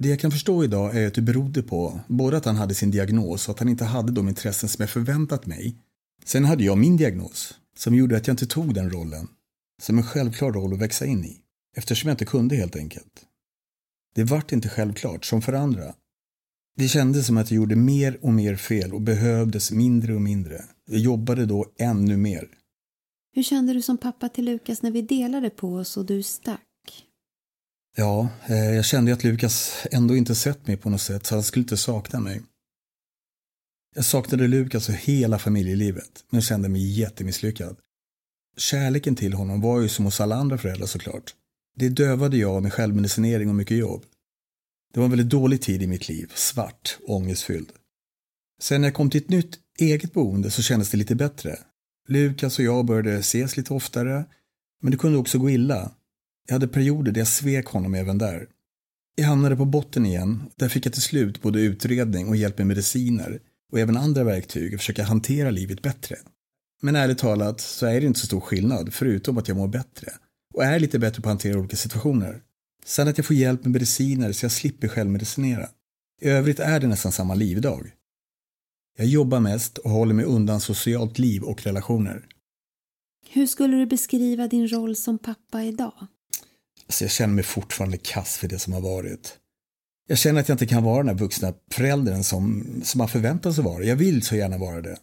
Det 0.00 0.08
jag 0.08 0.20
kan 0.20 0.30
förstå 0.30 0.64
idag 0.64 0.96
är 0.96 1.06
att 1.06 1.14
det 1.14 1.22
berodde 1.22 1.62
på 1.62 2.00
både 2.06 2.36
att 2.36 2.44
han 2.44 2.56
hade 2.56 2.74
sin 2.74 2.90
diagnos 2.90 3.48
och 3.48 3.54
att 3.54 3.58
han 3.58 3.68
inte 3.68 3.84
hade 3.84 4.12
de 4.12 4.28
intressen 4.28 4.68
som 4.68 4.82
jag 4.82 4.90
förväntat 4.90 5.46
mig. 5.46 5.76
Sen 6.24 6.44
hade 6.44 6.64
jag 6.64 6.78
min 6.78 6.96
diagnos, 6.96 7.54
som 7.78 7.94
gjorde 7.94 8.16
att 8.16 8.26
jag 8.26 8.32
inte 8.32 8.46
tog 8.46 8.74
den 8.74 8.90
rollen 8.90 9.28
som 9.82 9.98
en 9.98 10.04
självklar 10.04 10.52
roll 10.52 10.72
att 10.72 10.78
växa 10.78 11.06
in 11.06 11.24
i, 11.24 11.40
eftersom 11.76 12.08
jag 12.08 12.14
inte 12.14 12.24
kunde 12.24 12.56
helt 12.56 12.76
enkelt. 12.76 13.24
Det 14.14 14.24
vart 14.24 14.52
inte 14.52 14.68
självklart, 14.68 15.24
som 15.24 15.42
för 15.42 15.52
andra. 15.52 15.94
Det 16.76 16.88
kändes 16.88 17.26
som 17.26 17.36
att 17.36 17.50
jag 17.50 17.56
gjorde 17.56 17.76
mer 17.76 18.18
och 18.22 18.32
mer 18.32 18.56
fel 18.56 18.94
och 18.94 19.00
behövdes 19.00 19.70
mindre 19.70 20.14
och 20.14 20.20
mindre. 20.20 20.64
Jag 20.90 21.00
jobbade 21.00 21.46
då 21.46 21.66
ännu 21.78 22.16
mer. 22.16 22.48
Hur 23.34 23.42
kände 23.42 23.72
du 23.72 23.82
som 23.82 23.98
pappa 23.98 24.28
till 24.28 24.44
Lukas 24.44 24.82
när 24.82 24.90
vi 24.90 25.02
delade 25.02 25.50
på 25.50 25.74
oss 25.74 25.96
och 25.96 26.06
du 26.06 26.22
stack? 26.22 27.04
Ja, 27.96 28.28
eh, 28.46 28.74
jag 28.74 28.84
kände 28.84 29.12
att 29.12 29.24
Lukas 29.24 29.86
ändå 29.90 30.16
inte 30.16 30.34
sett 30.34 30.66
mig 30.66 30.76
på 30.76 30.90
något 30.90 31.00
sätt, 31.00 31.26
så 31.26 31.34
han 31.34 31.42
skulle 31.42 31.62
inte 31.62 31.76
sakna 31.76 32.20
mig. 32.20 32.42
Jag 33.94 34.04
saknade 34.04 34.48
Lukas 34.48 34.88
och 34.88 34.94
hela 34.94 35.38
familjelivet, 35.38 36.24
men 36.30 36.42
kände 36.42 36.68
mig 36.68 36.98
jättemisslyckad. 36.98 37.76
Kärleken 38.56 39.16
till 39.16 39.32
honom 39.32 39.60
var 39.60 39.80
ju 39.80 39.88
som 39.88 40.04
hos 40.04 40.20
alla 40.20 40.36
andra 40.36 40.58
föräldrar 40.58 40.86
såklart. 40.86 41.34
Det 41.76 41.88
dövade 41.88 42.36
jag 42.36 42.62
med 42.62 42.72
självmedicinering 42.72 43.48
och 43.48 43.54
mycket 43.54 43.76
jobb. 43.76 44.04
Det 44.94 45.00
var 45.00 45.04
en 45.04 45.10
väldigt 45.10 45.28
dålig 45.28 45.62
tid 45.62 45.82
i 45.82 45.86
mitt 45.86 46.08
liv, 46.08 46.32
svart, 46.34 46.98
och 47.06 47.16
ångestfylld. 47.16 47.72
Sen 48.60 48.80
när 48.80 48.88
jag 48.88 48.94
kom 48.94 49.10
till 49.10 49.22
ett 49.22 49.28
nytt 49.28 49.58
eget 49.78 50.12
boende 50.12 50.50
så 50.50 50.62
kändes 50.62 50.90
det 50.90 50.96
lite 50.96 51.14
bättre. 51.14 51.58
Lukas 52.08 52.58
och 52.58 52.64
jag 52.64 52.84
började 52.84 53.14
ses 53.14 53.56
lite 53.56 53.74
oftare, 53.74 54.24
men 54.82 54.90
det 54.90 54.96
kunde 54.96 55.18
också 55.18 55.38
gå 55.38 55.50
illa. 55.50 55.92
Jag 56.46 56.52
hade 56.52 56.68
perioder 56.68 57.12
där 57.12 57.20
jag 57.20 57.28
svek 57.28 57.66
honom 57.66 57.94
även 57.94 58.18
där. 58.18 58.48
Jag 59.14 59.26
hamnade 59.26 59.56
på 59.56 59.64
botten 59.64 60.06
igen. 60.06 60.42
Där 60.56 60.68
fick 60.68 60.86
jag 60.86 60.92
till 60.92 61.02
slut 61.02 61.42
både 61.42 61.60
utredning 61.60 62.28
och 62.28 62.36
hjälp 62.36 62.58
med 62.58 62.66
mediciner 62.66 63.40
och 63.72 63.78
även 63.78 63.96
andra 63.96 64.24
verktyg 64.24 64.74
att 64.74 64.80
försöka 64.80 65.04
hantera 65.04 65.50
livet 65.50 65.82
bättre. 65.82 66.16
Men 66.80 66.96
ärligt 66.96 67.18
talat 67.18 67.60
så 67.60 67.86
är 67.86 68.00
det 68.00 68.06
inte 68.06 68.20
så 68.20 68.26
stor 68.26 68.40
skillnad, 68.40 68.94
förutom 68.94 69.38
att 69.38 69.48
jag 69.48 69.56
mår 69.56 69.68
bättre 69.68 70.12
och 70.54 70.64
är 70.64 70.80
lite 70.80 70.98
bättre 70.98 71.22
på 71.22 71.28
att 71.28 71.32
hantera 71.32 71.58
olika 71.58 71.76
situationer. 71.76 72.42
Sen 72.84 73.08
att 73.08 73.18
jag 73.18 73.26
får 73.26 73.36
hjälp 73.36 73.64
med 73.64 73.72
mediciner 73.72 74.32
så 74.32 74.44
jag 74.44 74.52
slipper 74.52 74.88
självmedicinera. 74.88 75.68
I 76.20 76.28
övrigt 76.28 76.60
är 76.60 76.80
det 76.80 76.86
nästan 76.86 77.12
samma 77.12 77.34
liv 77.34 77.58
idag. 77.58 77.90
Jag 78.96 79.06
jobbar 79.06 79.40
mest 79.40 79.78
och 79.78 79.90
håller 79.90 80.14
mig 80.14 80.24
undan 80.24 80.60
socialt 80.60 81.18
liv 81.18 81.42
och 81.42 81.62
relationer. 81.62 82.26
Hur 83.30 83.46
skulle 83.46 83.76
du 83.76 83.86
beskriva 83.86 84.48
din 84.48 84.68
roll 84.68 84.96
som 84.96 85.18
pappa 85.18 85.62
idag? 85.62 86.06
Alltså 86.86 87.04
jag 87.04 87.10
känner 87.10 87.34
mig 87.34 87.44
fortfarande 87.44 87.98
kass 87.98 88.36
för 88.36 88.48
det 88.48 88.58
som 88.58 88.72
har 88.72 88.80
varit. 88.80 89.38
Jag 90.10 90.18
känner 90.18 90.40
att 90.40 90.48
jag 90.48 90.54
inte 90.54 90.66
kan 90.66 90.84
vara 90.84 90.96
den 90.96 91.08
här 91.08 91.14
vuxna 91.14 91.54
föräldern 91.70 92.24
som, 92.24 92.64
som 92.84 92.98
man 92.98 93.08
förväntar 93.08 93.52
sig 93.52 93.64
vara. 93.64 93.84
Jag 93.84 93.96
vill 93.96 94.22
så 94.22 94.36
gärna 94.36 94.58
vara 94.58 94.80
det. 94.80 94.96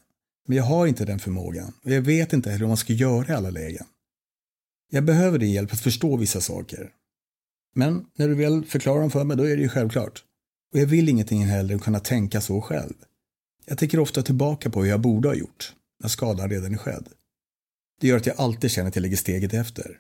Men 0.48 0.58
jag 0.58 0.64
har 0.64 0.88
inte 0.88 1.06
den 1.06 1.20
förmågan. 1.20 1.74
Och 1.84 1.92
jag 1.92 2.02
vet 2.02 2.34
inte 2.34 2.50
heller 2.50 2.64
vad 2.64 2.70
man 2.70 2.78
ska 2.78 2.94
göra 2.94 3.28
i 3.28 3.32
alla 3.32 3.50
lägen. 3.50 3.86
Jag 4.92 5.04
behöver 5.04 5.40
din 5.40 5.52
hjälp 5.52 5.74
att 5.74 5.80
förstå 5.80 6.18
vissa 6.18 6.42
saker. 6.42 6.90
Men 7.76 8.06
när 8.16 8.28
du 8.28 8.36
väl 8.36 8.66
förklarar 8.66 9.02
dem 9.02 9.12
för 9.12 9.24
mig, 9.24 9.38
då 9.38 9.44
är 9.44 9.56
det 9.56 9.62
ju 9.62 9.70
självklart. 9.70 10.24
Och 10.74 10.80
jag 10.80 10.88
vill 10.88 11.10
ingenting 11.10 11.46
heller 11.46 11.74
än 11.74 11.80
kunna 11.80 12.00
tänka 12.00 12.42
så 12.42 12.62
själv. 12.62 12.94
Jag 13.66 13.78
tänker 13.78 14.00
ofta 14.00 14.22
tillbaka 14.22 14.70
på 14.70 14.84
hur 14.84 14.90
jag 14.90 15.02
borde 15.02 15.28
ha 15.28 15.36
gjort, 15.36 15.74
när 16.02 16.10
skadan 16.10 16.50
redan 16.50 16.74
är 16.74 16.78
skedd. 16.78 17.08
Det 18.02 18.08
gör 18.08 18.18
att 18.18 18.26
jag 18.26 18.40
alltid 18.40 18.72
känner 18.72 18.90
att 18.90 18.96
jag 18.96 19.02
lägger 19.02 19.18
steget 19.18 19.54
efter. 19.54 20.00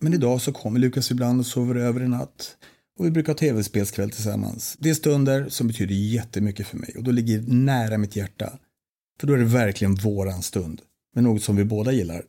Men 0.00 0.14
idag 0.14 0.42
så 0.42 0.52
kommer 0.52 0.80
Lukas 0.80 1.10
ibland 1.10 1.40
och 1.40 1.46
sover 1.46 1.74
över 1.74 2.00
en 2.00 2.10
natt 2.10 2.56
och 2.98 3.06
vi 3.06 3.10
brukar 3.10 3.32
ha 3.32 3.38
tv-spelskväll 3.38 4.10
tillsammans. 4.10 4.76
Det 4.78 4.90
är 4.90 4.94
stunder 4.94 5.48
som 5.48 5.66
betyder 5.66 5.94
jättemycket 5.94 6.66
för 6.66 6.76
mig 6.76 6.94
och 6.96 7.04
då 7.04 7.10
ligger 7.10 7.38
det 7.38 7.52
nära 7.52 7.98
mitt 7.98 8.16
hjärta. 8.16 8.58
För 9.20 9.26
då 9.26 9.34
är 9.34 9.38
det 9.38 9.44
verkligen 9.44 9.94
våran 9.94 10.42
stund, 10.42 10.82
med 11.14 11.24
något 11.24 11.42
som 11.42 11.56
vi 11.56 11.64
båda 11.64 11.92
gillar. 11.92 12.24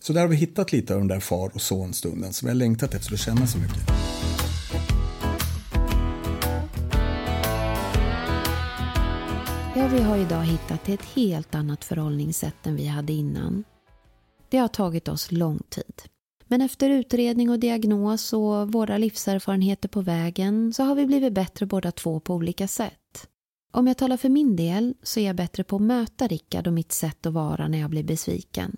Så 0.00 0.12
där 0.12 0.20
har 0.20 0.28
vi 0.28 0.36
hittat 0.36 0.72
lite 0.72 0.94
av 0.94 1.00
den 1.00 1.08
där 1.08 1.20
far 1.20 1.50
och 1.54 1.62
sonstunden 1.62 2.32
som 2.32 2.48
jag 2.48 2.56
längtat 2.56 2.94
efter 2.94 3.12
att 3.12 3.20
känna 3.20 3.46
så 3.46 3.58
mycket. 3.58 3.82
Ja, 9.76 9.88
vi 9.88 10.02
har 10.02 10.16
idag 10.16 10.44
hittat 10.44 10.84
till 10.84 10.94
ett 10.94 11.04
helt 11.14 11.54
annat 11.54 11.84
förhållningssätt 11.84 12.66
än 12.66 12.76
vi 12.76 12.86
hade 12.86 13.12
innan. 13.12 13.64
Det 14.48 14.58
har 14.58 14.68
tagit 14.68 15.08
oss 15.08 15.32
lång 15.32 15.58
tid. 15.68 16.13
Men 16.54 16.60
efter 16.60 16.90
utredning 16.90 17.50
och 17.50 17.58
diagnos 17.58 18.32
och 18.32 18.72
våra 18.72 18.98
livserfarenheter 18.98 19.88
på 19.88 20.00
vägen 20.00 20.72
så 20.72 20.82
har 20.82 20.94
vi 20.94 21.06
blivit 21.06 21.32
bättre 21.32 21.66
båda 21.66 21.92
två 21.92 22.20
på 22.20 22.34
olika 22.34 22.68
sätt. 22.68 23.28
Om 23.72 23.86
jag 23.86 23.96
talar 23.96 24.16
för 24.16 24.28
min 24.28 24.56
del 24.56 24.94
så 25.02 25.20
är 25.20 25.26
jag 25.26 25.36
bättre 25.36 25.64
på 25.64 25.76
att 25.76 25.82
möta 25.82 26.26
Rickard 26.26 26.66
och 26.66 26.72
mitt 26.72 26.92
sätt 26.92 27.26
att 27.26 27.32
vara 27.32 27.68
när 27.68 27.78
jag 27.78 27.90
blir 27.90 28.02
besviken. 28.02 28.76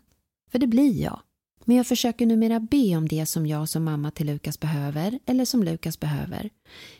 För 0.51 0.59
det 0.59 0.67
blir 0.67 1.03
jag. 1.03 1.21
Men 1.65 1.77
jag 1.77 1.87
försöker 1.87 2.27
numera 2.27 2.61
be 2.61 2.97
om 2.97 3.09
det 3.09 3.27
som 3.27 3.47
jag 3.47 3.69
som 3.69 3.85
mamma 3.85 4.11
till 4.11 4.27
Lukas 4.27 4.61
behöver 4.61 5.19
eller 5.27 5.45
som 5.45 5.63
Lukas 5.63 6.01
behöver. 6.01 6.51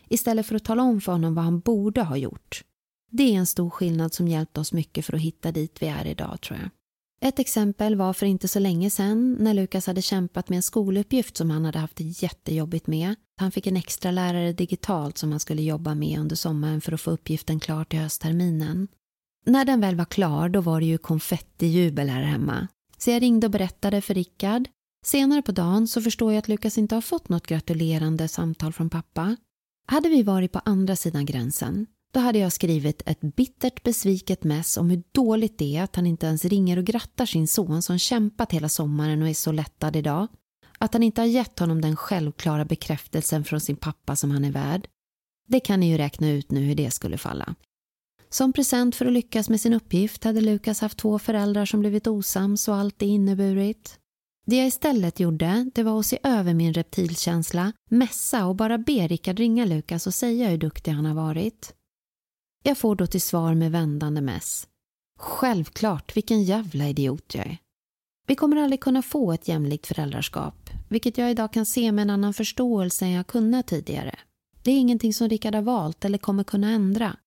Istället 0.09 0.45
för 0.45 0.55
att 0.55 0.65
tala 0.65 0.83
om 0.83 1.01
för 1.01 1.11
honom 1.11 1.35
vad 1.35 1.45
han 1.45 1.59
borde 1.59 2.01
ha 2.01 2.17
gjort. 2.17 2.63
Det 3.11 3.23
är 3.23 3.37
en 3.37 3.45
stor 3.45 3.69
skillnad 3.69 4.13
som 4.13 4.27
hjälpt 4.27 4.57
oss 4.57 4.73
mycket 4.73 5.05
för 5.05 5.13
att 5.13 5.21
hitta 5.21 5.51
dit 5.51 5.81
vi 5.81 5.87
är 5.87 6.07
idag 6.07 6.41
tror 6.41 6.59
jag. 6.59 6.69
Ett 7.21 7.39
exempel 7.39 7.95
var 7.95 8.13
för 8.13 8.25
inte 8.25 8.47
så 8.47 8.59
länge 8.59 8.89
sedan 8.89 9.33
när 9.33 9.53
Lukas 9.53 9.87
hade 9.87 10.01
kämpat 10.01 10.49
med 10.49 10.57
en 10.57 10.63
skoluppgift 10.63 11.37
som 11.37 11.49
han 11.49 11.65
hade 11.65 11.79
haft 11.79 11.95
det 11.95 12.03
jättejobbigt 12.03 12.87
med. 12.87 13.15
Han 13.37 13.51
fick 13.51 13.67
en 13.67 13.77
extra 13.77 14.11
lärare 14.11 14.53
digitalt 14.53 15.17
som 15.17 15.31
han 15.31 15.39
skulle 15.39 15.61
jobba 15.61 15.95
med 15.95 16.19
under 16.19 16.35
sommaren 16.35 16.81
för 16.81 16.91
att 16.91 17.01
få 17.01 17.11
uppgiften 17.11 17.59
klar 17.59 17.83
till 17.83 17.99
höstterminen. 17.99 18.87
När 19.45 19.65
den 19.65 19.81
väl 19.81 19.95
var 19.95 20.05
klar 20.05 20.49
då 20.49 20.61
var 20.61 20.79
det 20.79 20.85
ju 20.85 20.97
konfettijubel 20.97 22.09
här 22.09 22.23
hemma. 22.23 22.67
Så 22.97 23.09
jag 23.09 23.21
ringde 23.21 23.47
och 23.47 23.51
berättade 23.51 24.01
för 24.01 24.13
Rickard. 24.13 24.67
Senare 25.05 25.41
på 25.41 25.51
dagen 25.51 25.87
så 25.87 26.01
förstår 26.01 26.33
jag 26.33 26.39
att 26.39 26.47
Lukas 26.47 26.77
inte 26.77 26.95
har 26.95 27.01
fått 27.01 27.29
något 27.29 27.47
gratulerande 27.47 28.27
samtal 28.27 28.73
från 28.73 28.89
pappa. 28.89 29.35
Hade 29.87 30.09
vi 30.09 30.23
varit 30.23 30.51
på 30.51 30.59
andra 30.65 30.95
sidan 30.95 31.25
gränsen 31.25 31.85
då 32.13 32.19
hade 32.19 32.39
jag 32.39 32.51
skrivit 32.51 33.01
ett 33.05 33.21
bittert 33.21 33.83
besviket 33.83 34.43
mess 34.43 34.77
om 34.77 34.89
hur 34.89 35.03
dåligt 35.11 35.57
det 35.57 35.77
är 35.77 35.83
att 35.83 35.95
han 35.95 36.07
inte 36.07 36.25
ens 36.25 36.45
ringer 36.45 36.77
och 36.77 36.85
grattar 36.85 37.25
sin 37.25 37.47
son 37.47 37.81
som 37.81 37.99
kämpat 37.99 38.51
hela 38.51 38.69
sommaren 38.69 39.21
och 39.21 39.29
är 39.29 39.33
så 39.33 39.51
lättad 39.51 39.95
idag. 39.95 40.27
Att 40.79 40.93
han 40.93 41.03
inte 41.03 41.21
har 41.21 41.25
gett 41.25 41.59
honom 41.59 41.81
den 41.81 41.95
självklara 41.95 42.65
bekräftelsen 42.65 43.43
från 43.43 43.61
sin 43.61 43.75
pappa 43.75 44.15
som 44.15 44.31
han 44.31 44.45
är 44.45 44.51
värd. 44.51 44.87
Det 45.47 45.59
kan 45.59 45.79
ni 45.79 45.91
ju 45.91 45.97
räkna 45.97 46.29
ut 46.29 46.51
nu 46.51 46.59
hur 46.59 46.75
det 46.75 46.91
skulle 46.91 47.17
falla. 47.17 47.55
Som 48.29 48.53
present 48.53 48.95
för 48.95 49.05
att 49.05 49.13
lyckas 49.13 49.49
med 49.49 49.61
sin 49.61 49.73
uppgift 49.73 50.23
hade 50.23 50.41
Lukas 50.41 50.81
haft 50.81 50.97
två 50.97 51.19
föräldrar 51.19 51.65
som 51.65 51.79
blivit 51.79 52.07
osams 52.07 52.67
och 52.67 52.75
allt 52.75 52.99
det 52.99 53.05
inneburit. 53.05 53.99
Det 54.45 54.57
jag 54.57 54.67
istället 54.67 55.19
gjorde, 55.19 55.69
det 55.75 55.83
var 55.83 55.99
att 55.99 56.05
se 56.05 56.19
över 56.23 56.53
min 56.53 56.73
reptilkänsla, 56.73 57.73
mässa 57.89 58.45
och 58.45 58.55
bara 58.55 58.77
be 58.77 59.07
Rickard 59.07 59.39
ringa 59.39 59.65
Lukas 59.65 60.07
och 60.07 60.13
säga 60.13 60.49
hur 60.49 60.57
duktig 60.57 60.91
han 60.91 61.05
har 61.05 61.13
varit. 61.13 61.73
Jag 62.63 62.77
får 62.77 62.95
då 62.95 63.07
till 63.07 63.21
svar 63.21 63.53
med 63.53 63.71
vändande 63.71 64.21
mess. 64.21 64.67
Självklart, 65.19 66.17
vilken 66.17 66.43
jävla 66.43 66.87
idiot 66.87 67.35
jag 67.35 67.45
är. 67.45 67.57
Vi 68.27 68.35
kommer 68.35 68.57
aldrig 68.57 68.81
kunna 68.81 69.01
få 69.01 69.31
ett 69.31 69.47
jämlikt 69.47 69.87
föräldraskap, 69.87 70.69
vilket 70.89 71.17
jag 71.17 71.31
idag 71.31 71.53
kan 71.53 71.65
se 71.65 71.91
med 71.91 72.01
en 72.01 72.09
annan 72.09 72.33
förståelse 72.33 73.05
än 73.05 73.11
jag 73.11 73.27
kunnat 73.27 73.67
tidigare. 73.67 74.15
Det 74.61 74.71
är 74.71 74.79
ingenting 74.79 75.13
som 75.13 75.29
Rickard 75.29 75.55
har 75.55 75.61
valt 75.61 76.05
eller 76.05 76.17
kommer 76.17 76.43
kunna 76.43 76.69
ändra. 76.69 77.17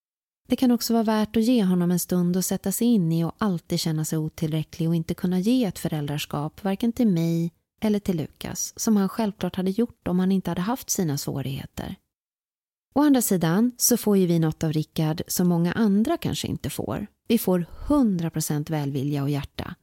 Det 0.49 0.57
kan 0.57 0.71
också 0.71 0.93
vara 0.93 1.03
värt 1.03 1.37
att 1.37 1.43
ge 1.43 1.65
honom 1.65 1.91
en 1.91 1.99
stund 1.99 2.37
att 2.37 2.47
sätta 2.47 2.73
sig 2.73 2.87
in 2.87 3.13
i 3.13 3.25
och 3.25 3.35
alltid 3.39 3.81
känna 3.81 4.05
sig 4.05 4.19
otillräcklig 4.19 4.89
och 4.89 4.95
inte 4.95 5.15
kunna 5.15 5.39
ge 5.39 5.65
ett 5.65 5.79
föräldraskap, 5.79 6.65
varken 6.65 6.93
till 6.93 7.09
mig 7.09 7.53
eller 7.81 7.99
till 7.99 8.17
Lukas, 8.17 8.73
som 8.77 8.97
han 8.97 9.09
självklart 9.09 9.57
hade 9.57 9.71
gjort 9.71 10.09
om 10.09 10.19
han 10.19 10.33
inte 10.33 10.51
hade 10.51 10.61
haft 10.61 10.91
sina 10.91 11.19
svårigheter. 11.19 11.97
Å 12.95 13.03
andra 13.03 13.23
sidan 13.23 13.73
så 13.77 13.97
får 13.97 14.17
ju 14.17 14.27
vi 14.27 14.39
något 14.39 14.65
av 14.65 14.73
Rickard 14.73 15.23
som 15.27 15.49
många 15.49 15.73
andra 15.73 16.17
kanske 16.17 16.49
inte 16.49 16.71
får. 16.71 17.07
Vi 17.29 17.39
får 17.39 17.67
100% 17.87 18.71
välvilja 18.71 19.23
och 19.23 19.31
hjärta. 19.31 19.75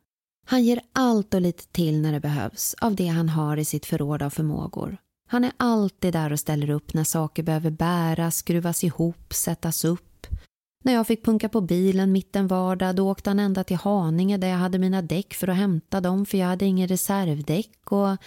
Han 0.47 0.63
ger 0.63 0.81
allt 0.93 1.33
och 1.33 1.41
lite 1.41 1.67
till 1.67 2.01
när 2.01 2.13
det 2.13 2.19
behövs 2.19 2.75
av 2.81 2.95
det 2.95 3.07
han 3.07 3.29
har 3.29 3.57
i 3.57 3.65
sitt 3.65 3.85
förråd 3.85 4.21
av 4.21 4.29
förmågor. 4.29 4.97
Han 5.29 5.43
är 5.43 5.51
alltid 5.57 6.13
där 6.13 6.31
och 6.31 6.39
ställer 6.39 6.69
upp 6.69 6.93
när 6.93 7.03
saker 7.03 7.43
behöver 7.43 7.71
bäras, 7.71 8.37
skruvas 8.37 8.83
ihop, 8.83 9.33
sättas 9.33 9.85
upp. 9.85 10.27
När 10.83 10.93
jag 10.93 11.07
fick 11.07 11.25
punka 11.25 11.49
på 11.49 11.61
bilen 11.61 12.11
mitt 12.11 12.35
en 12.35 12.47
vardag 12.47 12.95
då 12.95 13.09
åkte 13.09 13.29
han 13.29 13.39
ända 13.39 13.63
till 13.63 13.77
Haninge 13.77 14.37
där 14.37 14.47
jag 14.47 14.57
hade 14.57 14.79
mina 14.79 15.01
däck 15.01 15.33
för 15.33 15.47
att 15.47 15.57
hämta 15.57 16.01
dem 16.01 16.25
för 16.25 16.37
jag 16.37 16.47
hade 16.47 16.65
ingen 16.65 16.87
reservdäck 16.87 17.91
och 17.91 18.17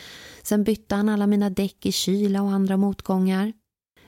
sen 0.42 0.64
bytte 0.64 0.94
han 0.94 1.08
alla 1.08 1.26
mina 1.26 1.50
däck 1.50 1.86
i 1.86 1.92
kyla 1.92 2.42
och 2.42 2.50
andra 2.50 2.76
motgångar. 2.76 3.52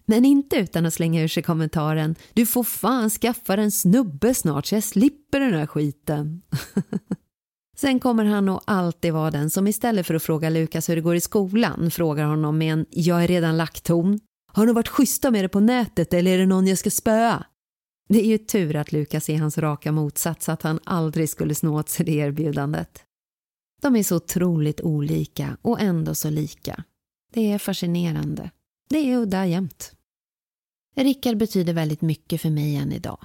Men 0.07 0.25
inte 0.25 0.57
utan 0.57 0.87
att 0.87 0.95
slänga 0.95 1.23
ur 1.23 1.29
sig 1.29 1.43
kommentaren 1.43 2.15
Du 2.35 2.47
får 2.47 2.65
fan 2.65 3.11
skaffa 3.11 3.55
en 3.55 3.71
snubbe 3.71 4.35
snart 4.35 4.67
så 4.67 4.75
jag 4.75 4.85
slipper 4.85 5.41
den 5.41 5.55
här 5.55 5.67
skiten. 5.67 6.43
Sen 7.77 8.01
kommer 8.01 8.25
han 8.25 8.47
nog 8.47 8.61
alltid 8.65 9.13
vara 9.13 9.31
den 9.31 9.51
som 9.51 9.67
istället 9.67 10.07
för 10.07 10.15
att 10.15 10.23
fråga 10.23 10.51
Lukas 10.51 10.89
hur 10.89 10.97
det 10.97 11.03
går 11.03 11.17
i 11.17 11.21
skolan 11.21 11.91
frågar 11.91 12.25
honom 12.25 12.59
med 12.59 12.73
en 12.73 12.87
“jag 12.91 13.25
är 13.25 13.29
redan 13.29 13.57
lagt 13.57 13.85
ton”. 13.85 14.21
Har 14.53 14.67
de 14.67 14.75
varit 14.75 14.89
schyssta 14.89 15.31
med 15.31 15.45
det 15.45 15.49
på 15.49 15.61
nätet 15.61 16.15
eller 16.15 16.31
är 16.31 16.39
det 16.39 16.47
någon 16.47 16.67
jag 16.67 16.79
ska 16.79 16.91
spöa? 16.91 17.45
Det 18.09 18.21
är 18.21 18.27
ju 18.27 18.39
tur 18.39 18.77
att 18.77 18.93
Lukas 18.93 19.29
är 19.29 19.39
hans 19.39 19.59
raka 19.59 19.93
motsats 19.93 20.49
att 20.49 20.63
han 20.63 20.81
aldrig 20.85 21.29
skulle 21.29 21.55
snå 21.55 21.79
åt 21.79 21.89
sig 21.89 22.07
det 22.07 22.13
erbjudandet. 22.13 23.05
De 23.83 23.97
är 23.97 24.03
så 24.03 24.17
otroligt 24.17 24.81
olika 24.81 25.57
och 25.63 25.81
ändå 25.81 26.15
så 26.15 26.31
lika. 26.31 26.85
Det 27.35 27.53
är 27.53 27.59
fascinerande. 27.59 28.51
Det 28.93 28.99
är 28.99 29.19
udda 29.19 29.47
jämt. 29.47 29.93
Rickard 30.97 31.37
betyder 31.37 31.73
väldigt 31.73 32.01
mycket 32.01 32.41
för 32.41 32.51
mig 32.51 32.77
än 32.77 32.93
idag. 32.93 33.19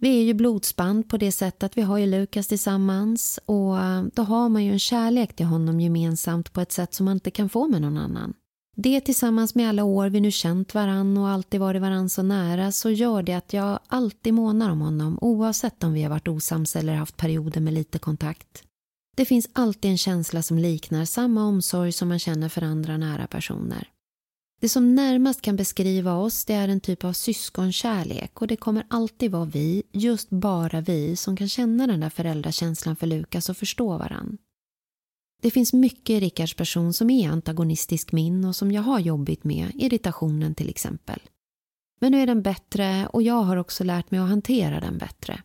Vi 0.00 0.20
är 0.20 0.24
ju 0.24 0.34
blodsband 0.34 1.08
på 1.08 1.16
det 1.16 1.32
sättet 1.32 1.62
att 1.62 1.76
vi 1.76 1.82
har 1.82 1.98
ju 1.98 2.06
Lukas 2.06 2.46
tillsammans 2.46 3.40
och 3.46 3.80
eh, 3.80 4.02
då 4.14 4.22
har 4.22 4.48
man 4.48 4.64
ju 4.64 4.72
en 4.72 4.78
kärlek 4.78 5.36
till 5.36 5.46
honom 5.46 5.80
gemensamt 5.80 6.52
på 6.52 6.60
ett 6.60 6.72
sätt 6.72 6.94
som 6.94 7.04
man 7.04 7.16
inte 7.16 7.30
kan 7.30 7.48
få 7.48 7.68
med 7.68 7.82
någon 7.82 7.98
annan. 7.98 8.34
Det 8.76 9.00
tillsammans 9.00 9.54
med 9.54 9.68
alla 9.68 9.84
år 9.84 10.08
vi 10.08 10.20
nu 10.20 10.30
känt 10.30 10.74
varann 10.74 11.18
och 11.18 11.28
alltid 11.28 11.60
varit 11.60 11.82
varann 11.82 12.08
så 12.08 12.22
nära 12.22 12.72
så 12.72 12.90
gör 12.90 13.22
det 13.22 13.34
att 13.34 13.52
jag 13.52 13.78
alltid 13.86 14.34
månar 14.34 14.70
om 14.70 14.80
honom 14.80 15.18
oavsett 15.20 15.84
om 15.84 15.92
vi 15.92 16.02
har 16.02 16.10
varit 16.10 16.28
osams 16.28 16.76
eller 16.76 16.94
haft 16.94 17.16
perioder 17.16 17.60
med 17.60 17.74
lite 17.74 17.98
kontakt. 17.98 18.62
Det 19.16 19.24
finns 19.24 19.48
alltid 19.52 19.90
en 19.90 19.98
känsla 19.98 20.42
som 20.42 20.58
liknar 20.58 21.04
samma 21.04 21.44
omsorg 21.44 21.92
som 21.92 22.08
man 22.08 22.18
känner 22.18 22.48
för 22.48 22.62
andra 22.62 22.96
nära 22.96 23.26
personer. 23.26 23.88
Det 24.60 24.68
som 24.68 24.94
närmast 24.94 25.42
kan 25.42 25.56
beskriva 25.56 26.14
oss 26.14 26.44
det 26.44 26.54
är 26.54 26.68
en 26.68 26.80
typ 26.80 27.04
av 27.04 27.12
syskonkärlek 27.12 28.40
och 28.40 28.46
det 28.46 28.56
kommer 28.56 28.86
alltid 28.90 29.30
vara 29.30 29.44
vi, 29.44 29.82
just 29.92 30.30
bara 30.30 30.80
vi, 30.80 31.16
som 31.16 31.36
kan 31.36 31.48
känna 31.48 31.86
den 31.86 32.00
där 32.00 32.10
föräldrakänslan 32.10 32.96
för 32.96 33.06
Lukas 33.06 33.48
och 33.48 33.56
förstå 33.56 33.98
varann. 33.98 34.38
Det 35.42 35.50
finns 35.50 35.72
mycket 35.72 36.10
i 36.10 36.20
Rickards 36.20 36.54
person 36.54 36.92
som 36.92 37.10
är 37.10 37.28
antagonistisk 37.28 38.12
min 38.12 38.44
och 38.44 38.56
som 38.56 38.72
jag 38.72 38.82
har 38.82 38.98
jobbigt 38.98 39.44
med, 39.44 39.72
irritationen 39.74 40.54
till 40.54 40.68
exempel. 40.68 41.20
Men 42.00 42.12
nu 42.12 42.20
är 42.20 42.26
den 42.26 42.42
bättre 42.42 43.06
och 43.06 43.22
jag 43.22 43.42
har 43.42 43.56
också 43.56 43.84
lärt 43.84 44.10
mig 44.10 44.20
att 44.20 44.28
hantera 44.28 44.80
den 44.80 44.98
bättre. 44.98 45.42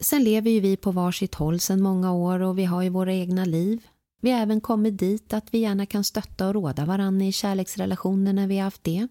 Sen 0.00 0.24
lever 0.24 0.50
ju 0.50 0.60
vi 0.60 0.76
på 0.76 0.90
varsitt 0.90 1.34
håll 1.34 1.60
sedan 1.60 1.82
många 1.82 2.12
år 2.12 2.40
och 2.40 2.58
vi 2.58 2.64
har 2.64 2.82
ju 2.82 2.88
våra 2.88 3.12
egna 3.12 3.44
liv, 3.44 3.86
vi 4.20 4.30
har 4.30 4.40
även 4.40 4.60
kommit 4.60 4.98
dit 4.98 5.32
att 5.32 5.54
vi 5.54 5.58
gärna 5.58 5.86
kan 5.86 6.04
stötta 6.04 6.48
och 6.48 6.54
råda 6.54 6.84
varandra 6.84 7.26
i 7.26 7.32
kärleksrelationer 7.32 8.32
när 8.32 8.46
vi 8.46 8.56
har 8.56 8.64
haft 8.64 8.84
det. 8.84 9.08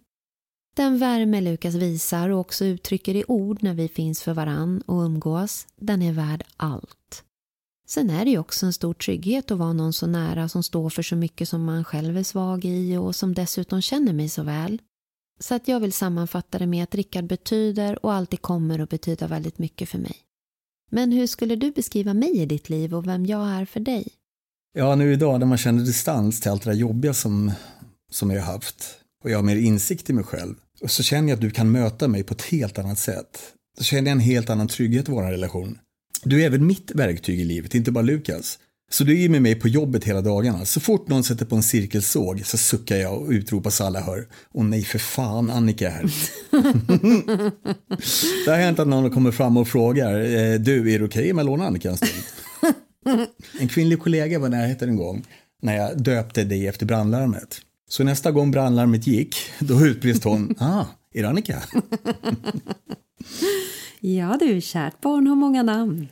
Den 0.76 0.98
värme 0.98 1.42
Lukas 1.42 1.76
visar 1.76 2.30
och 2.30 2.40
också 2.40 2.66
uttrycker 2.66 3.16
i 3.16 3.24
ord 3.28 3.64
när 3.64 3.74
vi 3.74 3.88
finns 3.88 4.24
för 4.24 4.34
varann 4.34 4.82
och 4.82 5.02
umgås, 5.02 5.68
den 5.76 6.02
är 6.02 6.14
värd 6.14 6.44
allt. 6.58 7.24
Sen 7.88 8.10
är 8.10 8.26
det 8.26 8.32
ju 8.32 8.38
också 8.38 8.66
en 8.66 8.74
stor 8.74 8.94
trygghet 8.94 9.52
att 9.52 9.58
vara 9.58 9.74
någon 9.74 9.94
så 9.94 10.08
nära 10.08 10.50
som 10.50 10.64
står 10.64 10.90
för 10.90 11.04
så 11.04 11.16
mycket 11.16 11.50
som 11.50 11.66
man 11.66 11.84
själv 11.84 12.18
är 12.18 12.24
svag 12.24 12.66
i 12.66 12.98
och 12.98 13.16
som 13.16 13.34
dessutom 13.34 13.82
känner 13.82 14.14
mig 14.14 14.30
så 14.30 14.44
väl. 14.44 14.82
Så 15.40 15.56
att 15.56 15.68
jag 15.68 15.80
vill 15.80 15.94
sammanfatta 15.94 16.60
det 16.60 16.68
med 16.68 16.84
att 16.84 16.96
Rickard 16.96 17.26
betyder 17.26 18.06
och 18.06 18.14
alltid 18.14 18.42
kommer 18.42 18.80
att 18.80 18.90
betyda 18.90 19.28
väldigt 19.28 19.58
mycket 19.58 19.90
för 19.90 19.98
mig. 19.98 20.16
Men 20.90 21.12
hur 21.12 21.28
skulle 21.28 21.56
du 21.56 21.72
beskriva 21.72 22.14
mig 22.14 22.38
i 22.38 22.46
ditt 22.46 22.70
liv 22.70 22.96
och 22.96 23.08
vem 23.08 23.26
jag 23.26 23.48
är 23.48 23.66
för 23.66 23.80
dig? 23.80 24.08
Ja, 24.74 24.96
nu 24.96 25.14
idag 25.14 25.40
när 25.40 25.48
man 25.48 25.58
känner 25.58 25.84
distans 25.84 26.42
till 26.42 26.52
allt 26.52 26.64
det 26.64 26.70
där 26.70 26.78
jobbiga 26.78 27.14
som, 27.14 27.52
som 28.12 28.32
jag 28.32 28.42
har 28.42 28.54
haft 28.54 28.98
och 29.24 29.30
jag 29.30 29.38
har 29.38 29.44
mer 29.44 29.56
insikt 29.56 30.10
i 30.10 30.14
mig 30.14 30.24
själv, 30.24 30.56
så 30.88 31.04
känner 31.04 31.30
jag 31.30 31.36
att 31.36 31.42
du 31.42 31.52
kan 31.52 31.72
möta 31.72 32.08
mig 32.08 32.24
på 32.24 32.34
ett 32.34 32.42
helt 32.42 32.80
annat 32.80 33.00
sätt. 33.00 33.40
så 33.78 33.84
känner 33.84 34.04
jag 34.04 34.12
en 34.12 34.20
helt 34.20 34.50
annan 34.50 34.68
trygghet 34.68 35.10
i 35.10 35.12
vår 35.12 35.24
relation. 35.24 35.80
Du 36.24 36.42
är 36.42 36.46
även 36.46 36.68
mitt 36.68 36.92
verktyg 36.92 37.40
i 37.40 37.46
livet, 37.46 37.76
inte 37.76 37.92
bara 37.92 38.02
Lukas. 38.02 38.60
Så 38.90 39.04
du 39.04 39.24
är 39.24 39.30
med 39.30 39.42
mig 39.42 39.56
på 39.56 39.68
jobbet 39.68 40.04
hela 40.04 40.22
dagarna. 40.22 40.66
Så 40.66 40.80
fort 40.80 41.08
någon 41.08 41.24
sätter 41.24 41.46
på 41.46 41.56
en 41.56 41.64
cirkelsåg 41.64 42.46
så 42.46 42.58
suckar 42.58 42.96
jag 42.96 43.22
och 43.22 43.30
utropar 43.30 43.70
så 43.70 43.84
alla 43.84 44.02
hör. 44.02 44.28
Åh 44.54 44.66
nej 44.66 44.84
för 44.84 45.00
fan, 45.00 45.50
Annika 45.50 45.88
är 45.88 45.92
här. 45.92 46.04
det 48.46 48.52
har 48.52 48.58
hänt 48.58 48.80
att 48.80 48.88
någon 48.88 49.12
kommer 49.12 49.32
fram 49.32 49.58
och 49.58 49.68
frågar. 49.68 50.20
Eh, 50.20 50.60
du, 50.60 50.94
är 50.94 51.00
det 51.00 51.06
okej 51.06 51.22
okay 51.22 51.32
om 51.32 51.38
jag 51.38 51.46
lånar 51.46 51.66
Annika 51.66 51.90
en 51.90 51.98
stund? 51.98 52.24
en 53.60 53.68
kvinnlig 53.68 54.00
kollega 54.00 54.40
var 54.40 54.50
närheten 54.50 54.90
en 54.90 54.98
gång 54.98 55.26
när 55.62 55.76
jag 55.78 56.02
döpte 56.04 56.44
dig 56.44 56.68
efter 56.68 56.86
brandlarmet. 56.86 57.62
Så 57.90 58.04
nästa 58.04 58.32
gång 58.32 58.52
brandlarmet 58.52 59.08
gick, 59.08 59.36
då 59.60 59.86
utbrist 59.86 60.24
hon. 60.24 60.56
Ah, 60.60 60.86
är 61.14 61.22
det 61.22 61.30
Annika? 61.30 61.64
ja 64.00 64.38
du, 64.40 64.62
kärt 64.62 65.02
barn 65.02 65.28
har 65.28 65.36
många 65.36 65.64
namn. 65.64 66.08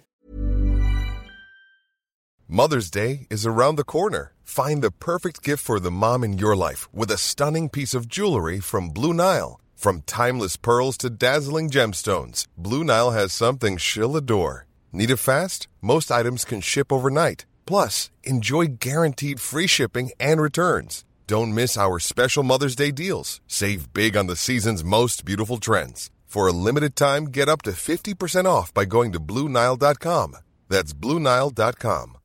Mother's 2.48 2.94
Day 2.94 3.28
is 3.30 3.46
around 3.46 3.78
the 3.78 3.84
corner. 3.84 4.32
Find 4.44 4.84
the 4.84 4.92
perfect 4.92 5.48
gift 5.48 5.64
for 5.64 5.80
the 5.80 5.90
mom 5.90 6.24
in 6.24 6.38
your 6.38 6.56
life 6.56 6.88
with 6.94 7.12
a 7.12 7.18
stunning 7.18 7.70
piece 7.70 7.98
of 7.98 8.08
jewelry 8.08 8.62
from 8.62 8.94
Blue 8.94 9.14
Nile. 9.14 9.60
From 9.76 10.02
timeless 10.02 10.58
pearls 10.58 10.98
to 10.98 11.10
dazzling 11.10 11.70
gemstones, 11.70 12.46
Blue 12.58 12.84
Nile 12.84 13.12
has 13.12 13.34
something 13.34 13.78
she'll 13.78 14.16
adore. 14.16 14.65
Need 14.96 15.12
it 15.12 15.18
fast? 15.18 15.68
Most 15.82 16.10
items 16.10 16.46
can 16.46 16.62
ship 16.62 16.90
overnight. 16.90 17.46
Plus, 17.66 18.10
enjoy 18.24 18.78
guaranteed 18.80 19.42
free 19.42 19.68
shipping 19.68 20.12
and 20.22 20.40
returns. 20.40 21.04
Don't 21.28 21.54
miss 21.54 21.78
our 21.78 22.00
special 22.00 22.44
Mother's 22.44 22.78
Day 22.78 22.92
deals. 22.92 23.42
Save 23.46 23.92
big 23.92 24.16
on 24.16 24.28
the 24.28 24.38
season's 24.38 24.86
most 24.86 25.26
beautiful 25.26 25.58
trends. 25.58 26.12
For 26.26 26.48
a 26.48 26.54
limited 26.54 26.96
time, 26.96 27.26
get 27.26 27.50
up 27.50 27.62
to 27.64 27.72
50% 27.72 28.46
off 28.46 28.74
by 28.74 28.86
going 28.86 29.12
to 29.12 29.20
Bluenile.com. 29.20 30.38
That's 30.70 30.94
Bluenile.com. 30.94 32.18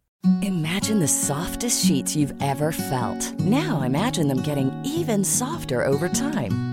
Imagine 0.42 1.00
the 1.00 1.08
softest 1.08 1.84
sheets 1.84 2.14
you've 2.14 2.40
ever 2.40 2.70
felt. 2.70 3.40
Now 3.40 3.80
imagine 3.80 4.28
them 4.28 4.42
getting 4.42 4.70
even 4.84 5.24
softer 5.24 5.82
over 5.84 6.08
time. 6.08 6.69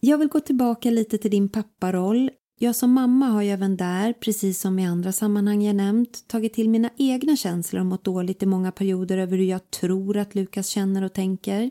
Jag 0.00 0.18
vill 0.18 0.28
gå 0.28 0.40
tillbaka 0.40 0.90
lite 0.90 1.18
till 1.18 1.30
din 1.30 1.48
papparoll. 1.48 2.30
Jag 2.58 2.76
som 2.76 2.92
mamma 2.92 3.26
har 3.26 3.42
ju 3.42 3.50
även 3.50 3.76
där, 3.76 4.12
precis 4.12 4.60
som 4.60 4.78
i 4.78 4.86
andra 4.86 5.12
sammanhang 5.12 5.62
jag 5.62 5.76
nämnt, 5.76 6.28
tagit 6.28 6.54
till 6.54 6.70
mina 6.70 6.90
egna 6.96 7.36
känslor 7.36 7.80
och 7.80 7.86
mått 7.86 8.04
dåligt 8.04 8.42
i 8.42 8.46
många 8.46 8.72
perioder 8.72 9.18
över 9.18 9.36
hur 9.36 9.44
jag 9.44 9.70
tror 9.70 10.16
att 10.16 10.34
Lukas 10.34 10.68
känner 10.68 11.04
och 11.04 11.12
tänker. 11.12 11.70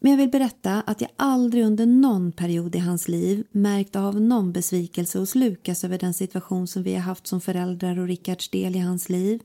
Men 0.00 0.10
jag 0.10 0.18
vill 0.18 0.30
berätta 0.30 0.82
att 0.86 1.00
jag 1.00 1.10
aldrig 1.16 1.64
under 1.64 1.86
någon 1.86 2.32
period 2.32 2.76
i 2.76 2.78
hans 2.78 3.08
liv 3.08 3.44
märkt 3.50 3.96
av 3.96 4.20
någon 4.20 4.52
besvikelse 4.52 5.18
hos 5.18 5.34
Lukas 5.34 5.84
över 5.84 5.98
den 5.98 6.14
situation 6.14 6.66
som 6.66 6.82
vi 6.82 6.94
har 6.94 7.00
haft 7.00 7.26
som 7.26 7.40
föräldrar 7.40 7.98
och 7.98 8.06
Rickards 8.06 8.50
del 8.50 8.76
i 8.76 8.78
hans 8.78 9.08
liv. 9.08 9.40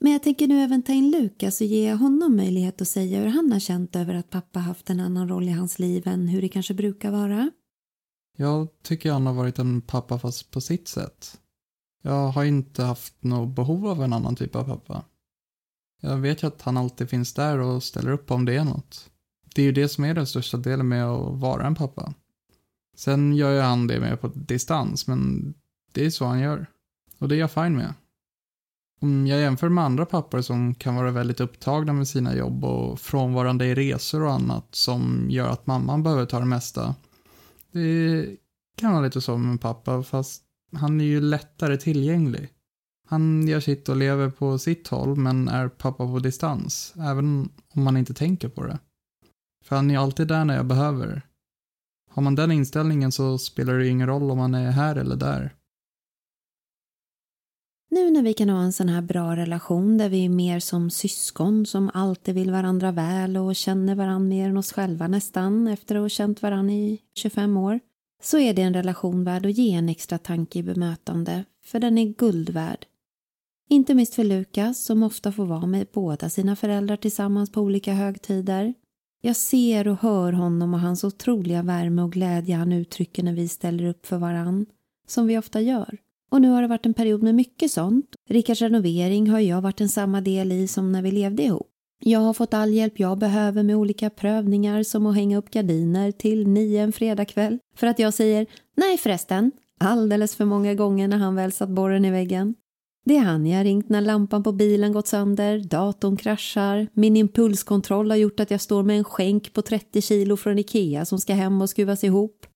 Men 0.00 0.12
jag 0.12 0.22
tänker 0.22 0.48
nu 0.48 0.60
även 0.60 0.82
ta 0.82 0.92
in 0.92 1.10
Lukas 1.10 1.60
och 1.60 1.66
ge 1.66 1.94
honom 1.94 2.36
möjlighet 2.36 2.80
att 2.80 2.88
säga 2.88 3.20
hur 3.20 3.26
han 3.26 3.52
har 3.52 3.60
känt 3.60 3.96
över 3.96 4.14
att 4.14 4.30
pappa 4.30 4.60
haft 4.60 4.90
en 4.90 5.00
annan 5.00 5.28
roll 5.28 5.48
i 5.48 5.52
hans 5.52 5.78
liv 5.78 6.08
än 6.08 6.28
hur 6.28 6.42
det 6.42 6.48
kanske 6.48 6.74
brukar 6.74 7.10
vara. 7.10 7.50
Jag 8.36 8.68
tycker 8.82 9.12
han 9.12 9.26
har 9.26 9.34
varit 9.34 9.58
en 9.58 9.80
pappa 9.80 10.18
fast 10.18 10.50
på 10.50 10.60
sitt 10.60 10.88
sätt. 10.88 11.40
Jag 12.02 12.28
har 12.28 12.44
inte 12.44 12.82
haft 12.82 13.14
något 13.22 13.56
behov 13.56 13.86
av 13.86 14.02
en 14.02 14.12
annan 14.12 14.36
typ 14.36 14.56
av 14.56 14.64
pappa. 14.64 15.04
Jag 16.00 16.16
vet 16.16 16.42
ju 16.42 16.46
att 16.46 16.62
han 16.62 16.76
alltid 16.76 17.10
finns 17.10 17.34
där 17.34 17.58
och 17.58 17.82
ställer 17.82 18.10
upp 18.10 18.30
om 18.30 18.44
det 18.44 18.56
är 18.56 18.64
något. 18.64 19.10
Det 19.54 19.62
är 19.62 19.66
ju 19.66 19.72
det 19.72 19.88
som 19.88 20.04
är 20.04 20.14
den 20.14 20.26
största 20.26 20.56
delen 20.56 20.88
med 20.88 21.04
att 21.04 21.40
vara 21.40 21.66
en 21.66 21.74
pappa. 21.74 22.14
Sen 22.96 23.36
gör 23.36 23.52
ju 23.52 23.60
han 23.60 23.86
det 23.86 24.00
med 24.00 24.20
på 24.20 24.28
distans, 24.28 25.06
men 25.06 25.54
det 25.92 26.06
är 26.06 26.10
så 26.10 26.24
han 26.24 26.40
gör. 26.40 26.66
Och 27.18 27.28
det 27.28 27.36
är 27.36 27.38
jag 27.38 27.50
fine 27.50 27.76
med. 27.76 27.94
Om 29.00 29.26
jag 29.26 29.40
jämför 29.40 29.68
med 29.68 29.84
andra 29.84 30.06
pappor 30.06 30.40
som 30.40 30.74
kan 30.74 30.94
vara 30.94 31.10
väldigt 31.10 31.40
upptagna 31.40 31.92
med 31.92 32.08
sina 32.08 32.36
jobb 32.36 32.64
och 32.64 33.00
frånvarande 33.00 33.66
i 33.66 33.74
resor 33.74 34.22
och 34.22 34.32
annat 34.32 34.66
som 34.70 35.26
gör 35.30 35.48
att 35.48 35.66
mamman 35.66 36.02
behöver 36.02 36.26
ta 36.26 36.38
det 36.38 36.44
mesta 36.44 36.94
det 37.72 38.36
kan 38.76 38.92
vara 38.92 39.04
lite 39.04 39.20
så 39.20 39.36
med 39.36 39.48
min 39.48 39.58
pappa, 39.58 40.02
fast 40.02 40.42
han 40.72 41.00
är 41.00 41.04
ju 41.04 41.20
lättare 41.20 41.76
tillgänglig. 41.76 42.48
Han 43.08 43.48
gör 43.48 43.60
sitt 43.60 43.88
och 43.88 43.96
lever 43.96 44.30
på 44.30 44.58
sitt 44.58 44.88
håll, 44.88 45.16
men 45.16 45.48
är 45.48 45.68
pappa 45.68 46.06
på 46.06 46.18
distans, 46.18 46.94
även 46.96 47.48
om 47.74 47.82
man 47.82 47.96
inte 47.96 48.14
tänker 48.14 48.48
på 48.48 48.64
det. 48.64 48.78
För 49.64 49.76
han 49.76 49.90
är 49.90 49.98
alltid 49.98 50.28
där 50.28 50.44
när 50.44 50.56
jag 50.56 50.66
behöver. 50.66 51.22
Har 52.10 52.22
man 52.22 52.34
den 52.34 52.52
inställningen 52.52 53.12
så 53.12 53.38
spelar 53.38 53.78
det 53.78 53.88
ingen 53.88 54.06
roll 54.06 54.30
om 54.30 54.38
man 54.38 54.54
är 54.54 54.70
här 54.70 54.96
eller 54.96 55.16
där. 55.16 55.54
Nu 57.90 58.10
när 58.10 58.22
vi 58.22 58.34
kan 58.34 58.48
ha 58.48 58.62
en 58.62 58.72
sån 58.72 58.88
här 58.88 59.02
bra 59.02 59.36
relation 59.36 59.98
där 59.98 60.08
vi 60.08 60.24
är 60.24 60.28
mer 60.28 60.60
som 60.60 60.90
syskon 60.90 61.66
som 61.66 61.90
alltid 61.94 62.34
vill 62.34 62.50
varandra 62.50 62.92
väl 62.92 63.36
och 63.36 63.56
känner 63.56 63.94
varandra 63.94 64.28
mer 64.28 64.48
än 64.48 64.56
oss 64.56 64.72
själva 64.72 65.08
nästan 65.08 65.68
efter 65.68 65.94
att 65.94 66.02
ha 66.02 66.08
känt 66.08 66.42
varandra 66.42 66.74
i 66.74 67.00
25 67.14 67.56
år 67.56 67.80
så 68.22 68.38
är 68.38 68.54
det 68.54 68.62
en 68.62 68.74
relation 68.74 69.24
värd 69.24 69.46
att 69.46 69.58
ge 69.58 69.74
en 69.74 69.88
extra 69.88 70.18
tanke 70.18 70.58
i 70.58 70.62
bemötande 70.62 71.44
för 71.64 71.80
den 71.80 71.98
är 71.98 72.14
guld 72.14 72.50
värd. 72.50 72.86
Inte 73.70 73.94
minst 73.94 74.14
för 74.14 74.24
Lukas 74.24 74.84
som 74.84 75.02
ofta 75.02 75.32
får 75.32 75.46
vara 75.46 75.66
med 75.66 75.86
båda 75.92 76.30
sina 76.30 76.56
föräldrar 76.56 76.96
tillsammans 76.96 77.52
på 77.52 77.60
olika 77.60 77.92
högtider. 77.92 78.74
Jag 79.20 79.36
ser 79.36 79.88
och 79.88 80.00
hör 80.00 80.32
honom 80.32 80.74
och 80.74 80.80
hans 80.80 81.04
otroliga 81.04 81.62
värme 81.62 82.02
och 82.02 82.12
glädje 82.12 82.56
han 82.56 82.72
uttrycker 82.72 83.22
när 83.22 83.32
vi 83.32 83.48
ställer 83.48 83.84
upp 83.84 84.06
för 84.06 84.18
varann, 84.18 84.66
som 85.06 85.26
vi 85.26 85.38
ofta 85.38 85.60
gör. 85.60 85.98
Och 86.30 86.40
nu 86.40 86.48
har 86.48 86.62
det 86.62 86.68
varit 86.68 86.86
en 86.86 86.94
period 86.94 87.22
med 87.22 87.34
mycket 87.34 87.70
sånt. 87.70 88.06
Rickards 88.28 88.62
renovering 88.62 89.30
har 89.30 89.40
jag 89.40 89.60
varit 89.60 89.80
en 89.80 89.88
samma 89.88 90.20
del 90.20 90.52
i 90.52 90.68
som 90.68 90.92
när 90.92 91.02
vi 91.02 91.10
levde 91.10 91.42
ihop. 91.42 91.68
Jag 92.00 92.20
har 92.20 92.34
fått 92.34 92.54
all 92.54 92.72
hjälp 92.72 93.00
jag 93.00 93.18
behöver 93.18 93.62
med 93.62 93.76
olika 93.76 94.10
prövningar 94.10 94.82
som 94.82 95.06
att 95.06 95.14
hänga 95.14 95.38
upp 95.38 95.50
gardiner 95.50 96.12
till 96.12 96.48
nio 96.48 96.82
en 96.82 96.92
fredagkväll 96.92 97.58
för 97.76 97.86
att 97.86 97.98
jag 97.98 98.14
säger 98.14 98.46
nej 98.76 98.98
förresten 98.98 99.52
alldeles 99.80 100.36
för 100.36 100.44
många 100.44 100.74
gånger 100.74 101.08
när 101.08 101.16
han 101.16 101.34
väl 101.34 101.52
satt 101.52 101.68
borren 101.68 102.04
i 102.04 102.10
väggen. 102.10 102.54
Det 103.04 103.16
är 103.16 103.20
han 103.20 103.46
jag 103.46 103.64
ringt 103.64 103.88
när 103.88 104.00
lampan 104.00 104.42
på 104.42 104.52
bilen 104.52 104.92
gått 104.92 105.06
sönder, 105.06 105.58
datorn 105.58 106.16
kraschar, 106.16 106.86
min 106.92 107.16
impulskontroll 107.16 108.10
har 108.10 108.16
gjort 108.16 108.40
att 108.40 108.50
jag 108.50 108.60
står 108.60 108.82
med 108.82 108.98
en 108.98 109.04
skänk 109.04 109.52
på 109.52 109.62
30 109.62 110.02
kilo 110.02 110.36
från 110.36 110.58
Ikea 110.58 111.04
som 111.04 111.18
ska 111.18 111.34
hem 111.34 111.62
och 111.62 111.70
skruvas 111.70 112.04
ihop. 112.04 112.46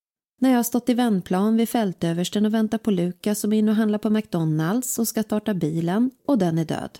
När 0.42 0.50
jag 0.50 0.58
har 0.58 0.62
stått 0.62 0.88
i 0.88 0.94
vändplan 0.94 1.56
vid 1.56 1.68
fältöversten 1.68 2.46
och 2.46 2.54
väntat 2.54 2.82
på 2.82 2.90
Lukas 2.90 3.40
som 3.40 3.52
är 3.52 3.58
inne 3.58 3.70
och 3.70 3.76
handlar 3.76 3.98
på 3.98 4.10
McDonalds 4.10 4.98
och 4.98 5.08
ska 5.08 5.22
starta 5.22 5.54
bilen 5.54 6.10
och 6.26 6.38
den 6.38 6.58
är 6.58 6.64
död. 6.64 6.98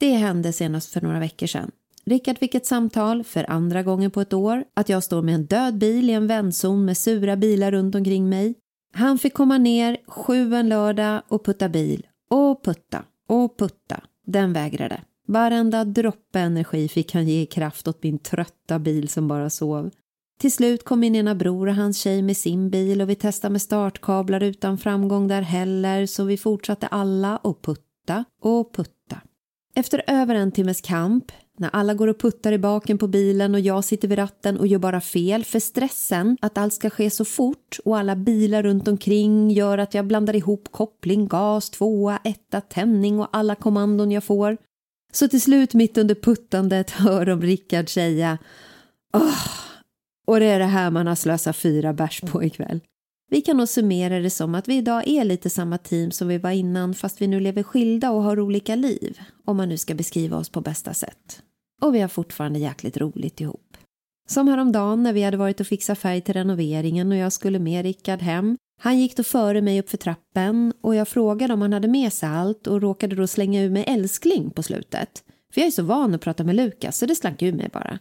Det 0.00 0.10
hände 0.10 0.52
senast 0.52 0.92
för 0.92 1.00
några 1.00 1.20
veckor 1.20 1.46
sedan. 1.46 1.70
Rickard 2.04 2.38
fick 2.38 2.54
ett 2.54 2.66
samtal, 2.66 3.24
för 3.24 3.50
andra 3.50 3.82
gången 3.82 4.10
på 4.10 4.20
ett 4.20 4.32
år, 4.32 4.64
att 4.74 4.88
jag 4.88 5.04
står 5.04 5.22
med 5.22 5.34
en 5.34 5.46
död 5.46 5.78
bil 5.78 6.10
i 6.10 6.12
en 6.12 6.26
vändzon 6.26 6.84
med 6.84 6.96
sura 6.96 7.36
bilar 7.36 7.70
runt 7.70 7.94
omkring 7.94 8.28
mig. 8.28 8.54
Han 8.92 9.18
fick 9.18 9.34
komma 9.34 9.58
ner 9.58 9.96
sju 10.06 10.54
en 10.54 10.68
lördag 10.68 11.22
och 11.28 11.44
putta 11.44 11.68
bil. 11.68 12.06
Och 12.30 12.64
putta 12.64 13.04
och 13.28 13.58
putta. 13.58 14.00
Den 14.26 14.52
vägrade. 14.52 15.00
Varenda 15.26 15.84
droppe 15.84 16.40
energi 16.40 16.88
fick 16.88 17.14
han 17.14 17.28
ge 17.28 17.42
i 17.42 17.46
kraft 17.46 17.88
åt 17.88 18.02
min 18.02 18.18
trötta 18.18 18.78
bil 18.78 19.08
som 19.08 19.28
bara 19.28 19.50
sov. 19.50 19.90
Till 20.38 20.52
slut 20.52 20.84
kom 20.84 21.00
min 21.00 21.14
ena 21.14 21.34
bror 21.34 21.66
och 21.68 21.74
hans 21.74 21.98
tjej 21.98 22.22
med 22.22 22.36
sin 22.36 22.70
bil 22.70 23.02
och 23.02 23.10
vi 23.10 23.14
testade 23.14 23.52
med 23.52 23.62
startkablar 23.62 24.42
utan 24.42 24.78
framgång 24.78 25.28
där 25.28 25.42
heller 25.42 26.06
så 26.06 26.24
vi 26.24 26.36
fortsatte 26.36 26.86
alla 26.86 27.36
och 27.36 27.62
putta 27.62 28.24
och 28.42 28.74
putta. 28.74 29.20
Efter 29.74 30.02
över 30.06 30.34
en 30.34 30.52
timmes 30.52 30.80
kamp, 30.80 31.32
när 31.58 31.70
alla 31.72 31.94
går 31.94 32.08
och 32.08 32.20
puttar 32.20 32.52
i 32.52 32.58
baken 32.58 32.98
på 32.98 33.08
bilen 33.08 33.54
och 33.54 33.60
jag 33.60 33.84
sitter 33.84 34.08
vid 34.08 34.18
ratten 34.18 34.58
och 34.58 34.66
gör 34.66 34.78
bara 34.78 35.00
fel 35.00 35.44
för 35.44 35.60
stressen 35.60 36.36
att 36.40 36.58
allt 36.58 36.74
ska 36.74 36.90
ske 36.90 37.10
så 37.10 37.24
fort 37.24 37.78
och 37.84 37.98
alla 37.98 38.16
bilar 38.16 38.62
runt 38.62 38.88
omkring 38.88 39.50
gör 39.50 39.78
att 39.78 39.94
jag 39.94 40.06
blandar 40.06 40.36
ihop 40.36 40.68
koppling, 40.70 41.28
gas, 41.28 41.70
tvåa, 41.70 42.18
etta, 42.24 42.60
tändning 42.60 43.20
och 43.20 43.28
alla 43.32 43.54
kommandon 43.54 44.10
jag 44.12 44.24
får. 44.24 44.56
Så 45.12 45.28
till 45.28 45.42
slut 45.42 45.74
mitt 45.74 45.98
under 45.98 46.14
puttandet 46.14 46.90
hör 46.90 47.26
de 47.26 47.42
Rickard 47.42 47.88
säga 47.88 48.38
Åh, 49.12 49.67
och 50.28 50.40
det 50.40 50.46
är 50.46 50.58
det 50.58 50.64
här 50.64 50.90
man 50.90 51.06
har 51.06 51.14
slösat 51.14 51.56
fyra 51.56 51.92
bärs 51.92 52.20
på 52.20 52.44
ikväll. 52.44 52.80
Vi 53.30 53.40
kan 53.40 53.56
nog 53.56 53.68
summera 53.68 54.18
det 54.18 54.30
som 54.30 54.54
att 54.54 54.68
vi 54.68 54.76
idag 54.76 55.08
är 55.08 55.24
lite 55.24 55.50
samma 55.50 55.78
team 55.78 56.10
som 56.10 56.28
vi 56.28 56.38
var 56.38 56.50
innan 56.50 56.94
fast 56.94 57.22
vi 57.22 57.26
nu 57.26 57.40
lever 57.40 57.62
skilda 57.62 58.10
och 58.10 58.22
har 58.22 58.40
olika 58.40 58.74
liv, 58.74 59.18
om 59.44 59.56
man 59.56 59.68
nu 59.68 59.78
ska 59.78 59.94
beskriva 59.94 60.36
oss 60.36 60.48
på 60.48 60.60
bästa 60.60 60.94
sätt. 60.94 61.42
Och 61.82 61.94
vi 61.94 62.00
har 62.00 62.08
fortfarande 62.08 62.58
jäkligt 62.58 62.96
roligt 62.96 63.40
ihop. 63.40 63.76
Som 64.28 64.48
häromdagen 64.48 65.02
när 65.02 65.12
vi 65.12 65.22
hade 65.22 65.36
varit 65.36 65.60
och 65.60 65.66
fixat 65.66 65.98
färg 65.98 66.20
till 66.20 66.34
renoveringen 66.34 67.12
och 67.12 67.18
jag 67.18 67.32
skulle 67.32 67.58
med 67.58 67.82
Rickard 67.82 68.22
hem. 68.22 68.56
Han 68.80 68.98
gick 68.98 69.16
då 69.16 69.22
före 69.22 69.62
mig 69.62 69.80
upp 69.80 69.90
för 69.90 69.96
trappen 69.96 70.72
och 70.80 70.94
jag 70.94 71.08
frågade 71.08 71.54
om 71.54 71.62
han 71.62 71.72
hade 71.72 71.88
med 71.88 72.12
sig 72.12 72.28
allt 72.28 72.66
och 72.66 72.82
råkade 72.82 73.16
då 73.16 73.26
slänga 73.26 73.62
ur 73.62 73.70
mig 73.70 73.84
älskling 73.86 74.50
på 74.50 74.62
slutet. 74.62 75.24
För 75.54 75.60
jag 75.60 75.68
är 75.68 75.72
så 75.72 75.82
van 75.82 76.14
att 76.14 76.20
prata 76.20 76.44
med 76.44 76.56
Lukas 76.56 76.98
så 76.98 77.06
det 77.06 77.14
slank 77.14 77.42
ur 77.42 77.52
mig 77.52 77.70
bara. 77.72 77.98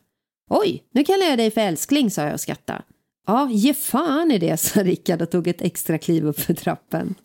Oj, 0.50 0.84
nu 0.92 1.04
kallar 1.04 1.26
jag 1.26 1.38
dig 1.38 1.52
för 1.52 1.62
älskling, 1.62 2.12
sa 2.12 2.22
jag 2.22 2.34
och 2.34 2.40
skrattade. 2.40 2.82
Ja, 3.28 3.50
ge 3.52 3.74
fan 3.74 4.32
i 4.32 4.38
det, 4.38 4.58
sa 4.60 4.84
Rickard 4.84 5.22
och 5.22 5.30
tog 5.30 5.48
ett 5.48 5.62
extra 5.62 5.98
kliv 5.98 6.26
upp 6.26 6.40
för 6.40 6.54
trappen. 6.54 7.16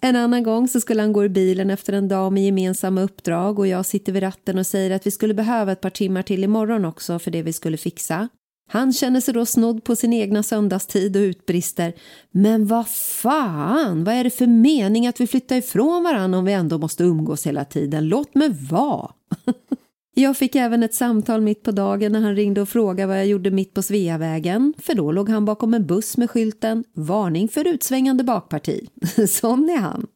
En 0.00 0.16
annan 0.16 0.42
gång 0.42 0.68
så 0.68 0.80
skulle 0.80 1.02
han 1.02 1.12
gå 1.12 1.24
i 1.24 1.28
bilen 1.28 1.70
efter 1.70 1.92
en 1.92 2.08
dag 2.08 2.32
med 2.32 2.44
gemensamma 2.44 3.02
uppdrag 3.02 3.58
och 3.58 3.66
jag 3.66 3.86
sitter 3.86 4.12
vid 4.12 4.22
ratten 4.22 4.58
och 4.58 4.66
säger 4.66 4.90
att 4.90 5.06
vi 5.06 5.10
skulle 5.10 5.34
behöva 5.34 5.72
ett 5.72 5.80
par 5.80 5.90
timmar 5.90 6.22
till 6.22 6.44
imorgon 6.44 6.84
också 6.84 7.18
för 7.18 7.30
det 7.30 7.42
vi 7.42 7.52
skulle 7.52 7.76
fixa. 7.76 8.28
Han 8.70 8.92
känner 8.92 9.20
sig 9.20 9.34
då 9.34 9.46
snodd 9.46 9.84
på 9.84 9.96
sin 9.96 10.12
egna 10.12 10.42
söndagstid 10.42 11.16
och 11.16 11.20
utbrister 11.20 11.92
Men 12.30 12.66
vad 12.66 12.88
fan, 12.88 14.04
vad 14.04 14.14
är 14.14 14.24
det 14.24 14.30
för 14.30 14.46
mening 14.46 15.06
att 15.06 15.20
vi 15.20 15.26
flyttar 15.26 15.56
ifrån 15.56 16.02
varandra 16.02 16.38
om 16.38 16.44
vi 16.44 16.52
ändå 16.52 16.78
måste 16.78 17.04
umgås 17.04 17.46
hela 17.46 17.64
tiden? 17.64 18.08
Låt 18.08 18.34
mig 18.34 18.48
vara! 18.70 19.12
Jag 20.20 20.36
fick 20.36 20.54
även 20.54 20.82
ett 20.82 20.94
samtal 20.94 21.40
mitt 21.40 21.62
på 21.62 21.70
dagen 21.70 22.12
när 22.12 22.20
han 22.20 22.36
ringde 22.36 22.60
och 22.60 22.68
frågade 22.68 23.06
vad 23.06 23.18
jag 23.18 23.26
gjorde 23.26 23.50
mitt 23.50 23.74
på 23.74 23.82
Sveavägen, 23.82 24.74
för 24.78 24.94
då 24.94 25.12
låg 25.12 25.28
han 25.28 25.44
bakom 25.44 25.74
en 25.74 25.86
buss 25.86 26.16
med 26.16 26.30
skylten 26.30 26.84
“Varning 26.94 27.48
för 27.48 27.68
utsvängande 27.68 28.24
bakparti”. 28.24 28.88
Sån 29.28 29.70
är 29.70 29.76
han. 29.76 30.06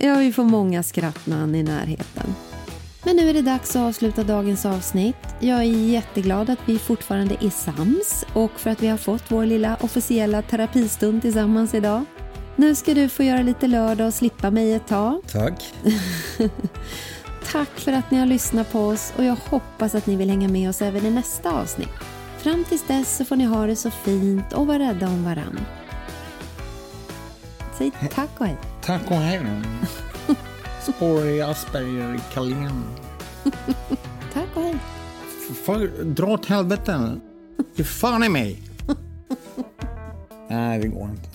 Ja, 0.00 0.14
vi 0.14 0.32
får 0.32 0.44
många 0.44 0.82
skratt 0.82 1.26
när 1.26 1.36
han 1.36 1.54
är 1.54 1.58
i 1.58 1.62
närheten. 1.62 2.34
Men 3.04 3.16
nu 3.16 3.30
är 3.30 3.34
det 3.34 3.42
dags 3.42 3.76
att 3.76 3.88
avsluta 3.88 4.24
dagens 4.24 4.66
avsnitt. 4.66 5.16
Jag 5.40 5.58
är 5.58 5.64
jätteglad 5.64 6.50
att 6.50 6.60
vi 6.66 6.78
fortfarande 6.78 7.36
är 7.40 7.50
sams 7.50 8.24
och 8.34 8.60
för 8.60 8.70
att 8.70 8.82
vi 8.82 8.86
har 8.86 8.98
fått 8.98 9.24
vår 9.30 9.46
lilla 9.46 9.76
officiella 9.80 10.42
terapistund 10.42 11.22
tillsammans 11.22 11.74
idag. 11.74 12.04
Nu 12.56 12.74
ska 12.74 12.94
du 12.94 13.08
få 13.08 13.22
göra 13.22 13.42
lite 13.42 13.66
lördag 13.66 14.06
och 14.06 14.14
slippa 14.14 14.50
mig 14.50 14.72
ett 14.72 14.86
tag. 14.86 15.22
Tack. 15.32 15.74
Tack 17.52 17.80
för 17.80 17.92
att 17.92 18.10
ni 18.10 18.18
har 18.18 18.26
lyssnat 18.26 18.72
på 18.72 18.80
oss 18.80 19.12
och 19.16 19.24
jag 19.24 19.36
hoppas 19.36 19.94
att 19.94 20.06
ni 20.06 20.16
vill 20.16 20.30
hänga 20.30 20.48
med 20.48 20.68
oss 20.68 20.82
även 20.82 21.06
i 21.06 21.10
nästa 21.10 21.52
avsnitt. 21.52 21.88
Fram 22.38 22.64
tills 22.64 22.86
dess 22.86 23.16
så 23.16 23.24
får 23.24 23.36
ni 23.36 23.44
ha 23.44 23.66
det 23.66 23.76
så 23.76 23.90
fint 23.90 24.52
och 24.52 24.66
vara 24.66 24.78
rädda 24.78 25.08
om 25.08 25.24
varann. 25.24 25.60
Säg 27.78 27.90
tack 28.14 28.30
och 28.38 28.46
hej. 28.46 28.56
Tack 28.82 29.02
och 29.10 29.16
hej. 29.16 29.40
Spår 30.82 31.26
i 31.26 31.42
Asperger 31.42 32.20
Carlén. 32.34 32.84
Tack 34.32 34.48
och 34.54 34.62
hej. 34.62 34.76
För, 35.64 36.04
dra 36.04 36.26
åt 36.26 36.46
helvete. 36.46 37.20
Ge 37.74 37.84
fan 37.84 38.24
i 38.24 38.28
mig. 38.28 38.62
Nej, 40.48 40.80
det 40.80 40.88
går 40.88 41.10
inte. 41.10 41.28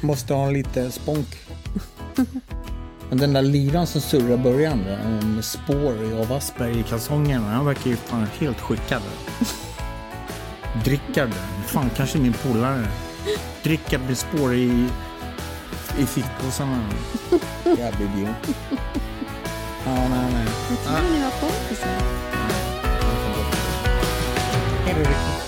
Måste 0.00 0.34
ha 0.34 0.50
lite 0.50 0.90
spånk. 0.90 1.36
Men 3.08 3.18
den 3.18 3.32
där 3.32 3.42
liran 3.42 3.86
som 3.86 4.00
surrar 4.00 4.34
i 4.34 4.36
början 4.36 4.84
där, 4.84 5.22
med 5.22 5.44
spår 5.44 6.20
av 6.20 6.32
Asperger 6.32 6.80
i 6.80 6.82
kalsongerna, 6.82 7.50
han 7.50 7.66
verkar 7.66 7.90
ju 7.90 7.96
fan 7.96 8.26
helt 8.38 8.60
skickad. 8.60 9.02
Drickard, 10.84 11.30
fan 11.66 11.90
kanske 11.96 12.18
min 12.18 12.32
polare. 12.32 12.86
Drickard 13.62 14.00
med 14.00 14.18
spår 14.18 14.54
i, 14.54 14.88
i 15.98 16.06
fickpåsarna. 16.06 16.80
Jävla 17.64 18.00
idiot. 18.00 18.56
Ja, 19.84 20.08
nej, 20.08 20.32
nej. 20.32 20.46
Jag 20.70 20.78
trodde 20.84 21.12
ni 21.12 21.22
var 21.22 21.30
kompisar. 21.30 21.88
Hej 24.84 24.94
då, 24.94 25.00
Rickard. 25.00 25.47